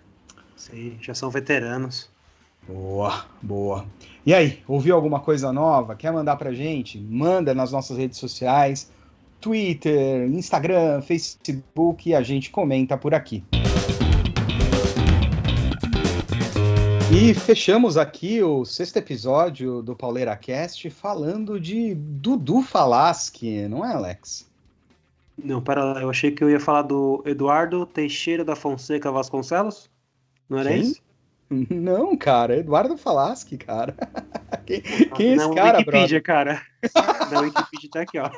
Sim, 0.55 0.97
já 0.99 1.13
são 1.13 1.29
veteranos. 1.29 2.09
Boa, 2.67 3.25
boa. 3.43 3.85
E 4.25 4.33
aí, 4.33 4.63
ouviu 4.67 4.95
alguma 4.95 5.19
coisa 5.19 5.53
nova? 5.53 5.95
Quer 5.95 6.11
mandar 6.11 6.35
pra 6.35 6.51
gente? 6.51 6.99
Manda 6.99 7.53
nas 7.53 7.71
nossas 7.71 7.95
redes 7.95 8.17
sociais 8.17 8.89
Twitter, 9.39 10.27
Instagram, 10.27 11.01
Facebook 11.01 12.09
e 12.09 12.15
a 12.15 12.21
gente 12.21 12.49
comenta 12.49 12.97
por 12.97 13.13
aqui. 13.13 13.43
E 17.11 17.33
fechamos 17.33 17.97
aqui 17.97 18.43
o 18.43 18.63
sexto 18.63 18.97
episódio 18.97 19.81
do 19.81 19.95
Pauleira 19.95 20.35
Cast 20.35 20.89
falando 20.91 21.59
de 21.59 21.95
Dudu 21.95 22.61
Falaschi, 22.61 23.67
não 23.67 23.83
é, 23.83 23.93
Alex? 23.93 24.47
Não, 25.43 25.61
pera 25.61 25.83
lá, 25.83 26.01
eu 26.01 26.09
achei 26.09 26.31
que 26.31 26.43
eu 26.43 26.49
ia 26.49 26.59
falar 26.59 26.83
do 26.83 27.23
Eduardo 27.25 27.85
Teixeira 27.85 28.43
da 28.43 28.55
Fonseca 28.55 29.11
Vasconcelos. 29.11 29.89
Não 30.47 30.59
era 30.59 30.69
Quem? 30.69 30.81
isso? 30.81 31.01
Não, 31.71 32.15
cara, 32.15 32.57
Eduardo 32.57 32.95
Falaschi, 32.95 33.57
cara. 33.57 33.95
Quem, 34.67 34.81
quem 35.15 35.31
é 35.31 35.35
esse 35.35 35.53
cara, 35.55 35.79
Wikipedia, 35.79 36.21
brother? 36.21 36.23
cara. 36.23 36.61
Na 37.31 37.39
Wikipedia 37.39 37.89
tá 37.91 38.01
aqui, 38.01 38.19
ó. 38.19 38.29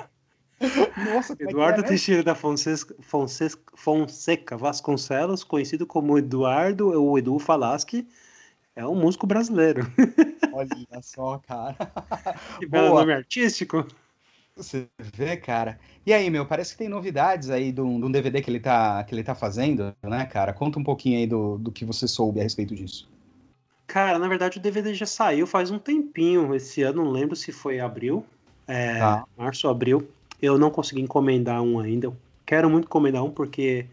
Nossa, 1.14 1.36
Eduardo 1.40 1.80
é, 1.80 1.84
né? 1.84 1.88
Teixeira 1.88 2.24
da 2.24 2.36
Fonseca, 2.36 2.96
Fonseca, 3.00 3.62
Fonseca, 3.76 4.58
Vasconcelos, 4.58 5.44
conhecido 5.44 5.86
como 5.86 6.18
Eduardo 6.18 6.92
ou 6.92 7.18
Edu 7.18 7.40
Falaschi, 7.40 8.08
é 8.76 8.86
um 8.86 8.96
músico 8.96 9.28
brasileiro. 9.28 9.86
Olha 10.54 11.02
só, 11.02 11.40
cara. 11.40 11.76
Que 12.60 12.66
belo 12.66 12.96
nome 12.96 13.14
artístico. 13.14 13.86
Você 14.56 14.88
vê, 15.00 15.38
cara. 15.38 15.80
E 16.06 16.14
aí, 16.14 16.30
meu, 16.30 16.46
parece 16.46 16.74
que 16.74 16.78
tem 16.78 16.90
novidades 16.90 17.50
aí 17.50 17.72
de 17.72 17.82
um, 17.82 18.12
DVD 18.12 18.42
que 18.42 18.50
ele, 18.50 18.60
tá, 18.60 19.04
que 19.04 19.16
ele 19.16 19.24
tá 19.24 19.34
fazendo, 19.34 19.96
né, 20.04 20.26
cara? 20.26 20.54
Conta 20.54 20.78
um 20.78 20.84
pouquinho 20.84 21.18
aí 21.18 21.26
do, 21.26 21.58
do 21.58 21.72
que 21.72 21.86
você 21.86 22.08
soube 22.08 22.40
a 22.40 22.44
respeito 22.44 22.76
disso. 22.76 23.10
Cara, 23.88 24.20
na 24.20 24.28
verdade 24.28 24.58
o 24.58 24.62
DVD 24.62 24.94
já 24.94 25.06
saiu 25.06 25.48
faz 25.48 25.72
um 25.72 25.80
tempinho. 25.80 26.54
Esse 26.54 26.84
ano, 26.84 27.04
não 27.04 27.12
lembro 27.12 27.36
se 27.36 27.52
foi 27.52 27.80
abril. 27.80 28.26
É, 28.68 29.00
tá. 29.00 29.26
Março, 29.38 29.68
abril. 29.68 30.08
Eu 30.42 30.58
não 30.58 30.72
consegui 30.72 31.02
encomendar 31.02 31.62
um 31.62 31.80
ainda. 31.80 32.08
Eu 32.08 32.18
quero 32.46 32.70
muito 32.70 32.86
encomendar 32.86 33.24
um 33.24 33.32
porque 33.32 33.86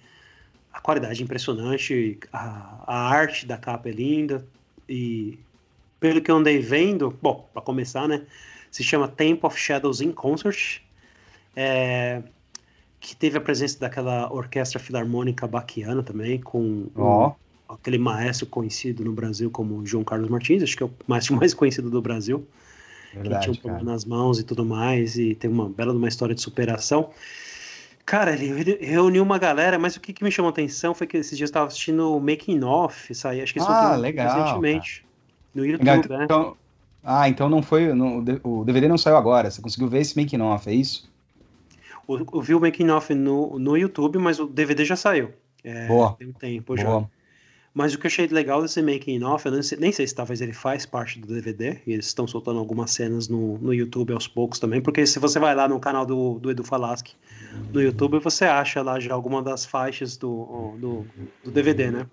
a 0.72 0.80
qualidade 0.80 1.20
é 1.20 1.24
impressionante, 1.24 2.18
a, 2.32 2.84
a 2.86 3.09
arte 3.09 3.46
da 3.46 3.57
capa 3.57 3.88
é 3.88 3.92
linda 3.92 4.46
e 4.88 5.38
pelo 6.01 6.20
que 6.20 6.30
eu 6.30 6.36
andei 6.36 6.61
vendo, 6.61 7.16
bom, 7.20 7.49
para 7.53 7.61
começar, 7.61 8.07
né, 8.07 8.22
se 8.70 8.82
chama 8.84 9.09
Temple 9.09 9.46
of 9.46 9.59
Shadows 9.59 10.01
in 10.01 10.12
Concert, 10.12 10.80
é, 11.57 12.22
que 13.01 13.16
teve 13.16 13.36
a 13.38 13.40
presença 13.40 13.78
daquela 13.80 14.32
orquestra 14.32 14.78
filarmônica 14.78 15.46
baquiana 15.46 16.03
também, 16.03 16.40
com 16.40 16.86
oh. 16.94 17.28
um, 17.28 17.32
aquele 17.74 17.99
maestro 17.99 18.46
conhecido 18.46 19.05
no 19.05 19.12
Brasil 19.12 19.51
como 19.51 19.84
João 19.84 20.05
Carlos 20.05 20.28
Martins, 20.28 20.62
acho 20.62 20.76
que 20.76 20.82
é 20.82 20.86
o 20.86 20.90
maestro 21.07 21.34
mais 21.36 21.53
conhecido 21.55 21.90
do 21.90 22.01
Brasil. 22.01 22.46
Verdade, 23.14 23.46
que 23.46 23.52
tinha 23.52 23.52
um 23.52 23.62
problema 23.62 23.92
nas 23.92 24.04
mãos 24.04 24.38
e 24.38 24.44
tudo 24.44 24.64
mais, 24.64 25.16
e 25.16 25.34
tem 25.34 25.50
uma 25.50 25.68
bela 25.68 25.92
uma 25.92 26.09
história 26.09 26.34
de 26.34 26.40
superação. 26.40 27.11
Cara, 28.04 28.32
ele 28.32 28.78
reuniu 28.80 29.22
uma 29.22 29.38
galera, 29.38 29.78
mas 29.78 29.96
o 29.96 30.00
que, 30.00 30.12
que 30.12 30.24
me 30.24 30.30
chamou 30.30 30.48
a 30.48 30.52
atenção 30.52 30.94
foi 30.94 31.06
que 31.06 31.18
esses 31.18 31.36
dias 31.36 31.48
eu 31.48 31.52
estava 31.52 31.66
assistindo 31.66 32.16
o 32.16 32.20
Making 32.20 32.62
Off, 32.64 33.14
sair, 33.14 33.42
acho 33.42 33.52
que 33.52 33.59
isso 33.59 33.70
ah, 33.70 33.96
legal, 33.96 34.34
recentemente. 34.34 35.00
Cara. 35.00 35.09
No 35.54 35.66
YouTube, 35.66 35.98
então, 35.98 36.18
né? 36.18 36.24
Então, 36.24 36.56
ah, 37.04 37.28
então 37.28 37.48
não 37.48 37.62
foi. 37.62 37.92
No, 37.92 38.24
o 38.42 38.64
DVD 38.64 38.88
não 38.88 38.98
saiu 38.98 39.16
agora, 39.16 39.50
você 39.50 39.61
conseguiu 39.61 39.88
ver 39.88 40.00
esse 40.00 40.18
Making 40.18 40.40
Off, 40.40 40.68
é 40.68 40.74
isso? 40.74 41.11
Eu, 42.09 42.40
vi 42.40 42.54
o 42.54 42.61
Making 42.61 42.88
Off 42.90 43.14
no, 43.14 43.59
no 43.59 43.76
YouTube, 43.76 44.18
mas 44.18 44.40
o 44.40 44.46
DVD 44.46 44.84
já 44.84 44.96
saiu. 44.96 45.30
É, 45.62 45.86
Boa. 45.86 46.14
Tem 46.18 46.28
um 46.28 46.32
tempo 46.32 46.74
Boa. 46.74 47.00
já. 47.00 47.09
Mas 47.79 47.95
o 47.95 47.99
que 48.01 48.07
eu 48.07 48.09
achei 48.09 48.26
legal 48.26 48.61
desse 48.61 48.83
making 48.83 49.22
off, 49.22 49.47
eu 49.47 49.53
nem 49.53 49.62
sei, 49.62 49.79
nem 49.79 49.93
sei 49.93 50.05
se 50.05 50.12
talvez 50.12 50.41
ele 50.41 50.53
faz 50.53 50.85
parte 50.85 51.20
do 51.20 51.33
DVD, 51.33 51.81
e 51.87 51.93
eles 51.93 52.07
estão 52.07 52.26
soltando 52.26 52.59
algumas 52.59 52.91
cenas 52.91 53.29
no, 53.29 53.57
no 53.59 53.72
YouTube 53.72 54.12
aos 54.12 54.26
poucos 54.26 54.59
também, 54.59 54.81
porque 54.81 55.07
se 55.07 55.20
você 55.20 55.39
vai 55.39 55.55
lá 55.55 55.68
no 55.68 55.79
canal 55.79 56.05
do, 56.05 56.41
do 56.41 56.51
Edu 56.51 56.64
Falaschi 56.64 57.14
no 57.72 57.81
YouTube, 57.81 58.18
você 58.18 58.47
acha 58.47 58.83
lá 58.83 58.99
já 58.99 59.14
alguma 59.14 59.41
das 59.41 59.64
faixas 59.64 60.16
do, 60.16 60.76
do, 60.81 61.07
do 61.45 61.53
DVD, 61.53 61.93
né? 61.93 62.07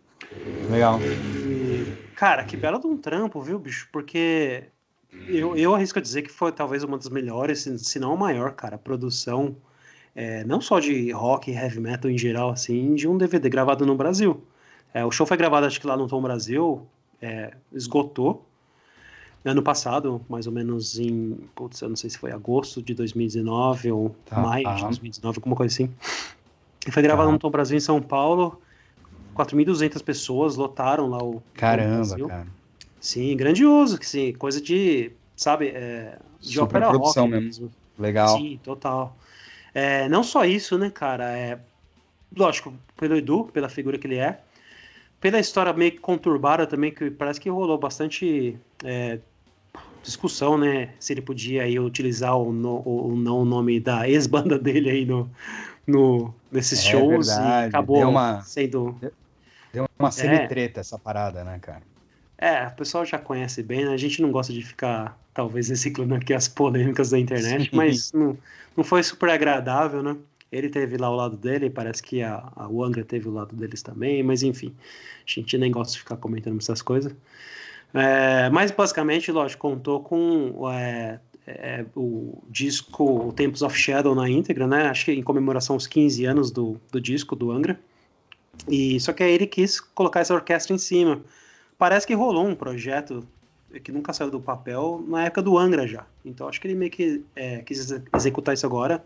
Legal. 0.70 0.99
E, 1.01 1.82
cara, 2.13 2.43
que 2.43 2.55
bela 2.55 2.80
de 2.80 2.86
um 2.86 2.95
trampo, 2.95 3.41
viu, 3.41 3.57
bicho? 3.57 3.89
Porque 3.91 4.66
eu, 5.28 5.57
eu 5.57 5.74
arrisco 5.74 5.97
a 5.97 6.01
dizer 6.01 6.22
que 6.22 6.32
foi 6.32 6.51
talvez 6.51 6.84
uma 6.84 6.95
das 6.95 7.09
melhores, 7.09 7.68
se 7.80 7.97
não 7.97 8.13
a 8.13 8.16
maior, 8.16 8.51
cara, 8.51 8.78
produção, 8.78 9.55
é, 10.13 10.43
não 10.43 10.61
só 10.61 10.80
de 10.80 11.09
rock 11.09 11.49
e 11.49 11.55
heavy 11.55 11.80
metal 11.80 12.11
em 12.11 12.20
geral, 12.20 12.51
assim, 12.51 12.93
de 12.93 13.07
um 13.07 13.18
DVD 13.18 13.49
gravado 13.49 13.84
no 13.84 13.95
Brasil. 13.95 14.45
É, 14.95 15.03
o 15.03 15.11
show 15.11 15.27
foi 15.27 15.35
gravado, 15.35 15.65
acho 15.65 15.81
que 15.81 15.85
lá 15.85 15.97
no 15.97 16.07
Tom 16.07 16.21
Brasil, 16.21 16.87
é, 17.21 17.51
esgotou. 17.73 18.45
Ano 19.43 19.61
passado, 19.61 20.21
mais 20.29 20.47
ou 20.47 20.53
menos 20.53 20.97
em, 20.97 21.37
putz, 21.53 21.81
eu 21.81 21.89
não 21.89 21.97
sei 21.97 22.09
se 22.09 22.17
foi 22.17 22.31
agosto 22.31 22.81
de 22.81 22.93
2019 22.93 23.91
ou 23.91 24.15
tá, 24.25 24.39
maio 24.39 24.73
de 24.73 24.83
2019, 24.83 25.37
alguma 25.37 25.55
coisa 25.55 25.73
assim. 25.73 25.93
E 26.87 26.91
foi 26.91 27.03
gravado 27.03 27.27
tá. 27.27 27.33
no 27.33 27.37
Tom 27.37 27.51
Brasil 27.51 27.75
em 27.75 27.81
São 27.81 28.01
Paulo. 28.01 28.61
4.200 29.35 30.01
pessoas 30.01 30.55
lotaram 30.55 31.09
lá 31.09 31.21
o 31.21 31.43
Caramba, 31.53 32.17
cara. 32.27 32.47
Sim, 33.01 33.35
grandioso, 33.35 33.99
sim, 34.01 34.31
coisa 34.31 34.61
de, 34.61 35.11
sabe, 35.35 35.73
é, 35.75 36.17
de 36.39 36.53
Super 36.53 36.63
ópera 36.63 36.89
produção 36.89 37.29
rock 37.29 37.43
mesmo. 37.43 37.69
Legal. 37.99 38.37
Sim, 38.37 38.61
total. 38.63 39.13
É, 39.73 40.07
não 40.07 40.23
só 40.23 40.45
isso, 40.45 40.77
né, 40.77 40.89
cara, 40.89 41.37
é, 41.37 41.59
lógico, 42.35 42.73
pelo 42.95 43.17
Edu, 43.17 43.43
pela 43.51 43.67
figura 43.67 43.97
que 43.97 44.07
ele 44.07 44.15
é, 44.15 44.39
pela 45.20 45.39
história 45.39 45.74
meio 45.74 45.99
conturbada 45.99 46.68
também, 46.68 46.91
que 46.91 47.09
parece 47.09 47.39
que 47.39 47.49
rolou 47.49 47.78
bastante 47.78 48.57
é, 48.84 49.20
discussão, 50.03 50.57
né? 50.57 50.93
Se 50.99 51.13
ele 51.13 51.22
podia 51.22 51.63
aí 51.63 51.80
utilizar 51.80 52.36
ou, 52.36 52.53
no, 52.53 52.82
ou 52.86 53.16
não 53.16 53.39
o 53.39 53.45
nome 53.45 53.80
da 53.80 54.07
ex-banda 54.07 54.57
dele 54.59 54.89
aí 54.89 55.05
no, 55.05 55.30
no, 55.86 56.34
nesses 56.51 56.80
é 56.80 56.91
shows 56.91 57.28
verdade. 57.28 57.66
e 57.66 57.68
acabou 57.70 57.97
deu 57.97 58.09
uma, 58.09 58.41
sendo. 58.41 58.95
Deu 59.74 59.88
uma 59.97 60.11
semi-treta 60.11 60.80
é, 60.80 60.82
essa 60.82 60.97
parada, 60.97 61.43
né, 61.43 61.59
cara? 61.59 61.82
É, 62.38 62.68
o 62.68 62.72
pessoal 62.72 63.05
já 63.05 63.18
conhece 63.18 63.63
bem, 63.63 63.86
né? 63.86 63.93
A 63.93 63.97
gente 63.97 64.22
não 64.22 64.32
gosta 64.32 64.53
de 64.53 64.61
ficar, 64.61 65.18
talvez, 65.34 65.70
reciclando 65.70 66.16
aqui 66.16 66.34
as 66.34 66.47
polêmicas 66.47 67.09
da 67.09 67.20
internet, 67.20 67.70
Sim. 67.70 67.76
mas 67.76 68.13
não, 68.13 68.38
não 68.76 68.84
foi 68.84 69.01
super 69.03 69.30
agradável, 69.30 70.03
né? 70.03 70.16
Ele 70.56 70.70
teve 70.70 70.97
lá 70.97 71.10
o 71.10 71.16
lado 71.16 71.36
dele, 71.36 71.70
parece 71.70 72.01
que 72.01 72.22
a, 72.22 72.51
a 72.56 72.66
Angra 72.66 73.03
teve 73.03 73.28
o 73.28 73.32
lado 73.32 73.56
deles 73.56 73.82
também, 73.82 74.24
mas 74.24 74.43
enfim, 74.43 74.74
a 75.20 75.30
gente 75.30 75.58
nem 75.58 75.72
gosta 75.72 75.93
de 75.93 75.99
ficar 75.99 76.18
comentando 76.18 76.58
essas 76.60 76.82
coisas. 76.82 77.14
É, 77.93 78.49
mas 78.49 78.72
basicamente, 78.72 79.32
lógico, 79.32 79.62
contou 79.62 80.01
com 80.01 80.70
é, 80.70 81.20
é, 81.47 81.86
o 81.95 82.41
disco 82.49 83.34
Tempos 83.34 83.62
of 83.62 83.78
Shadow 83.78 84.16
na 84.16 84.30
íntegra, 84.30 84.68
né? 84.68 84.88
Acho 84.88 85.06
que 85.06 85.12
em 85.12 85.24
comemoração 85.24 85.76
aos 85.76 85.88
15 85.88 86.26
anos 86.26 86.51
do, 86.51 86.80
do 86.91 86.99
disco 86.99 87.36
do 87.36 87.51
Angra. 87.51 87.80
E 88.70 88.99
só 88.99 89.14
que 89.14 89.24
aí 89.24 89.32
ele 89.32 89.47
quis 89.47 89.80
colocar 89.80 90.22
essa 90.22 90.34
orquestra 90.34 90.74
em 90.74 90.78
cima. 90.78 91.22
Parece 91.78 92.08
que 92.08 92.14
rolou 92.14 92.47
um 92.47 92.56
projeto 92.56 93.28
que 93.84 93.91
nunca 93.91 94.14
saiu 94.14 94.32
do 94.32 94.39
papel 94.39 95.03
na 95.08 95.26
época 95.26 95.41
do 95.41 95.58
Angra 95.58 95.88
já. 95.88 96.06
Então 96.24 96.47
acho 96.47 96.60
que 96.60 96.68
ele 96.68 96.76
meio 96.76 96.91
que 96.91 97.24
é, 97.36 97.60
quis 97.60 97.93
executar 98.14 98.53
isso 98.53 98.66
agora, 98.66 99.03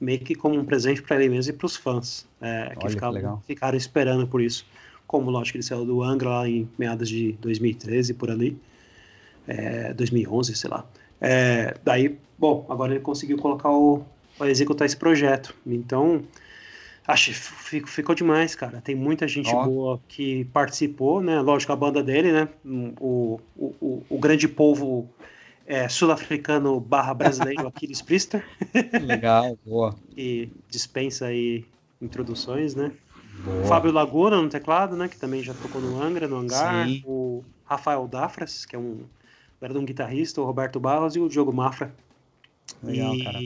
meio 0.00 0.18
que 0.20 0.34
como 0.34 0.58
um 0.58 0.64
presente 0.64 1.02
para 1.02 1.16
ele 1.16 1.28
mesmo 1.28 1.52
e 1.52 1.56
para 1.56 1.66
os 1.66 1.76
fãs 1.76 2.26
é, 2.40 2.74
que, 2.78 2.88
ficavam, 2.88 3.38
que 3.38 3.46
ficaram 3.46 3.76
esperando 3.76 4.26
por 4.26 4.40
isso. 4.40 4.66
Como 5.06 5.30
lógico 5.30 5.56
ele 5.56 5.62
saiu 5.62 5.84
do 5.84 6.02
Angra 6.02 6.30
lá 6.30 6.48
em 6.48 6.68
meados 6.78 7.08
de 7.08 7.32
2013 7.40 8.14
por 8.14 8.30
ali, 8.30 8.56
é, 9.46 9.92
2011, 9.94 10.56
sei 10.56 10.70
lá. 10.70 10.84
É, 11.20 11.74
daí, 11.84 12.18
bom, 12.38 12.66
agora 12.68 12.92
ele 12.92 13.00
conseguiu 13.00 13.38
colocar 13.38 13.70
o 13.70 14.04
executar 14.40 14.84
esse 14.84 14.96
projeto. 14.96 15.54
Então 15.66 16.24
Acho 17.06 17.32
ficou 17.32 18.14
demais, 18.16 18.56
cara. 18.56 18.80
Tem 18.80 18.94
muita 18.94 19.28
gente 19.28 19.54
oh. 19.54 19.64
boa 19.64 20.00
que 20.08 20.44
participou, 20.46 21.20
né? 21.20 21.40
Lógico, 21.40 21.72
a 21.72 21.76
banda 21.76 22.02
dele, 22.02 22.32
né? 22.32 22.48
O, 23.00 23.38
o, 23.56 24.02
o 24.08 24.18
grande 24.18 24.48
povo 24.48 25.08
é, 25.66 25.88
sul-africano 25.88 26.78
barra 26.80 27.12
brasileiro, 27.12 27.66
Aquiles 27.68 28.00
Priester. 28.00 28.44
Legal, 29.02 29.58
boa. 29.64 29.94
e 30.16 30.48
dispensa 30.68 31.26
aí 31.26 31.64
introduções, 32.00 32.74
né? 32.74 32.92
Boa. 33.44 33.64
Fábio 33.64 33.92
Laguna 33.92 34.40
no 34.40 34.48
teclado, 34.48 34.96
né? 34.96 35.08
Que 35.08 35.18
também 35.18 35.42
já 35.42 35.52
tocou 35.54 35.80
no 35.80 36.00
Angra, 36.02 36.26
no 36.26 36.36
Hangar. 36.36 36.86
Sim. 36.86 37.02
O 37.04 37.44
Rafael 37.64 38.06
Dafras, 38.08 38.64
que 38.64 38.74
é 38.76 38.78
um 38.78 39.00
era 39.60 39.78
um 39.78 39.84
guitarrista, 39.84 40.40
o 40.40 40.44
Roberto 40.44 40.78
Barros 40.78 41.16
e 41.16 41.20
o 41.20 41.28
Diogo 41.28 41.52
Mafra. 41.52 41.92
Legal, 42.82 43.14
e, 43.14 43.24
cara. 43.24 43.38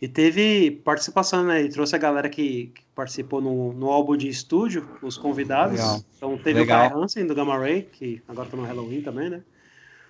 E 0.00 0.08
teve 0.08 0.70
participação, 0.70 1.44
né? 1.44 1.60
Ele 1.60 1.70
trouxe 1.70 1.96
a 1.96 1.98
galera 1.98 2.28
que, 2.28 2.66
que 2.66 2.82
participou 2.94 3.40
no, 3.40 3.72
no 3.72 3.90
álbum 3.90 4.16
de 4.16 4.28
estúdio, 4.28 4.86
os 5.02 5.16
convidados. 5.16 5.80
Legal. 5.80 6.04
Então 6.16 6.38
teve 6.38 6.60
Legal. 6.60 6.86
o 6.86 6.90
Kai 6.90 6.98
Hansen 7.02 7.26
do 7.26 7.34
Gamma 7.34 7.58
Ray, 7.58 7.82
que 7.82 8.22
agora 8.28 8.48
tá 8.48 8.56
no 8.56 8.64
Halloween 8.64 9.00
também, 9.00 9.30
né? 9.30 9.42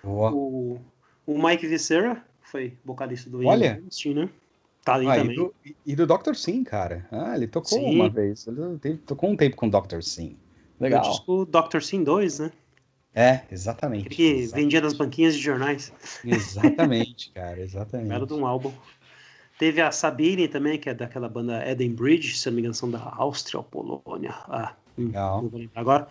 Boa. 0.03 0.31
O, 0.31 0.81
o 1.27 1.37
Mike 1.37 1.67
Viscera, 1.67 2.23
foi 2.41 2.73
vocalista 2.83 3.29
do 3.29 3.45
Olha. 3.45 3.83
Né? 4.05 4.29
Tá 4.83 4.95
ali 4.95 5.07
ah, 5.07 5.15
também. 5.17 5.33
E 5.33 5.35
do, 5.35 5.53
e 5.85 5.95
do 5.95 6.07
Dr. 6.07 6.33
Sim, 6.33 6.63
cara. 6.63 7.05
Ah, 7.11 7.35
ele 7.35 7.45
tocou 7.45 7.77
Sim. 7.77 7.95
uma 7.95 8.09
vez. 8.09 8.47
Ele 8.47 8.97
tocou 9.05 9.29
um 9.29 9.35
tempo 9.35 9.57
com 9.57 9.67
o 9.67 9.69
Dr. 9.69 10.01
Sim. 10.01 10.37
Legal. 10.79 11.03
O 11.03 11.09
disco 11.09 11.45
Dr. 11.45 11.81
Sim 11.81 12.03
2, 12.03 12.39
né? 12.39 12.51
É, 13.13 13.41
exatamente. 13.51 14.09
Que 14.09 14.23
exatamente. 14.23 14.63
vendia 14.63 14.81
nas 14.81 14.93
banquinhas 14.93 15.35
de 15.35 15.41
jornais. 15.41 15.91
Exatamente, 16.23 17.31
cara, 17.35 17.59
exatamente. 17.59 18.13
Era 18.13 18.25
de 18.25 18.33
um 18.33 18.45
álbum. 18.45 18.71
Teve 19.57 19.81
a 19.81 19.91
Sabine 19.91 20.47
também, 20.47 20.77
que 20.77 20.87
é 20.87 20.93
daquela 20.93 21.27
banda 21.27 21.67
Eden 21.67 21.93
Bridge, 21.93 22.37
se 22.37 22.47
não 22.47 22.53
me 22.53 22.61
engano, 22.61 22.75
são 22.75 22.91
da 22.91 23.11
Áustria 23.17 23.57
ou 23.57 23.63
Polônia. 23.63 24.35
Ah, 24.47 24.75
Legal. 24.95 25.41
não 25.41 25.49
vou 25.49 25.59
lembrar 25.59 25.81
agora. 25.81 26.07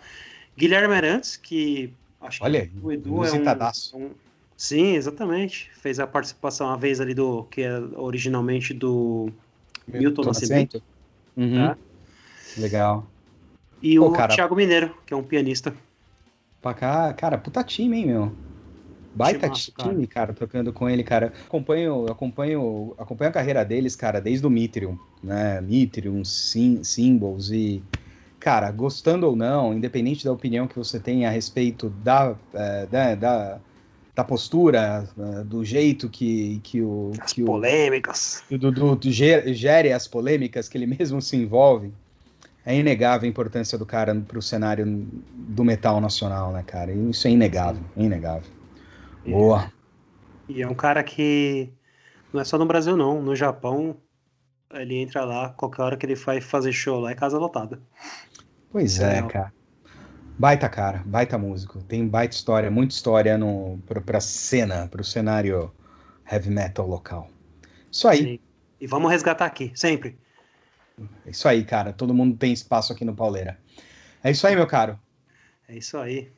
Guilherme 0.57 0.93
Arantes, 0.95 1.37
que 1.37 1.93
acho 2.19 2.43
Olha, 2.43 2.67
que 2.67 2.73
o 2.83 2.91
Edu 2.91 3.23
é 3.23 3.31
um, 3.31 3.99
um, 3.99 4.09
Sim, 4.57 4.95
exatamente. 4.95 5.69
Fez 5.75 5.99
a 5.99 6.07
participação 6.07 6.67
uma 6.67 6.77
vez 6.77 6.99
ali 6.99 7.13
do. 7.13 7.43
que 7.43 7.61
é 7.61 7.79
originalmente 7.95 8.73
do 8.73 9.31
Milton 9.87 10.23
Nascimento. 10.23 10.81
Uhum. 11.37 11.67
Tá? 11.67 11.77
Legal. 12.57 13.05
E 13.81 13.99
Pô, 13.99 14.07
o 14.07 14.11
cara... 14.11 14.33
Thiago 14.33 14.55
Mineiro, 14.55 14.97
que 15.05 15.13
é 15.13 15.17
um 15.17 15.21
pianista. 15.21 15.73
Pra 16.59 16.73
cá, 16.73 17.13
cara, 17.13 17.37
puta 17.37 17.63
time, 17.63 17.97
hein, 17.97 18.07
meu? 18.07 18.31
Baita 19.13 19.41
Timaço, 19.41 19.71
time, 19.77 20.07
cara. 20.07 20.27
cara, 20.27 20.33
tocando 20.33 20.73
com 20.73 20.89
ele, 20.89 21.03
cara. 21.03 21.33
Acompanho, 21.45 22.05
acompanho, 22.11 22.95
acompanho 22.97 23.29
a 23.29 23.33
carreira 23.33 23.63
deles, 23.63 23.95
cara, 23.95 24.19
desde 24.19 24.45
o 24.45 24.49
Mitrium, 24.49 24.97
né? 25.23 25.61
Mitrium, 25.61 26.23
Sim, 26.25 26.83
Symbols 26.83 27.51
e 27.51 27.83
cara, 28.39 28.71
gostando 28.71 29.27
ou 29.27 29.35
não, 29.35 29.73
independente 29.73 30.23
da 30.23 30.31
opinião 30.31 30.67
que 30.67 30.77
você 30.77 30.99
tenha 30.99 31.27
a 31.27 31.31
respeito 31.31 31.89
da, 31.89 32.35
é, 32.53 32.85
da, 32.85 33.15
da, 33.15 33.59
da, 34.17 34.23
postura, 34.23 35.07
é, 35.15 35.43
do 35.43 35.63
jeito 35.63 36.09
que, 36.09 36.59
que 36.63 36.81
o. 36.81 37.11
As 37.21 37.33
que 37.33 37.43
polêmicas. 37.43 38.43
O, 38.49 38.57
do, 38.57 38.99
gere 39.11 39.93
as 39.93 40.07
polêmicas 40.07 40.67
que 40.67 40.75
ele 40.75 40.87
mesmo 40.97 41.21
se 41.21 41.37
envolve. 41.37 41.93
É 42.65 42.75
inegável 42.75 43.25
a 43.25 43.29
importância 43.29 43.77
do 43.77 43.85
cara 43.85 44.13
para 44.13 44.37
o 44.37 44.41
cenário 44.41 45.07
do 45.31 45.63
metal 45.63 46.01
nacional, 46.01 46.51
né, 46.51 46.63
cara? 46.63 46.91
Isso 46.91 47.25
é 47.25 47.31
inegável, 47.31 47.81
é 47.95 48.03
inegável. 48.03 48.51
Boa. 49.25 49.71
E 50.49 50.61
é 50.61 50.67
um 50.67 50.73
cara 50.73 51.01
que 51.01 51.69
não 52.33 52.41
é 52.41 52.43
só 52.43 52.57
no 52.57 52.65
Brasil, 52.65 52.97
não. 52.97 53.21
No 53.21 53.37
Japão, 53.37 53.95
ele 54.73 54.95
entra 54.95 55.23
lá, 55.23 55.49
qualquer 55.51 55.81
hora 55.81 55.95
que 55.95 56.05
ele 56.05 56.15
vai 56.15 56.41
fazer 56.41 56.73
show 56.73 56.99
lá, 56.99 57.11
é 57.11 57.15
casa 57.15 57.37
lotada. 57.37 57.79
Pois 58.69 58.99
é, 58.99 59.19
é 59.19 59.21
cara. 59.23 59.53
Baita 60.39 60.69
cara, 60.69 61.01
baita 61.03 61.35
músico. 61.37 61.81
Tem 61.83 62.07
baita 62.07 62.35
história, 62.35 62.69
muita 62.69 62.93
história 62.93 63.37
no, 63.37 63.79
pra, 63.87 63.99
pra 63.99 64.19
cena, 64.19 64.87
pro 64.87 65.03
cenário 65.03 65.73
heavy 66.31 66.51
metal 66.51 66.87
local. 66.87 67.27
Isso 67.91 68.07
aí. 68.07 68.17
Sim. 68.17 68.39
E 68.79 68.85
vamos 68.85 69.09
resgatar 69.09 69.45
aqui, 69.45 69.71
sempre. 69.73 70.15
Isso 71.25 71.47
aí, 71.47 71.65
cara. 71.65 71.91
Todo 71.91 72.13
mundo 72.13 72.37
tem 72.37 72.53
espaço 72.53 72.93
aqui 72.93 73.03
no 73.03 73.15
Pauleira. 73.15 73.57
É 74.23 74.29
isso 74.29 74.45
aí, 74.45 74.55
meu 74.55 74.67
caro. 74.67 74.99
É 75.67 75.75
isso 75.75 75.97
aí. 75.97 76.31